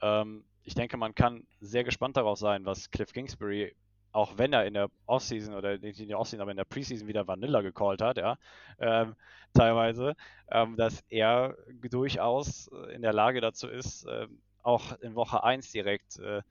ähm, 0.01 0.45
ich 0.63 0.75
denke, 0.75 0.97
man 0.97 1.15
kann 1.15 1.45
sehr 1.59 1.83
gespannt 1.83 2.17
darauf 2.17 2.37
sein, 2.37 2.65
was 2.65 2.91
Cliff 2.91 3.11
Kingsbury, 3.11 3.75
auch 4.13 4.37
wenn 4.37 4.53
er 4.53 4.65
in 4.65 4.75
der 4.75 4.89
Offseason 5.07 5.55
oder 5.55 5.77
nicht 5.79 5.99
in 5.99 6.07
der 6.07 6.19
Offseason, 6.19 6.41
aber 6.41 6.51
in 6.51 6.57
der 6.57 6.65
Preseason 6.65 7.07
wieder 7.07 7.27
Vanilla 7.27 7.61
gecallt 7.61 8.01
hat, 8.01 8.17
ja, 8.17 8.37
ähm, 8.79 9.15
teilweise, 9.53 10.15
ähm, 10.51 10.77
dass 10.77 11.03
er 11.09 11.57
durchaus 11.81 12.67
in 12.93 13.01
der 13.01 13.11
Lage 13.11 13.41
dazu 13.41 13.67
ist, 13.67 14.05
ähm, 14.07 14.39
auch 14.63 14.99
in 14.99 15.15
Woche 15.15 15.43
1 15.43 15.71
direkt 15.71 16.17
äh, 16.19 16.41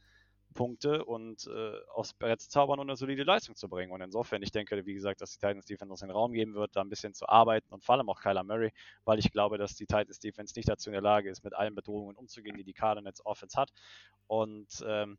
Punkte 0.53 1.05
und 1.05 1.47
äh, 1.47 1.79
aufs 1.95 2.15
Brett 2.15 2.41
zaubern 2.41 2.79
und 2.79 2.89
eine 2.89 2.97
solide 2.97 3.25
Leistung 3.25 3.57
zu 3.57 3.69
bringen. 3.69 3.91
Und 3.91 4.01
insofern, 4.01 4.43
ich 4.43 4.53
denke, 4.53 4.85
wie 4.87 4.95
gesagt, 4.95 5.21
dass 5.21 5.33
die 5.33 5.39
Titans 5.39 5.67
Defense 5.67 5.91
uns 5.91 6.01
den 6.01 6.11
Raum 6.11 6.33
geben 6.33 6.55
wird, 6.55 6.77
da 6.77 6.83
ein 6.83 6.89
bisschen 6.89 7.15
zu 7.15 7.29
arbeiten 7.29 7.73
und 7.73 7.85
vor 7.85 7.97
allem 7.97 8.09
auch 8.09 8.21
Kyler 8.21 8.45
Murray, 8.45 8.73
weil 9.05 9.19
ich 9.19 9.31
glaube, 9.33 9.59
dass 9.59 9.75
die 9.75 9.87
Titans 9.87 10.19
Defense 10.19 10.53
nicht 10.57 10.69
dazu 10.69 10.91
in 10.91 10.93
der 10.93 11.03
Lage 11.03 11.31
ist, 11.31 11.43
mit 11.43 11.55
allen 11.55 11.75
Bedrohungen 11.75 12.17
umzugehen, 12.17 12.57
die 12.57 12.65
die 12.65 12.75
Cardinals 12.75 13.25
Offense 13.25 13.59
hat. 13.59 13.71
Und 14.27 14.85
ähm, 14.87 15.19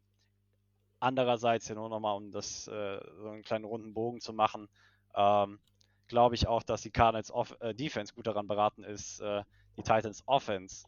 andererseits, 0.99 1.67
ja 1.67 1.75
nur 1.75 1.89
nochmal, 1.89 2.15
um 2.15 2.31
das 2.31 2.67
äh, 2.67 2.99
so 3.17 3.29
einen 3.29 3.43
kleinen 3.43 3.65
runden 3.65 3.93
Bogen 3.93 4.21
zu 4.21 4.33
machen, 4.33 4.69
ähm, 5.15 5.59
glaube 6.07 6.35
ich 6.35 6.47
auch, 6.47 6.63
dass 6.63 6.81
die 6.81 6.91
Cardinals 6.91 7.31
Off 7.31 7.55
äh, 7.59 7.73
Defense 7.73 8.13
gut 8.13 8.27
daran 8.27 8.47
beraten 8.47 8.83
ist, 8.83 9.19
äh, 9.19 9.43
die 9.77 9.83
Titans 9.83 10.23
Offense 10.27 10.85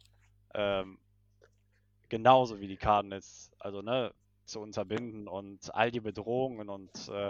ähm, 0.54 1.00
genauso 2.16 2.62
wie 2.62 2.68
die 2.68 2.78
Cardinals, 2.78 3.52
also 3.60 3.82
ne, 3.82 4.14
zu 4.46 4.62
unterbinden 4.62 5.28
und 5.28 5.76
all 5.76 5.92
die 5.92 6.00
Bedrohungen 6.00 6.70
und 6.70 7.10
äh, 7.10 7.30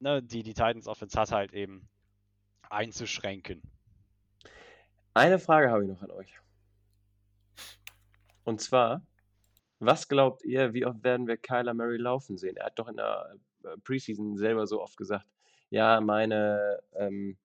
ne, 0.00 0.22
die 0.22 0.42
die 0.42 0.54
Titans 0.54 0.88
Offense 0.88 1.20
hat, 1.20 1.32
halt 1.32 1.52
eben 1.52 1.86
einzuschränken. 2.70 3.60
Eine 5.12 5.38
Frage 5.38 5.70
habe 5.70 5.82
ich 5.84 5.90
noch 5.90 6.00
an 6.00 6.12
euch. 6.12 6.32
Und 8.44 8.62
zwar, 8.62 9.02
was 9.80 10.08
glaubt 10.08 10.42
ihr, 10.42 10.72
wie 10.72 10.86
oft 10.86 11.04
werden 11.04 11.26
wir 11.26 11.36
Kyler 11.36 11.74
Murray 11.74 11.98
laufen 11.98 12.38
sehen? 12.38 12.56
Er 12.56 12.66
hat 12.66 12.78
doch 12.78 12.88
in 12.88 12.96
der 12.96 13.36
äh, 13.64 13.76
Preseason 13.84 14.38
selber 14.38 14.66
so 14.66 14.80
oft 14.80 14.96
gesagt, 14.96 15.26
ja, 15.68 16.00
meine, 16.00 16.80
ähm, 16.94 17.36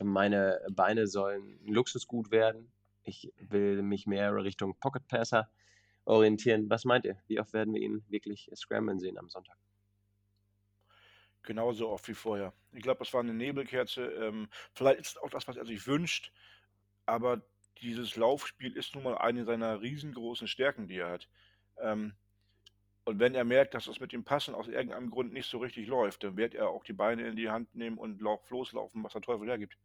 meine 0.00 0.60
Beine 0.70 1.08
sollen 1.08 1.58
Luxusgut 1.66 2.30
werden. 2.30 2.70
Ich 3.04 3.32
will 3.38 3.82
mich 3.82 4.06
mehr 4.06 4.34
Richtung 4.34 4.78
Pocket 4.78 5.06
Passer 5.08 5.50
orientieren. 6.04 6.68
Was 6.70 6.84
meint 6.84 7.04
ihr? 7.04 7.16
Wie 7.26 7.40
oft 7.40 7.52
werden 7.52 7.74
wir 7.74 7.80
ihn 7.80 8.04
wirklich 8.08 8.50
scramblen 8.54 8.98
sehen 8.98 9.18
am 9.18 9.28
Sonntag? 9.28 9.56
Genauso 11.42 11.88
oft 11.88 12.06
wie 12.06 12.14
vorher. 12.14 12.52
Ich 12.72 12.82
glaube, 12.82 13.00
das 13.00 13.12
war 13.12 13.20
eine 13.20 13.34
Nebelkerze. 13.34 14.04
Ähm, 14.04 14.48
vielleicht 14.74 15.00
ist 15.00 15.08
es 15.08 15.16
auch 15.16 15.30
das, 15.30 15.48
was 15.48 15.56
er 15.56 15.66
sich 15.66 15.86
wünscht, 15.86 16.32
aber 17.04 17.42
dieses 17.80 18.16
Laufspiel 18.16 18.76
ist 18.76 18.94
nun 18.94 19.04
mal 19.04 19.18
eine 19.18 19.44
seiner 19.44 19.80
riesengroßen 19.80 20.46
Stärken, 20.46 20.86
die 20.86 20.98
er 20.98 21.10
hat. 21.10 21.28
Ähm, 21.78 22.14
und 23.04 23.18
wenn 23.18 23.34
er 23.34 23.44
merkt, 23.44 23.74
dass 23.74 23.86
das 23.86 23.98
mit 23.98 24.12
dem 24.12 24.22
Passen 24.22 24.54
aus 24.54 24.68
irgendeinem 24.68 25.10
Grund 25.10 25.32
nicht 25.32 25.50
so 25.50 25.58
richtig 25.58 25.88
läuft, 25.88 26.22
dann 26.22 26.36
wird 26.36 26.54
er 26.54 26.68
auch 26.68 26.84
die 26.84 26.92
Beine 26.92 27.26
in 27.26 27.34
die 27.34 27.50
Hand 27.50 27.74
nehmen 27.74 27.98
und 27.98 28.20
lauf, 28.20 28.48
loslaufen, 28.50 29.02
was 29.02 29.12
der 29.12 29.22
Teufel 29.22 29.48
hergibt. 29.48 29.76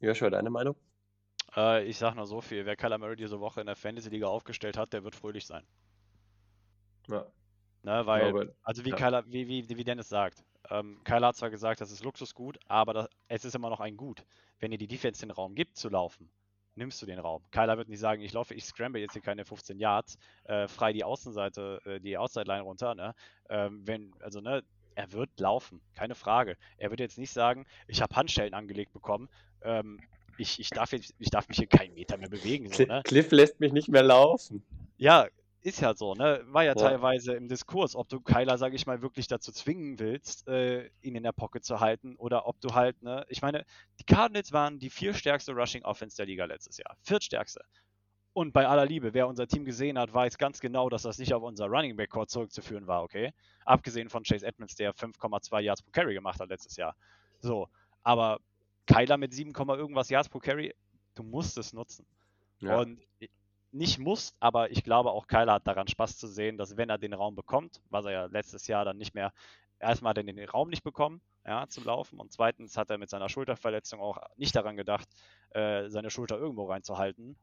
Joshua, 0.00 0.30
deine 0.30 0.50
Meinung? 0.50 0.74
Äh, 1.56 1.84
ich 1.84 1.98
sag 1.98 2.14
nur 2.14 2.26
so 2.26 2.40
viel, 2.40 2.64
wer 2.66 2.76
Kyler 2.76 2.98
Murray 2.98 3.16
diese 3.16 3.40
Woche 3.40 3.60
in 3.60 3.66
der 3.66 3.76
Fantasy-Liga 3.76 4.26
aufgestellt 4.26 4.76
hat, 4.76 4.92
der 4.92 5.04
wird 5.04 5.14
fröhlich 5.14 5.46
sein. 5.46 5.64
Ja. 7.08 7.26
Ne, 7.82 8.06
weil, 8.06 8.30
glaube, 8.30 8.54
also 8.62 8.84
wie 8.84 8.90
ja. 8.90 8.96
Kyler, 8.96 9.24
wie, 9.26 9.48
wie, 9.48 9.68
wie 9.68 9.84
Dennis 9.84 10.08
sagt, 10.08 10.44
ähm, 10.70 11.00
Kyler 11.04 11.28
hat 11.28 11.36
zwar 11.36 11.50
gesagt, 11.50 11.80
das 11.80 11.90
ist 11.90 12.04
Luxusgut, 12.04 12.58
aber 12.68 12.94
das, 12.94 13.08
es 13.28 13.44
ist 13.44 13.54
immer 13.54 13.70
noch 13.70 13.80
ein 13.80 13.96
Gut. 13.96 14.24
Wenn 14.60 14.70
ihr 14.70 14.78
die 14.78 14.86
Defense 14.86 15.20
den 15.20 15.32
Raum 15.32 15.54
gibt 15.54 15.76
zu 15.76 15.88
laufen, 15.88 16.30
nimmst 16.76 17.02
du 17.02 17.06
den 17.06 17.18
Raum. 17.18 17.42
Kyler 17.50 17.76
wird 17.76 17.88
nicht 17.88 17.98
sagen, 17.98 18.22
ich 18.22 18.32
laufe, 18.32 18.54
ich 18.54 18.64
scramble 18.64 19.00
jetzt 19.00 19.14
hier 19.14 19.22
keine 19.22 19.44
15 19.44 19.78
Yards, 19.78 20.16
äh, 20.44 20.68
frei 20.68 20.92
die 20.92 21.04
Außenseite, 21.04 21.80
äh, 21.84 22.00
die 22.00 22.16
Outside-Line 22.16 22.62
runter, 22.62 22.94
ne? 22.94 23.14
Ähm, 23.48 23.86
wenn, 23.86 24.14
also 24.20 24.40
ne, 24.40 24.62
er 24.94 25.12
wird 25.12 25.38
laufen, 25.40 25.80
keine 25.94 26.14
Frage. 26.14 26.56
Er 26.76 26.90
wird 26.90 27.00
jetzt 27.00 27.18
nicht 27.18 27.32
sagen, 27.32 27.66
ich 27.88 28.00
habe 28.00 28.14
Handschellen 28.14 28.54
angelegt 28.54 28.92
bekommen, 28.92 29.28
ähm, 29.62 30.00
ich, 30.42 30.60
ich, 30.60 30.70
darf 30.70 30.92
jetzt, 30.92 31.14
ich 31.18 31.30
darf 31.30 31.48
mich 31.48 31.58
hier 31.58 31.66
keinen 31.66 31.94
Meter 31.94 32.18
mehr 32.18 32.28
bewegen. 32.28 32.70
So, 32.70 32.82
ne? 32.84 33.02
Cliff 33.04 33.30
lässt 33.30 33.60
mich 33.60 33.72
nicht 33.72 33.88
mehr 33.88 34.02
laufen. 34.02 34.62
Ja, 34.98 35.28
ist 35.62 35.80
ja 35.80 35.94
so, 35.94 36.14
ne? 36.14 36.42
War 36.46 36.64
ja, 36.64 36.70
Ja. 36.70 36.74
teilweise 36.74 37.34
im 37.34 37.48
Diskurs, 37.48 37.94
ob 37.94 38.08
du 38.08 38.20
Kyler, 38.20 38.58
sage 38.58 38.74
ich 38.74 38.84
mal, 38.86 39.00
wirklich 39.00 39.28
dazu 39.28 39.52
zwingen 39.52 39.98
willst, 40.00 40.48
äh, 40.48 40.90
ihn 41.00 41.14
in 41.14 41.22
der 41.22 41.32
Pocket 41.32 41.64
zu 41.64 41.80
halten 41.80 42.16
oder 42.16 42.46
ob 42.46 42.60
du 42.60 42.74
halt, 42.74 43.00
ne? 43.02 43.24
Ich 43.28 43.42
meine, 43.42 43.64
die 44.00 44.04
Cardinals 44.04 44.52
waren 44.52 44.78
die 44.80 44.90
viertstärkste 44.90 45.52
Rushing 45.52 45.84
Offense 45.84 46.16
der 46.16 46.26
Liga 46.26 46.44
letztes 46.44 46.78
Jahr. 46.78 46.96
Viertstärkste. 47.02 47.62
Und 48.34 48.52
bei 48.52 48.66
aller 48.66 48.86
Liebe, 48.86 49.12
wer 49.14 49.28
unser 49.28 49.46
Team 49.46 49.64
gesehen 49.64 49.98
hat, 49.98 50.12
weiß 50.12 50.38
ganz 50.38 50.58
genau, 50.60 50.88
dass 50.88 51.02
das 51.02 51.18
nicht 51.18 51.34
auf 51.34 51.42
unser 51.42 51.66
Running 51.66 51.96
Back 51.96 52.10
Core 52.10 52.26
zurückzuführen 52.26 52.86
war, 52.86 53.02
okay? 53.02 53.32
Abgesehen 53.64 54.08
von 54.08 54.24
Chase 54.24 54.46
Edmonds, 54.46 54.74
der 54.74 54.94
5,2 54.94 55.60
Yards 55.60 55.82
pro 55.82 55.90
Carry 55.90 56.14
gemacht 56.14 56.40
hat 56.40 56.48
letztes 56.48 56.76
Jahr. 56.76 56.96
So, 57.40 57.68
aber 58.02 58.40
Kyler 58.86 59.16
mit 59.16 59.32
7, 59.32 59.52
irgendwas 59.54 60.10
Yards 60.10 60.28
pro 60.28 60.38
Carry, 60.38 60.74
du 61.14 61.22
musst 61.22 61.58
es 61.58 61.72
nutzen. 61.72 62.06
Ja. 62.60 62.78
Und 62.78 63.00
nicht 63.72 63.98
muss, 63.98 64.34
aber 64.38 64.70
ich 64.70 64.84
glaube 64.84 65.10
auch 65.10 65.26
Kyler 65.26 65.54
hat 65.54 65.66
daran 65.66 65.88
Spaß 65.88 66.18
zu 66.18 66.26
sehen, 66.26 66.58
dass 66.58 66.76
wenn 66.76 66.90
er 66.90 66.98
den 66.98 67.14
Raum 67.14 67.34
bekommt, 67.34 67.80
was 67.88 68.04
er 68.04 68.12
ja 68.12 68.24
letztes 68.26 68.66
Jahr 68.66 68.84
dann 68.84 68.98
nicht 68.98 69.14
mehr, 69.14 69.32
erstmal 69.80 70.10
hat 70.10 70.18
er 70.18 70.24
den 70.24 70.38
Raum 70.48 70.68
nicht 70.68 70.84
bekommen, 70.84 71.20
ja, 71.46 71.66
zu 71.68 71.82
laufen 71.82 72.20
und 72.20 72.32
zweitens 72.32 72.76
hat 72.76 72.90
er 72.90 72.98
mit 72.98 73.08
seiner 73.10 73.28
Schulterverletzung 73.28 74.00
auch 74.00 74.18
nicht 74.36 74.54
daran 74.54 74.76
gedacht, 74.76 75.08
äh, 75.50 75.88
seine 75.88 76.10
Schulter 76.10 76.38
irgendwo 76.38 76.66
reinzuhalten. 76.66 77.36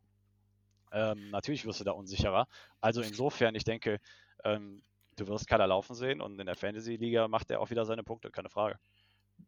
Ähm, 0.91 1.29
natürlich 1.31 1.65
wirst 1.65 1.79
du 1.79 1.83
da 1.83 1.91
unsicherer. 1.91 2.47
Also 2.79 3.01
insofern, 3.01 3.55
ich 3.55 3.63
denke, 3.63 3.99
ähm, 4.43 4.81
du 5.17 5.27
wirst 5.27 5.47
Kyler 5.47 5.67
laufen 5.67 5.95
sehen 5.95 6.21
und 6.21 6.39
in 6.39 6.45
der 6.45 6.55
Fantasy-Liga 6.55 7.27
macht 7.27 7.51
er 7.51 7.59
auch 7.59 7.69
wieder 7.71 7.85
seine 7.85 8.03
Punkte, 8.03 8.31
keine 8.31 8.49
Frage. 8.49 8.79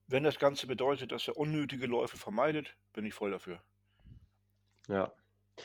Wenn 0.07 0.23
das 0.23 0.39
Ganze 0.39 0.67
bedeutet, 0.67 1.11
dass 1.11 1.27
er 1.27 1.37
unnötige 1.37 1.87
Läufe 1.87 2.17
vermeidet, 2.17 2.75
bin 2.93 3.05
ich 3.05 3.13
voll 3.13 3.31
dafür. 3.31 3.61
Ja. 4.87 5.11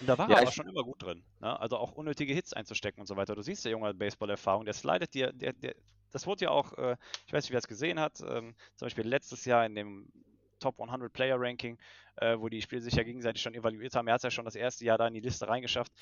Und 0.01 0.09
da 0.09 0.19
war 0.19 0.29
ja, 0.29 0.37
er 0.37 0.43
aber 0.43 0.53
schon 0.53 0.69
immer 0.69 0.83
gut 0.83 1.03
drin. 1.03 1.25
Ne? 1.41 1.59
Also 1.59 1.79
auch 1.79 1.93
unnötige 1.93 2.35
Hits 2.35 2.53
einzustecken 2.53 3.01
und 3.01 3.07
so 3.07 3.17
weiter. 3.17 3.35
Du 3.35 3.43
siehst, 3.43 3.65
der 3.65 3.73
Junge 3.73 3.89
hat 3.89 3.99
Baseball-Erfahrung, 3.99 4.65
der 4.65 4.75
slidet 4.75 5.15
dir, 5.15 5.33
der, 5.33 5.53
der, 5.53 5.75
das 6.11 6.27
wurde 6.27 6.45
ja 6.45 6.51
auch, 6.51 6.73
äh, 6.75 6.97
ich 7.27 7.33
weiß 7.33 7.45
nicht, 7.45 7.53
wer 7.53 7.59
es 7.59 7.69
gesehen 7.69 7.99
hat, 7.99 8.21
ähm, 8.21 8.55
zum 8.77 8.87
Beispiel 8.87 9.07
letztes 9.07 9.45
Jahr 9.45 9.65
in 9.65 9.75
dem 9.75 10.09
Top 10.61 10.81
100 10.81 11.13
Player 11.13 11.37
Ranking, 11.39 11.79
äh, 12.17 12.39
wo 12.39 12.49
die 12.49 12.63
Spiele 12.63 12.81
sich 12.81 12.95
ja 12.95 13.03
gegenseitig 13.03 13.43
schon 13.43 13.55
evaluiert 13.55 13.95
haben. 13.95 14.09
Er 14.09 14.15
hat 14.15 14.21
es 14.21 14.25
ja 14.25 14.31
schon 14.31 14.45
das 14.45 14.55
erste 14.55 14.85
Jahr 14.85 14.99
da 14.99 15.07
in 15.07 15.15
die 15.15 15.21
Liste 15.21 15.49
reingeschafft. 15.49 15.93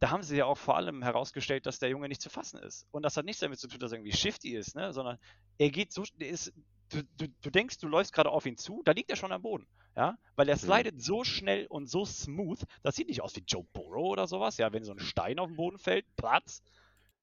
Da 0.00 0.10
haben 0.10 0.22
sie 0.22 0.36
ja 0.36 0.44
auch 0.44 0.58
vor 0.58 0.76
allem 0.76 1.02
herausgestellt, 1.02 1.66
dass 1.66 1.80
der 1.80 1.88
Junge 1.88 2.08
nicht 2.08 2.22
zu 2.22 2.30
fassen 2.30 2.58
ist. 2.60 2.86
Und 2.92 3.02
das 3.02 3.16
hat 3.16 3.24
nichts 3.24 3.40
damit 3.40 3.58
zu 3.58 3.66
tun, 3.66 3.80
dass 3.80 3.92
er 3.92 3.98
irgendwie 3.98 4.16
shifty 4.16 4.54
ist, 4.54 4.76
ne? 4.76 4.92
sondern 4.92 5.18
er 5.58 5.70
geht 5.70 5.92
so, 5.92 6.04
ist, 6.18 6.52
du, 6.90 7.02
du, 7.16 7.28
du 7.42 7.50
denkst, 7.50 7.78
du 7.78 7.88
läufst 7.88 8.12
gerade 8.12 8.30
auf 8.30 8.46
ihn 8.46 8.56
zu, 8.56 8.82
da 8.84 8.92
liegt 8.92 9.10
er 9.10 9.16
schon 9.16 9.32
am 9.32 9.42
Boden. 9.42 9.66
Ja, 9.96 10.16
weil 10.36 10.48
er 10.48 10.56
mhm. 10.56 10.60
slidet 10.60 10.94
mhm. 10.94 11.00
so 11.00 11.24
schnell 11.24 11.66
und 11.66 11.88
so 11.88 12.04
smooth, 12.04 12.64
das 12.82 12.94
sieht 12.94 13.08
nicht 13.08 13.22
aus 13.22 13.34
wie 13.36 13.42
Joe 13.46 13.64
Burrow 13.72 14.10
oder 14.10 14.26
sowas, 14.28 14.56
ja, 14.56 14.72
wenn 14.72 14.84
so 14.84 14.92
ein 14.92 15.00
Stein 15.00 15.38
auf 15.38 15.48
den 15.48 15.56
Boden 15.56 15.78
fällt, 15.78 16.04
Platz. 16.16 16.62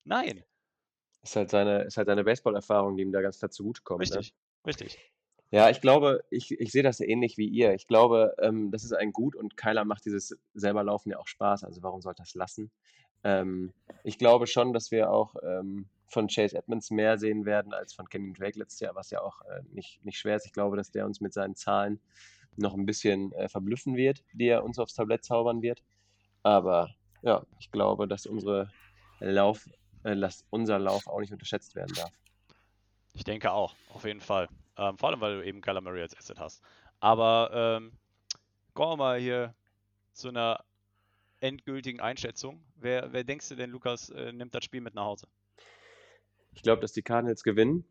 Nein. 0.04 0.44
Ist 1.24 1.36
halt 1.36 1.50
seine, 1.50 1.84
ist 1.84 1.98
halt 1.98 2.08
seine 2.08 2.24
Baseball-Erfahrung, 2.24 2.98
die 2.98 3.04
ihm 3.04 3.12
da 3.12 3.22
ganz 3.22 3.40
klar 3.40 3.50
zugutekommt. 3.50 4.00
Ne? 4.00 4.04
Richtig, 4.04 4.34
ne? 4.34 4.68
richtig. 4.68 5.00
Ja, 5.52 5.70
ich 5.70 5.80
glaube, 5.80 6.24
ich, 6.30 6.52
ich 6.52 6.72
sehe 6.72 6.84
das 6.84 7.00
ähnlich 7.00 7.38
wie 7.38 7.48
ihr. 7.48 7.74
Ich 7.74 7.88
glaube, 7.88 8.36
ähm, 8.40 8.72
das 8.72 8.84
ist 8.84 8.94
ein 8.94 9.14
Gut 9.14 9.36
und 9.36 9.56
Kyler 9.56 9.86
macht 9.86 10.06
dieses 10.06 10.38
selber 10.54 10.84
Laufen 10.84 11.12
ja 11.12 11.18
auch 11.18 11.28
Spaß. 11.28 11.64
Also 11.64 11.82
warum 11.82 12.02
sollte 12.02 12.24
das 12.24 12.36
lassen? 12.36 12.72
Ähm, 13.24 13.74
ich 14.04 14.18
glaube 14.18 14.48
schon, 14.48 14.74
dass 14.74 14.92
wir 14.92 15.10
auch 15.12 15.36
ähm, 15.44 15.88
von 16.08 16.28
Chase 16.28 16.58
Edmonds 16.58 16.92
mehr 16.92 17.18
sehen 17.18 17.46
werden 17.46 17.74
als 17.74 17.94
von 17.94 18.08
Kenny 18.08 18.34
Drake 18.34 18.60
letztes 18.60 18.80
Jahr, 18.80 18.96
was 18.96 19.10
ja 19.10 19.22
auch 19.22 19.42
äh, 19.42 19.62
nicht, 19.72 20.04
nicht 20.06 20.18
schwer 20.18 20.36
ist. 20.36 20.46
Ich 20.46 20.54
glaube, 20.54 20.78
dass 20.78 20.92
der 20.92 21.06
uns 21.06 21.22
mit 21.22 21.34
seinen 21.34 21.56
Zahlen 21.56 22.00
noch 22.58 22.74
ein 22.74 22.86
bisschen 22.86 23.32
äh, 23.34 23.50
verblüffen 23.50 23.96
wird, 23.96 24.24
die 24.34 24.48
er 24.48 24.64
uns 24.64 24.80
aufs 24.80 24.94
Tablett 24.94 25.24
zaubern 25.24 25.62
wird. 25.62 25.84
Aber 26.44 26.90
ja, 27.22 27.44
ich 27.60 27.72
glaube, 27.72 28.08
dass 28.08 28.26
unsere 28.26 28.72
Lauf, 29.20 29.68
äh, 30.04 30.30
unser 30.50 30.80
Lauf 30.80 31.08
auch 31.08 31.20
nicht 31.20 31.34
unterschätzt 31.34 31.76
werden 31.76 31.94
darf. 31.96 32.12
Ich 33.14 33.24
denke 33.24 33.52
auch, 33.52 33.76
auf 33.94 34.06
jeden 34.06 34.22
Fall. 34.22 34.48
Ähm, 34.78 34.98
vor 34.98 35.10
allem, 35.10 35.22
weil 35.22 35.38
du 35.38 35.46
eben 35.46 35.62
Murray 35.84 36.02
als 36.02 36.16
Asset 36.18 36.40
hast. 36.40 36.62
Aber 37.00 37.50
ähm, 37.54 37.94
kommen 38.74 38.92
wir 38.92 38.98
mal 38.98 39.20
hier 39.20 39.56
zu 40.14 40.30
einer 40.30 40.64
endgültigen 41.40 42.00
Einschätzung. 42.00 42.64
Wer, 42.76 43.12
wer 43.14 43.24
denkst 43.24 43.50
du 43.50 43.56
denn, 43.56 43.72
Lukas, 43.72 44.10
äh, 44.10 44.32
nimmt 44.32 44.54
das 44.54 44.64
Spiel 44.64 44.82
mit 44.82 44.96
nach 44.96 45.06
Hause? 45.06 45.28
Ich 46.56 46.64
glaube, 46.64 46.82
dass 46.82 46.94
die 46.94 47.04
Cardinals 47.04 47.44
gewinnen. 47.44 47.86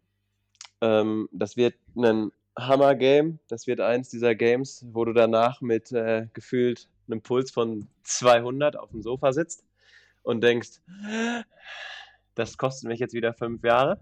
Ähm, 0.81 1.29
das 1.33 1.57
wird 1.57 1.75
ein 1.97 2.33
Hammer-Game. 2.59 3.39
Das 3.49 3.67
wird 3.67 3.81
eins 3.81 4.09
dieser 4.09 4.35
Games, 4.35 4.85
wo 4.91 5.05
du 5.05 5.13
danach 5.13 5.61
mit 5.61 5.93
äh, 5.93 6.29
gefühlt 6.33 6.89
einem 7.07 7.23
Puls 7.23 7.51
von 7.51 7.89
200 8.05 8.77
auf 8.77 8.91
dem 8.91 9.03
Sofa 9.03 9.33
sitzt 9.33 9.65
und 10.23 10.43
denkst, 10.43 10.81
das 12.35 12.57
kostet 12.57 12.89
mich 12.89 12.99
jetzt 12.99 13.15
wieder 13.15 13.35
fünf 13.35 13.63
Jahre. 13.63 14.01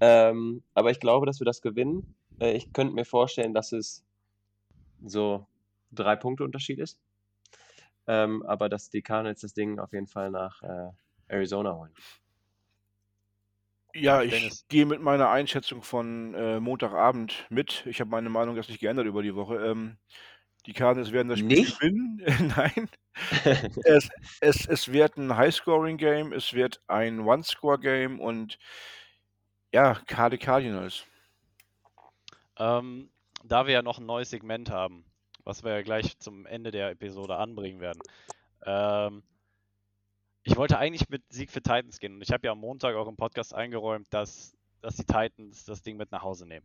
Ähm, 0.00 0.62
aber 0.74 0.90
ich 0.90 1.00
glaube, 1.00 1.26
dass 1.26 1.40
wir 1.40 1.46
das 1.46 1.62
gewinnen. 1.62 2.14
Äh, 2.40 2.52
ich 2.52 2.72
könnte 2.72 2.94
mir 2.94 3.04
vorstellen, 3.04 3.54
dass 3.54 3.72
es 3.72 4.04
so 5.04 5.46
drei 5.92 6.16
Punkte 6.16 6.44
Unterschied 6.44 6.78
ist. 6.78 6.98
Ähm, 8.06 8.42
aber 8.44 8.68
dass 8.68 8.90
die 8.90 9.02
Cardinals 9.02 9.40
das 9.40 9.54
Ding 9.54 9.78
auf 9.78 9.92
jeden 9.92 10.06
Fall 10.06 10.30
nach 10.30 10.62
äh, 10.62 10.90
Arizona 11.28 11.74
holen. 11.74 11.92
Ja, 13.98 14.22
ich 14.22 14.68
gehe 14.68 14.86
mit 14.86 15.00
meiner 15.00 15.30
Einschätzung 15.30 15.82
von 15.82 16.34
äh, 16.34 16.60
Montagabend 16.60 17.46
mit. 17.50 17.84
Ich 17.86 18.00
habe 18.00 18.10
meine 18.10 18.28
Meinung 18.28 18.56
jetzt 18.56 18.68
nicht 18.68 18.80
geändert 18.80 19.06
über 19.06 19.22
die 19.22 19.34
Woche. 19.34 19.56
Ähm, 19.56 19.96
die 20.66 20.72
Cardinals 20.72 21.12
werden 21.12 21.28
das 21.28 21.38
Spiel 21.38 21.60
Nicht? 21.60 21.78
gewinnen. 21.78 22.22
Nein. 22.56 22.88
es, 23.84 24.08
es, 24.40 24.66
es 24.66 24.92
wird 24.92 25.16
ein 25.16 25.36
High-Scoring-Game, 25.36 26.32
es 26.32 26.52
wird 26.52 26.82
ein 26.86 27.20
One-Score-Game 27.20 28.20
und 28.20 28.58
ja, 29.72 29.94
Cardi 30.06 30.38
Cardinals. 30.38 31.04
Ähm, 32.58 33.10
da 33.44 33.66
wir 33.66 33.74
ja 33.74 33.82
noch 33.82 33.98
ein 33.98 34.06
neues 34.06 34.30
Segment 34.30 34.70
haben, 34.70 35.04
was 35.44 35.64
wir 35.64 35.72
ja 35.72 35.82
gleich 35.82 36.18
zum 36.18 36.46
Ende 36.46 36.70
der 36.70 36.90
Episode 36.90 37.36
anbringen 37.36 37.80
werden. 37.80 38.00
Ähm, 38.64 39.22
ich 40.46 40.56
wollte 40.56 40.78
eigentlich 40.78 41.08
mit 41.08 41.22
Sieg 41.28 41.50
für 41.50 41.60
Titans 41.60 41.98
gehen 41.98 42.14
und 42.14 42.22
ich 42.22 42.30
habe 42.30 42.46
ja 42.46 42.52
am 42.52 42.60
Montag 42.60 42.94
auch 42.94 43.08
im 43.08 43.16
Podcast 43.16 43.52
eingeräumt, 43.52 44.06
dass, 44.10 44.56
dass 44.80 44.94
die 44.94 45.04
Titans 45.04 45.64
das 45.64 45.82
Ding 45.82 45.96
mit 45.96 46.12
nach 46.12 46.22
Hause 46.22 46.46
nehmen. 46.46 46.64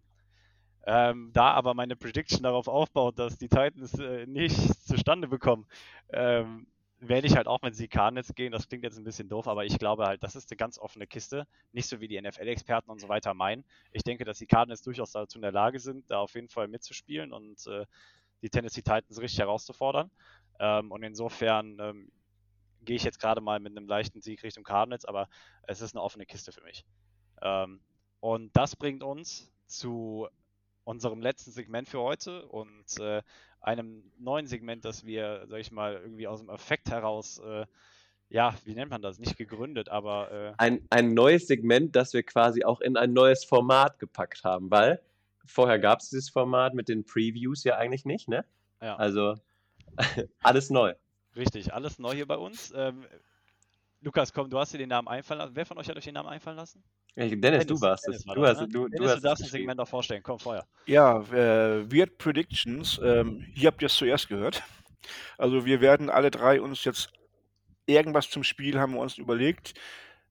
Ähm, 0.85 1.31
da 1.33 1.51
aber 1.51 1.73
meine 1.73 1.95
Prediction 1.95 2.43
darauf 2.43 2.67
aufbaut, 2.67 3.17
dass 3.17 3.39
die 3.39 3.49
Titans 3.49 3.99
äh, 3.99 4.27
nichts 4.27 4.85
zustande 4.85 5.27
bekommen, 5.27 5.65
ähm, 6.13 6.67
werde 6.99 7.25
ich 7.25 7.35
halt 7.35 7.47
auch 7.47 7.63
mit 7.63 7.75
Sieg 7.75 7.89
Cardinals 7.89 8.35
gehen. 8.35 8.51
Das 8.51 8.67
klingt 8.67 8.83
jetzt 8.83 8.99
ein 8.99 9.03
bisschen 9.03 9.27
doof, 9.27 9.47
aber 9.47 9.65
ich 9.65 9.79
glaube 9.79 10.05
halt, 10.05 10.21
das 10.21 10.35
ist 10.35 10.51
eine 10.51 10.57
ganz 10.57 10.77
offene 10.77 11.07
Kiste. 11.07 11.47
Nicht 11.71 11.87
so 11.87 11.99
wie 11.99 12.07
die 12.07 12.21
NFL-Experten 12.21 12.91
und 12.91 13.01
so 13.01 13.09
weiter 13.09 13.33
meinen. 13.33 13.63
Ich 13.91 14.03
denke, 14.03 14.25
dass 14.25 14.37
die 14.37 14.45
Cardinals 14.45 14.83
durchaus 14.83 15.11
dazu 15.11 15.39
in 15.39 15.41
der 15.41 15.51
Lage 15.51 15.79
sind, 15.79 16.09
da 16.11 16.19
auf 16.19 16.35
jeden 16.35 16.49
Fall 16.49 16.67
mitzuspielen 16.67 17.33
und 17.33 17.65
äh, 17.65 17.85
die 18.43 18.49
Tennessee 18.49 18.83
Titans 18.83 19.19
richtig 19.19 19.39
herauszufordern. 19.39 20.11
Ähm, 20.59 20.91
und 20.91 21.01
insofern 21.01 21.77
ähm, 21.79 22.11
gehe 22.81 22.95
ich 22.95 23.03
jetzt 23.03 23.19
gerade 23.19 23.41
mal 23.41 23.59
mit 23.59 23.75
einem 23.77 23.87
leichten 23.87 24.21
Sieg 24.21 24.43
Richtung 24.43 24.63
Cardinals, 24.63 25.05
aber 25.05 25.29
es 25.63 25.81
ist 25.81 25.95
eine 25.95 26.01
offene 26.01 26.25
Kiste 26.25 26.51
für 26.51 26.63
mich. 26.63 26.85
Ähm, 27.41 27.81
und 28.19 28.55
das 28.55 28.75
bringt 28.75 29.03
uns 29.03 29.51
zu 29.67 30.27
unserem 30.83 31.21
letzten 31.21 31.51
Segment 31.51 31.87
für 31.87 31.99
heute 31.99 32.47
und 32.47 32.99
äh, 32.99 33.21
einem 33.59 34.11
neuen 34.17 34.47
Segment, 34.47 34.83
das 34.85 35.05
wir, 35.05 35.45
sag 35.47 35.59
ich 35.59 35.71
mal, 35.71 35.93
irgendwie 35.93 36.27
aus 36.27 36.39
dem 36.39 36.49
Effekt 36.49 36.89
heraus, 36.89 37.39
äh, 37.39 37.65
ja, 38.29 38.55
wie 38.63 38.75
nennt 38.75 38.89
man 38.89 39.01
das? 39.01 39.19
Nicht 39.19 39.37
gegründet, 39.37 39.89
aber. 39.89 40.31
Äh 40.31 40.53
ein, 40.57 40.87
ein 40.89 41.13
neues 41.13 41.47
Segment, 41.47 41.95
das 41.95 42.13
wir 42.13 42.23
quasi 42.23 42.63
auch 42.63 42.79
in 42.79 42.95
ein 42.95 43.11
neues 43.11 43.43
Format 43.43 43.99
gepackt 43.99 44.43
haben, 44.45 44.71
weil 44.71 45.01
vorher 45.45 45.79
gab 45.79 45.99
es 45.99 46.09
dieses 46.09 46.29
Format 46.29 46.73
mit 46.73 46.87
den 46.87 47.03
Previews 47.03 47.63
ja 47.65 47.75
eigentlich 47.75 48.05
nicht, 48.05 48.29
ne? 48.29 48.45
Ja. 48.81 48.95
Also 48.95 49.35
alles 50.41 50.69
neu. 50.69 50.95
Richtig, 51.35 51.73
alles 51.73 51.99
neu 51.99 52.13
hier 52.13 52.27
bei 52.27 52.37
uns. 52.37 52.73
Ähm, 52.75 53.05
Lukas, 54.01 54.33
komm, 54.33 54.49
du 54.49 54.57
hast 54.57 54.73
dir 54.73 54.79
den 54.79 54.89
Namen 54.89 55.07
einfallen 55.07 55.39
lassen. 55.39 55.55
Wer 55.55 55.65
von 55.65 55.77
euch 55.77 55.87
hat 55.87 55.95
euch 55.95 56.03
den 56.03 56.15
Namen 56.15 56.29
einfallen 56.29 56.57
lassen? 56.57 56.83
Dennis, 57.15 57.39
Dennis 57.39 57.67
du 57.67 57.81
warst 57.81 58.07
es. 58.07 58.23
du, 58.23 58.45
hast, 58.45 58.61
ne? 58.61 58.67
du, 58.67 58.87
Dennis, 58.87 58.99
du, 58.99 59.05
hast 59.07 59.17
du 59.17 59.21
darfst 59.21 59.43
das 59.43 59.51
Segment 59.51 59.79
auch 59.79 59.87
vorstellen. 59.87 60.23
Komm, 60.23 60.39
Feuer. 60.39 60.65
Ja, 60.85 61.19
äh, 61.31 61.91
Weird 61.91 62.17
Predictions. 62.17 62.99
Ähm, 63.03 63.45
hier 63.53 63.67
habt 63.67 63.81
ihr 63.81 63.87
es 63.87 63.95
zuerst 63.95 64.27
gehört. 64.27 64.63
Also 65.37 65.65
wir 65.65 65.81
werden 65.81 66.11
alle 66.11 66.29
drei 66.29 66.61
uns 66.61 66.83
jetzt 66.83 67.11
irgendwas 67.87 68.29
zum 68.29 68.43
Spiel 68.43 68.79
haben 68.79 68.93
wir 68.93 68.99
uns 68.99 69.17
überlegt, 69.17 69.73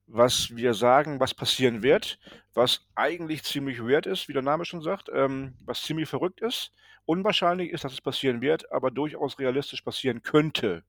was 0.07 0.55
wir 0.55 0.73
sagen, 0.73 1.19
was 1.19 1.33
passieren 1.33 1.83
wird, 1.83 2.19
was 2.53 2.87
eigentlich 2.95 3.43
ziemlich 3.43 3.79
weird 3.79 4.05
ist, 4.05 4.27
wie 4.27 4.33
der 4.33 4.41
Name 4.41 4.65
schon 4.65 4.81
sagt, 4.81 5.09
ähm, 5.13 5.53
was 5.65 5.83
ziemlich 5.83 6.09
verrückt 6.09 6.41
ist. 6.41 6.71
Unwahrscheinlich 7.05 7.71
ist, 7.71 7.83
dass 7.83 7.93
es 7.93 8.01
passieren 8.01 8.41
wird, 8.41 8.71
aber 8.71 8.91
durchaus 8.91 9.39
realistisch 9.39 9.81
passieren 9.81 10.21
könnte. 10.21 10.83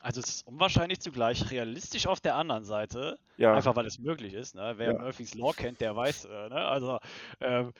Also 0.00 0.20
es 0.20 0.28
ist 0.28 0.46
unwahrscheinlich 0.46 1.00
zugleich 1.00 1.50
realistisch 1.50 2.06
auf 2.06 2.20
der 2.20 2.36
anderen 2.36 2.64
Seite, 2.64 3.18
Ja. 3.36 3.54
einfach 3.54 3.76
weil 3.76 3.86
es 3.86 3.98
möglich 3.98 4.34
ist. 4.34 4.54
Ne? 4.54 4.74
Wer 4.76 4.92
Ja. 4.92 4.98
Murphys 4.98 5.34
Law 5.34 5.52
kennt, 5.52 5.80
der 5.80 5.94
weiß. 5.94 6.24
Äh, 6.26 6.48
ne? 6.48 6.56
Also 6.56 6.98
ähm, 7.40 7.72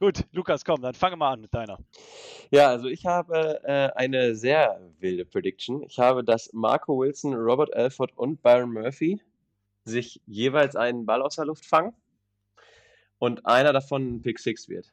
gut, 0.00 0.24
Lukas, 0.32 0.64
komm, 0.64 0.80
dann 0.82 0.94
fange 0.94 1.16
mal 1.16 1.32
an 1.32 1.40
mit 1.40 1.52
deiner. 1.54 1.78
Ja, 2.50 2.68
also 2.68 2.88
ich 2.88 3.04
habe 3.06 3.60
äh, 3.64 3.90
eine 3.94 4.34
sehr 4.34 4.80
wilde 4.98 5.24
Prediction. 5.24 5.82
Ich 5.82 5.98
habe, 5.98 6.24
dass 6.24 6.52
Marco 6.52 6.98
Wilson, 6.98 7.34
Robert 7.34 7.74
Alford 7.74 8.16
und 8.16 8.42
Byron 8.42 8.72
Murphy 8.72 9.20
sich 9.84 10.20
jeweils 10.26 10.74
einen 10.76 11.06
Ball 11.06 11.22
aus 11.22 11.36
der 11.36 11.44
Luft 11.46 11.64
fangen 11.66 11.94
und 13.18 13.46
einer 13.46 13.72
davon 13.72 14.16
ein 14.16 14.22
Pick 14.22 14.38
Six 14.38 14.68
wird. 14.68 14.92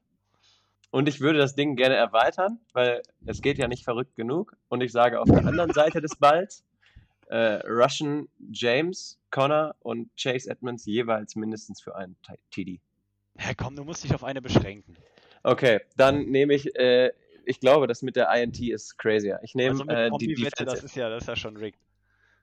Und 0.93 1.09
ich 1.09 1.21
würde 1.21 1.39
das 1.39 1.55
Ding 1.55 1.75
gerne 1.75 1.95
erweitern, 1.95 2.59
weil 2.73 3.01
es 3.25 3.41
geht 3.41 3.57
ja 3.57 3.67
nicht 3.67 3.83
verrückt 3.83 4.15
genug. 4.15 4.55
Und 4.69 4.81
ich 4.81 4.91
sage 4.91 5.19
auf 5.19 5.27
der 5.27 5.43
anderen 5.43 5.73
Seite 5.73 6.01
des 6.01 6.15
Balls, 6.17 6.63
äh, 7.29 7.65
Russian 7.67 8.29
James, 8.51 9.19
Connor 9.31 9.75
und 9.79 10.11
Chase 10.15 10.47
Edmonds 10.51 10.85
jeweils 10.85 11.35
mindestens 11.35 11.81
für 11.81 11.95
einen 11.95 12.15
TD. 12.51 12.79
Ja, 13.39 13.55
komm, 13.57 13.75
du 13.75 13.83
musst 13.83 14.03
dich 14.03 14.13
auf 14.13 14.23
eine 14.23 14.39
beschränken. 14.39 14.95
Okay, 15.41 15.81
dann 15.97 16.25
nehme 16.25 16.53
ich, 16.53 16.75
äh, 16.75 17.11
ich 17.43 17.59
glaube, 17.59 17.87
das 17.87 18.03
mit 18.03 18.15
der 18.15 18.31
INT 18.31 18.59
ist 18.59 18.99
crazier. 18.99 19.39
Ich 19.41 19.55
nehme 19.55 19.71
Also 19.71 19.85
äh, 19.85 20.11
die 20.19 20.27
Kombi-Wette, 20.27 20.63
das 20.63 20.75
Defensive. 20.75 20.85
ist 20.85 20.95
ja, 20.95 21.09
das 21.09 21.23
ist 21.23 21.27
ja 21.27 21.35
schon 21.35 21.57
rigged. 21.57 21.79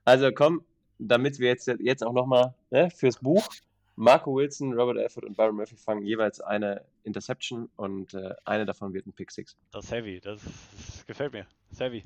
Also 0.03 0.29
komm, 0.33 0.65
damit 0.99 1.39
wir 1.39 1.47
jetzt, 1.47 1.67
jetzt 1.79 2.03
auch 2.03 2.11
nochmal 2.11 2.53
ne, 2.69 2.89
fürs 2.91 3.19
Buch, 3.19 3.47
Marco 3.95 4.33
Wilson, 4.35 4.73
Robert 4.73 4.97
Efford 4.97 5.25
und 5.25 5.35
Byron 5.35 5.55
Murphy 5.55 5.75
fangen 5.75 6.05
jeweils 6.05 6.39
eine 6.41 6.85
Interception 7.03 7.69
und 7.75 8.13
äh, 8.13 8.33
eine 8.45 8.65
davon 8.65 8.93
wird 8.93 9.05
ein 9.05 9.13
Pick 9.13 9.31
Six. 9.31 9.57
Das 9.71 9.85
ist 9.85 9.91
heavy, 9.91 10.19
das, 10.19 10.41
das 10.41 11.05
gefällt 11.05 11.33
mir. 11.33 11.45
Das 11.69 11.73
ist 11.73 11.81
heavy. 11.81 12.03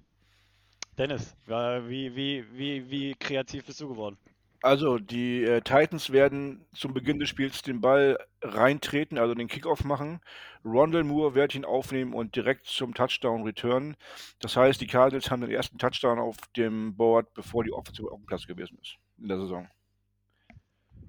Dennis, 0.97 1.35
wie, 1.45 2.15
wie, 2.15 2.45
wie, 2.53 2.89
wie 2.89 3.15
kreativ 3.15 3.65
bist 3.65 3.81
du 3.81 3.89
geworden? 3.89 4.17
Also, 4.61 4.97
die 4.97 5.43
äh, 5.43 5.61
Titans 5.61 6.11
werden 6.11 6.65
zum 6.73 6.93
Beginn 6.93 7.19
des 7.19 7.29
Spiels 7.29 7.61
den 7.61 7.81
Ball 7.81 8.17
reintreten, 8.41 9.19
also 9.19 9.35
den 9.35 9.47
Kickoff 9.47 9.83
machen. 9.83 10.21
Rondell 10.63 11.03
Moore 11.03 11.35
wird 11.35 11.53
ihn 11.53 11.65
aufnehmen 11.65 12.13
und 12.13 12.35
direkt 12.35 12.65
zum 12.65 12.95
Touchdown 12.95 13.43
returnen. 13.43 13.95
Das 14.39 14.57
heißt, 14.57 14.81
die 14.81 14.87
Cardinals 14.87 15.29
haben 15.29 15.41
den 15.41 15.51
ersten 15.51 15.77
Touchdown 15.77 16.17
auf 16.17 16.37
dem 16.57 16.95
Board, 16.95 17.31
bevor 17.35 17.63
die 17.63 17.73
Offensive 17.73 18.11
auf 18.11 18.17
dem 18.17 18.25
Platz 18.25 18.47
gewesen 18.47 18.79
ist 18.81 18.97
in 19.19 19.27
der 19.27 19.37
Saison. 19.37 19.67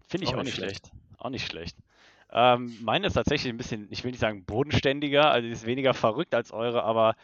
Finde 0.07 0.25
ich 0.25 0.35
Auch 0.35 0.39
auch 0.39 0.43
nicht 0.43 0.57
nicht 0.57 0.57
schlecht. 0.57 0.91
Auch 1.19 1.31
nicht 1.31 1.47
schlecht. 1.47 1.77
Ähm, 2.33 2.77
meine 2.83 3.07
ist 3.07 3.15
tatsächlich 3.15 3.53
ein 3.53 3.57
bisschen, 3.57 3.89
ich 3.91 4.05
will 4.05 4.11
nicht 4.11 4.21
sagen 4.21 4.45
bodenständiger, 4.45 5.31
also 5.31 5.47
die 5.47 5.53
ist 5.53 5.67
weniger 5.67 5.95
verrückt 5.95 6.35
als 6.35 6.53
eure, 6.53 6.83
aber 6.83 7.15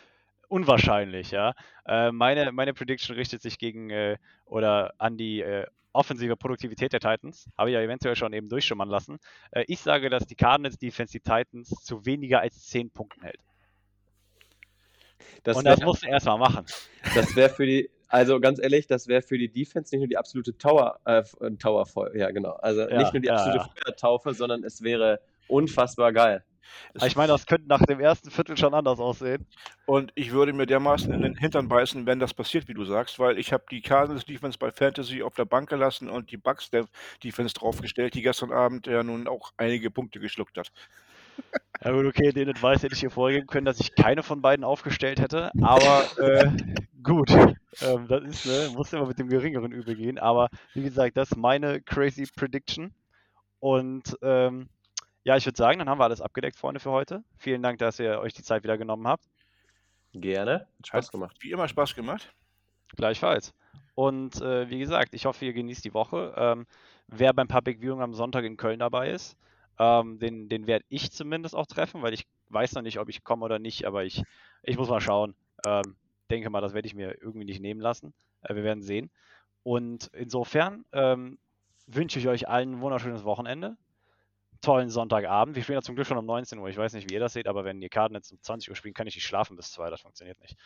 unwahrscheinlich, 0.49 1.31
ja. 1.31 1.55
Äh, 1.87 2.13
meine, 2.13 2.53
meine 2.53 2.75
Prediction 2.75 3.17
richtet 3.17 3.43
sich 3.43 3.59
gegen 3.59 3.91
äh, 3.91 4.17
oder 4.45 4.95
an 4.99 5.17
die 5.17 5.41
äh, 5.41 5.67
offensive 5.93 6.37
Produktivität 6.37 6.93
der 6.93 7.01
Titans. 7.01 7.49
Habe 7.57 7.71
ich 7.71 7.75
ja 7.75 7.81
eventuell 7.81 8.17
schon 8.17 8.33
eben 8.33 8.49
durchschimmern 8.49 8.89
lassen. 8.89 9.19
Äh, 9.51 9.65
ich 9.67 9.81
sage, 9.81 10.11
dass 10.11 10.27
die 10.27 10.35
Cardinals 10.35 10.79
Defense 10.79 11.13
die 11.13 11.21
Titans 11.21 11.69
zu 11.83 12.05
weniger 12.07 12.41
als 12.41 12.67
10 12.69 12.91
Punkten 12.91 13.23
hält. 13.23 13.41
Das 15.43 15.57
Und 15.57 15.65
das 15.65 15.81
wäre 15.81 15.87
musst 15.87 16.05
du 16.05 16.09
erstmal 16.09 16.39
machen. 16.39 16.67
das 17.15 17.35
wär 17.35 17.51
für 17.51 17.67
die, 17.67 17.91
also 18.13 18.41
ganz 18.41 18.61
ehrlich, 18.61 18.87
das 18.87 19.09
wäre 19.09 19.23
für 19.23 19.39
die 19.39 19.51
Defense 19.51 19.95
nicht 19.95 20.01
nur 20.01 20.09
die 20.09 20.19
absolute 20.19 20.59
Tower, 20.59 21.01
äh, 21.07 21.23
Tower 21.59 21.87
voll, 21.87 22.13
ja 22.15 22.31
genau. 22.31 22.53
Also 22.53 22.83
Ja, 22.83 22.99
nicht 22.99 23.15
nur 23.15 23.23
die 23.23 23.31
absolute 23.31 23.65
ja. 23.65 23.71
Feuertaufe, 23.85 24.35
sondern 24.35 24.65
es 24.65 24.83
wäre 24.83 25.21
unfassbar 25.49 26.13
geil. 26.13 26.45
Aber 26.95 27.07
ich 27.07 27.17
meine, 27.17 27.33
das 27.33 27.47
könnte 27.47 27.69
nach 27.69 27.83
dem 27.87 28.01
ersten 28.01 28.31
Viertel 28.31 28.59
schon 28.59 28.75
anders 28.75 29.01
aussehen. 29.01 29.47
Und 29.87 30.13
ich 30.15 30.31
würde 30.33 30.53
mir 30.53 30.67
dermaßen 30.67 31.11
in 31.13 31.23
den 31.23 31.37
Hintern 31.37 31.69
beißen, 31.69 32.05
wenn 32.05 32.19
das 32.19 32.35
passiert, 32.35 32.69
wie 32.69 32.75
du 32.75 32.85
sagst, 32.85 33.19
weil 33.19 33.39
ich 33.39 33.51
habe 33.51 33.65
die 33.71 33.81
Cardinals 33.81 34.27
Defense 34.27 34.59
bei 34.59 34.71
Fantasy 34.71 35.23
auf 35.23 35.35
der 35.35 35.47
Bank 35.47 35.71
gelassen 35.71 36.11
und 36.11 36.31
die 36.31 36.37
Bucks 36.37 36.71
Defense 37.25 37.55
draufgestellt, 37.55 38.13
die 38.13 38.23
gestern 38.23 38.53
Abend 38.53 38.87
ja 38.87 39.03
nun 39.03 39.27
auch 39.27 39.53
einige 39.57 39.91
Punkte 39.91 40.21
geschluckt 40.21 40.59
hat. 40.59 40.71
Ja 41.83 41.93
gut, 41.93 42.05
okay, 42.05 42.31
den 42.31 42.51
Advice 42.51 42.83
hätte 42.83 42.95
ich 42.95 43.01
hier 43.01 43.11
vorgeben 43.11 43.47
können, 43.47 43.65
dass 43.65 43.81
ich 43.81 43.95
keine 43.95 44.23
von 44.23 44.43
beiden 44.43 44.65
aufgestellt 44.65 45.19
hätte, 45.19 45.51
aber 45.63 46.05
äh, 46.19 46.51
gut, 47.03 47.31
ähm, 47.31 48.07
das 48.09 48.23
ist, 48.25 48.47
ne, 48.47 48.71
muss 48.75 48.93
immer 48.93 49.07
mit 49.07 49.19
dem 49.19 49.29
geringeren 49.29 49.73
Übel 49.73 49.95
gehen, 49.97 50.19
aber 50.19 50.49
wie 50.75 50.83
gesagt, 50.83 51.17
das 51.17 51.33
ist 51.33 51.37
meine 51.37 51.81
crazy 51.83 52.27
Prediction 52.35 52.95
und 53.61 54.17
ähm, 54.23 54.69
ja, 55.25 55.37
ich 55.37 55.47
würde 55.47 55.57
sagen, 55.57 55.79
dann 55.79 55.89
haben 55.89 55.99
wir 55.99 56.05
alles 56.05 56.21
abgedeckt, 56.21 56.57
Freunde, 56.57 56.81
für 56.81 56.91
heute. 56.91 57.23
Vielen 57.39 57.63
Dank, 57.63 57.79
dass 57.79 57.99
ihr 58.01 58.21
euch 58.21 58.35
die 58.35 58.43
Zeit 58.43 58.65
wieder 58.65 58.79
genommen 58.79 59.07
habt, 59.07 59.25
Gerne. 60.15 60.67
Hat 60.79 60.87
Spaß 60.89 61.07
Hat 61.07 61.13
gemacht. 61.13 61.37
wie 61.41 61.51
immer 61.53 61.69
Spaß 61.69 61.95
gemacht. 61.95 62.35
gleichfalls. 62.97 63.55
Und 63.95 64.41
äh, 64.41 64.69
wie 64.71 64.79
gesagt, 64.79 65.15
ich 65.15 65.27
hoffe, 65.27 65.45
ihr 65.45 65.53
genießt 65.53 65.85
die 65.85 65.95
Woche. 65.95 66.35
Ähm, 66.37 66.67
wer 67.09 67.33
beim 67.33 67.49
Public 67.49 67.81
Viewing 67.81 68.01
am 68.03 68.15
Sonntag 68.15 68.45
in 68.45 68.57
Köln 68.57 68.79
dabei 68.81 69.11
ist, 69.11 69.37
ähm, 69.79 70.19
den, 70.19 70.49
den 70.49 70.67
werde 70.67 70.85
ich 70.89 71.13
zumindest 71.13 71.55
auch 71.55 71.67
treffen, 71.67 72.03
weil 72.03 72.15
ich 72.15 72.27
weiß 72.49 72.75
noch 72.75 72.83
nicht, 72.83 72.99
ob 72.99 73.09
ich 73.09 73.25
komme 73.25 73.45
oder 73.45 73.59
nicht, 73.59 73.87
aber 73.87 74.05
ich, 74.05 74.23
ich 74.63 74.77
muss 74.79 74.89
mal 74.89 75.01
schauen. 75.01 75.35
Ähm, 75.67 75.97
denke 76.33 76.51
mal, 76.51 76.61
das 76.61 76.75
werde 76.75 76.87
ich 76.87 76.95
mir 76.95 77.17
irgendwie 77.21 77.45
nicht 77.45 77.61
nehmen 77.61 77.81
lassen. 77.81 78.13
Äh, 78.43 78.55
wir 78.55 78.65
werden 78.65 78.83
sehen. 78.83 79.11
Und 79.63 80.11
insofern 80.13 80.85
ähm, 80.93 81.39
wünsche 81.87 82.19
ich 82.19 82.27
euch 82.27 82.49
allen 82.49 82.75
ein 82.75 82.81
wunderschönes 82.81 83.25
Wochenende. 83.25 83.77
Tollen 84.61 84.91
Sonntagabend. 84.91 85.57
Wir 85.57 85.63
spielen 85.63 85.79
ja 85.79 85.83
zum 85.83 85.95
Glück 85.95 86.07
schon 86.07 86.19
um 86.19 86.27
19 86.27 86.59
Uhr. 86.59 86.69
Ich 86.69 86.77
weiß 86.77 86.93
nicht, 86.95 87.11
wie 87.11 87.15
ihr 87.15 87.21
das 87.21 87.33
seht, 87.33 87.49
aber 87.49 87.65
wenn 87.65 87.83
ihr 87.83 87.89
Karten 87.89 88.15
jetzt 88.15 88.33
um 88.33 88.41
20 88.41 88.71
Uhr 88.71 88.77
spielen, 88.77 88.95
kann 88.95 89.07
ich 89.07 89.15
nicht 89.15 89.27
schlafen 89.27 89.57
bis 89.57 89.73
2. 89.73 89.91
Das 89.91 90.01
funktioniert 90.01 90.41
nicht. 90.41 90.57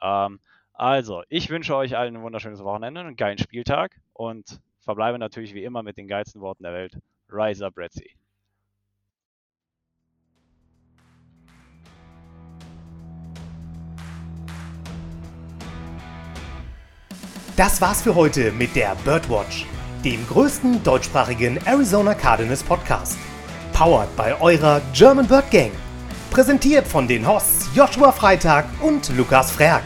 Ähm, 0.00 0.40
also, 0.72 1.22
ich 1.28 1.50
wünsche 1.50 1.76
euch 1.76 1.96
allen 1.96 2.16
ein 2.16 2.22
wunderschönes 2.22 2.64
Wochenende, 2.64 3.00
einen 3.00 3.16
geilen 3.16 3.38
Spieltag 3.38 4.00
und 4.14 4.60
verbleibe 4.80 5.18
natürlich 5.18 5.54
wie 5.54 5.64
immer 5.64 5.82
mit 5.82 5.98
den 5.98 6.08
geilsten 6.08 6.40
Worten 6.40 6.62
der 6.62 6.72
Welt. 6.72 6.98
Rise 7.30 7.66
up, 7.66 7.76
Red 7.76 7.92
Sea. 7.92 8.21
Das 17.62 17.80
war's 17.80 18.02
für 18.02 18.16
heute 18.16 18.50
mit 18.50 18.74
der 18.74 18.96
Birdwatch, 19.04 19.66
dem 20.04 20.26
größten 20.26 20.82
deutschsprachigen 20.82 21.64
Arizona 21.64 22.12
Cardinals 22.12 22.60
Podcast. 22.60 23.16
Powered 23.72 24.16
bei 24.16 24.34
eurer 24.40 24.80
German 24.92 25.28
Bird 25.28 25.48
Gang. 25.52 25.70
Präsentiert 26.32 26.88
von 26.88 27.06
den 27.06 27.24
Hosts 27.24 27.70
Joshua 27.72 28.10
Freitag 28.10 28.64
und 28.80 29.16
Lukas 29.16 29.52
Frerk. 29.52 29.84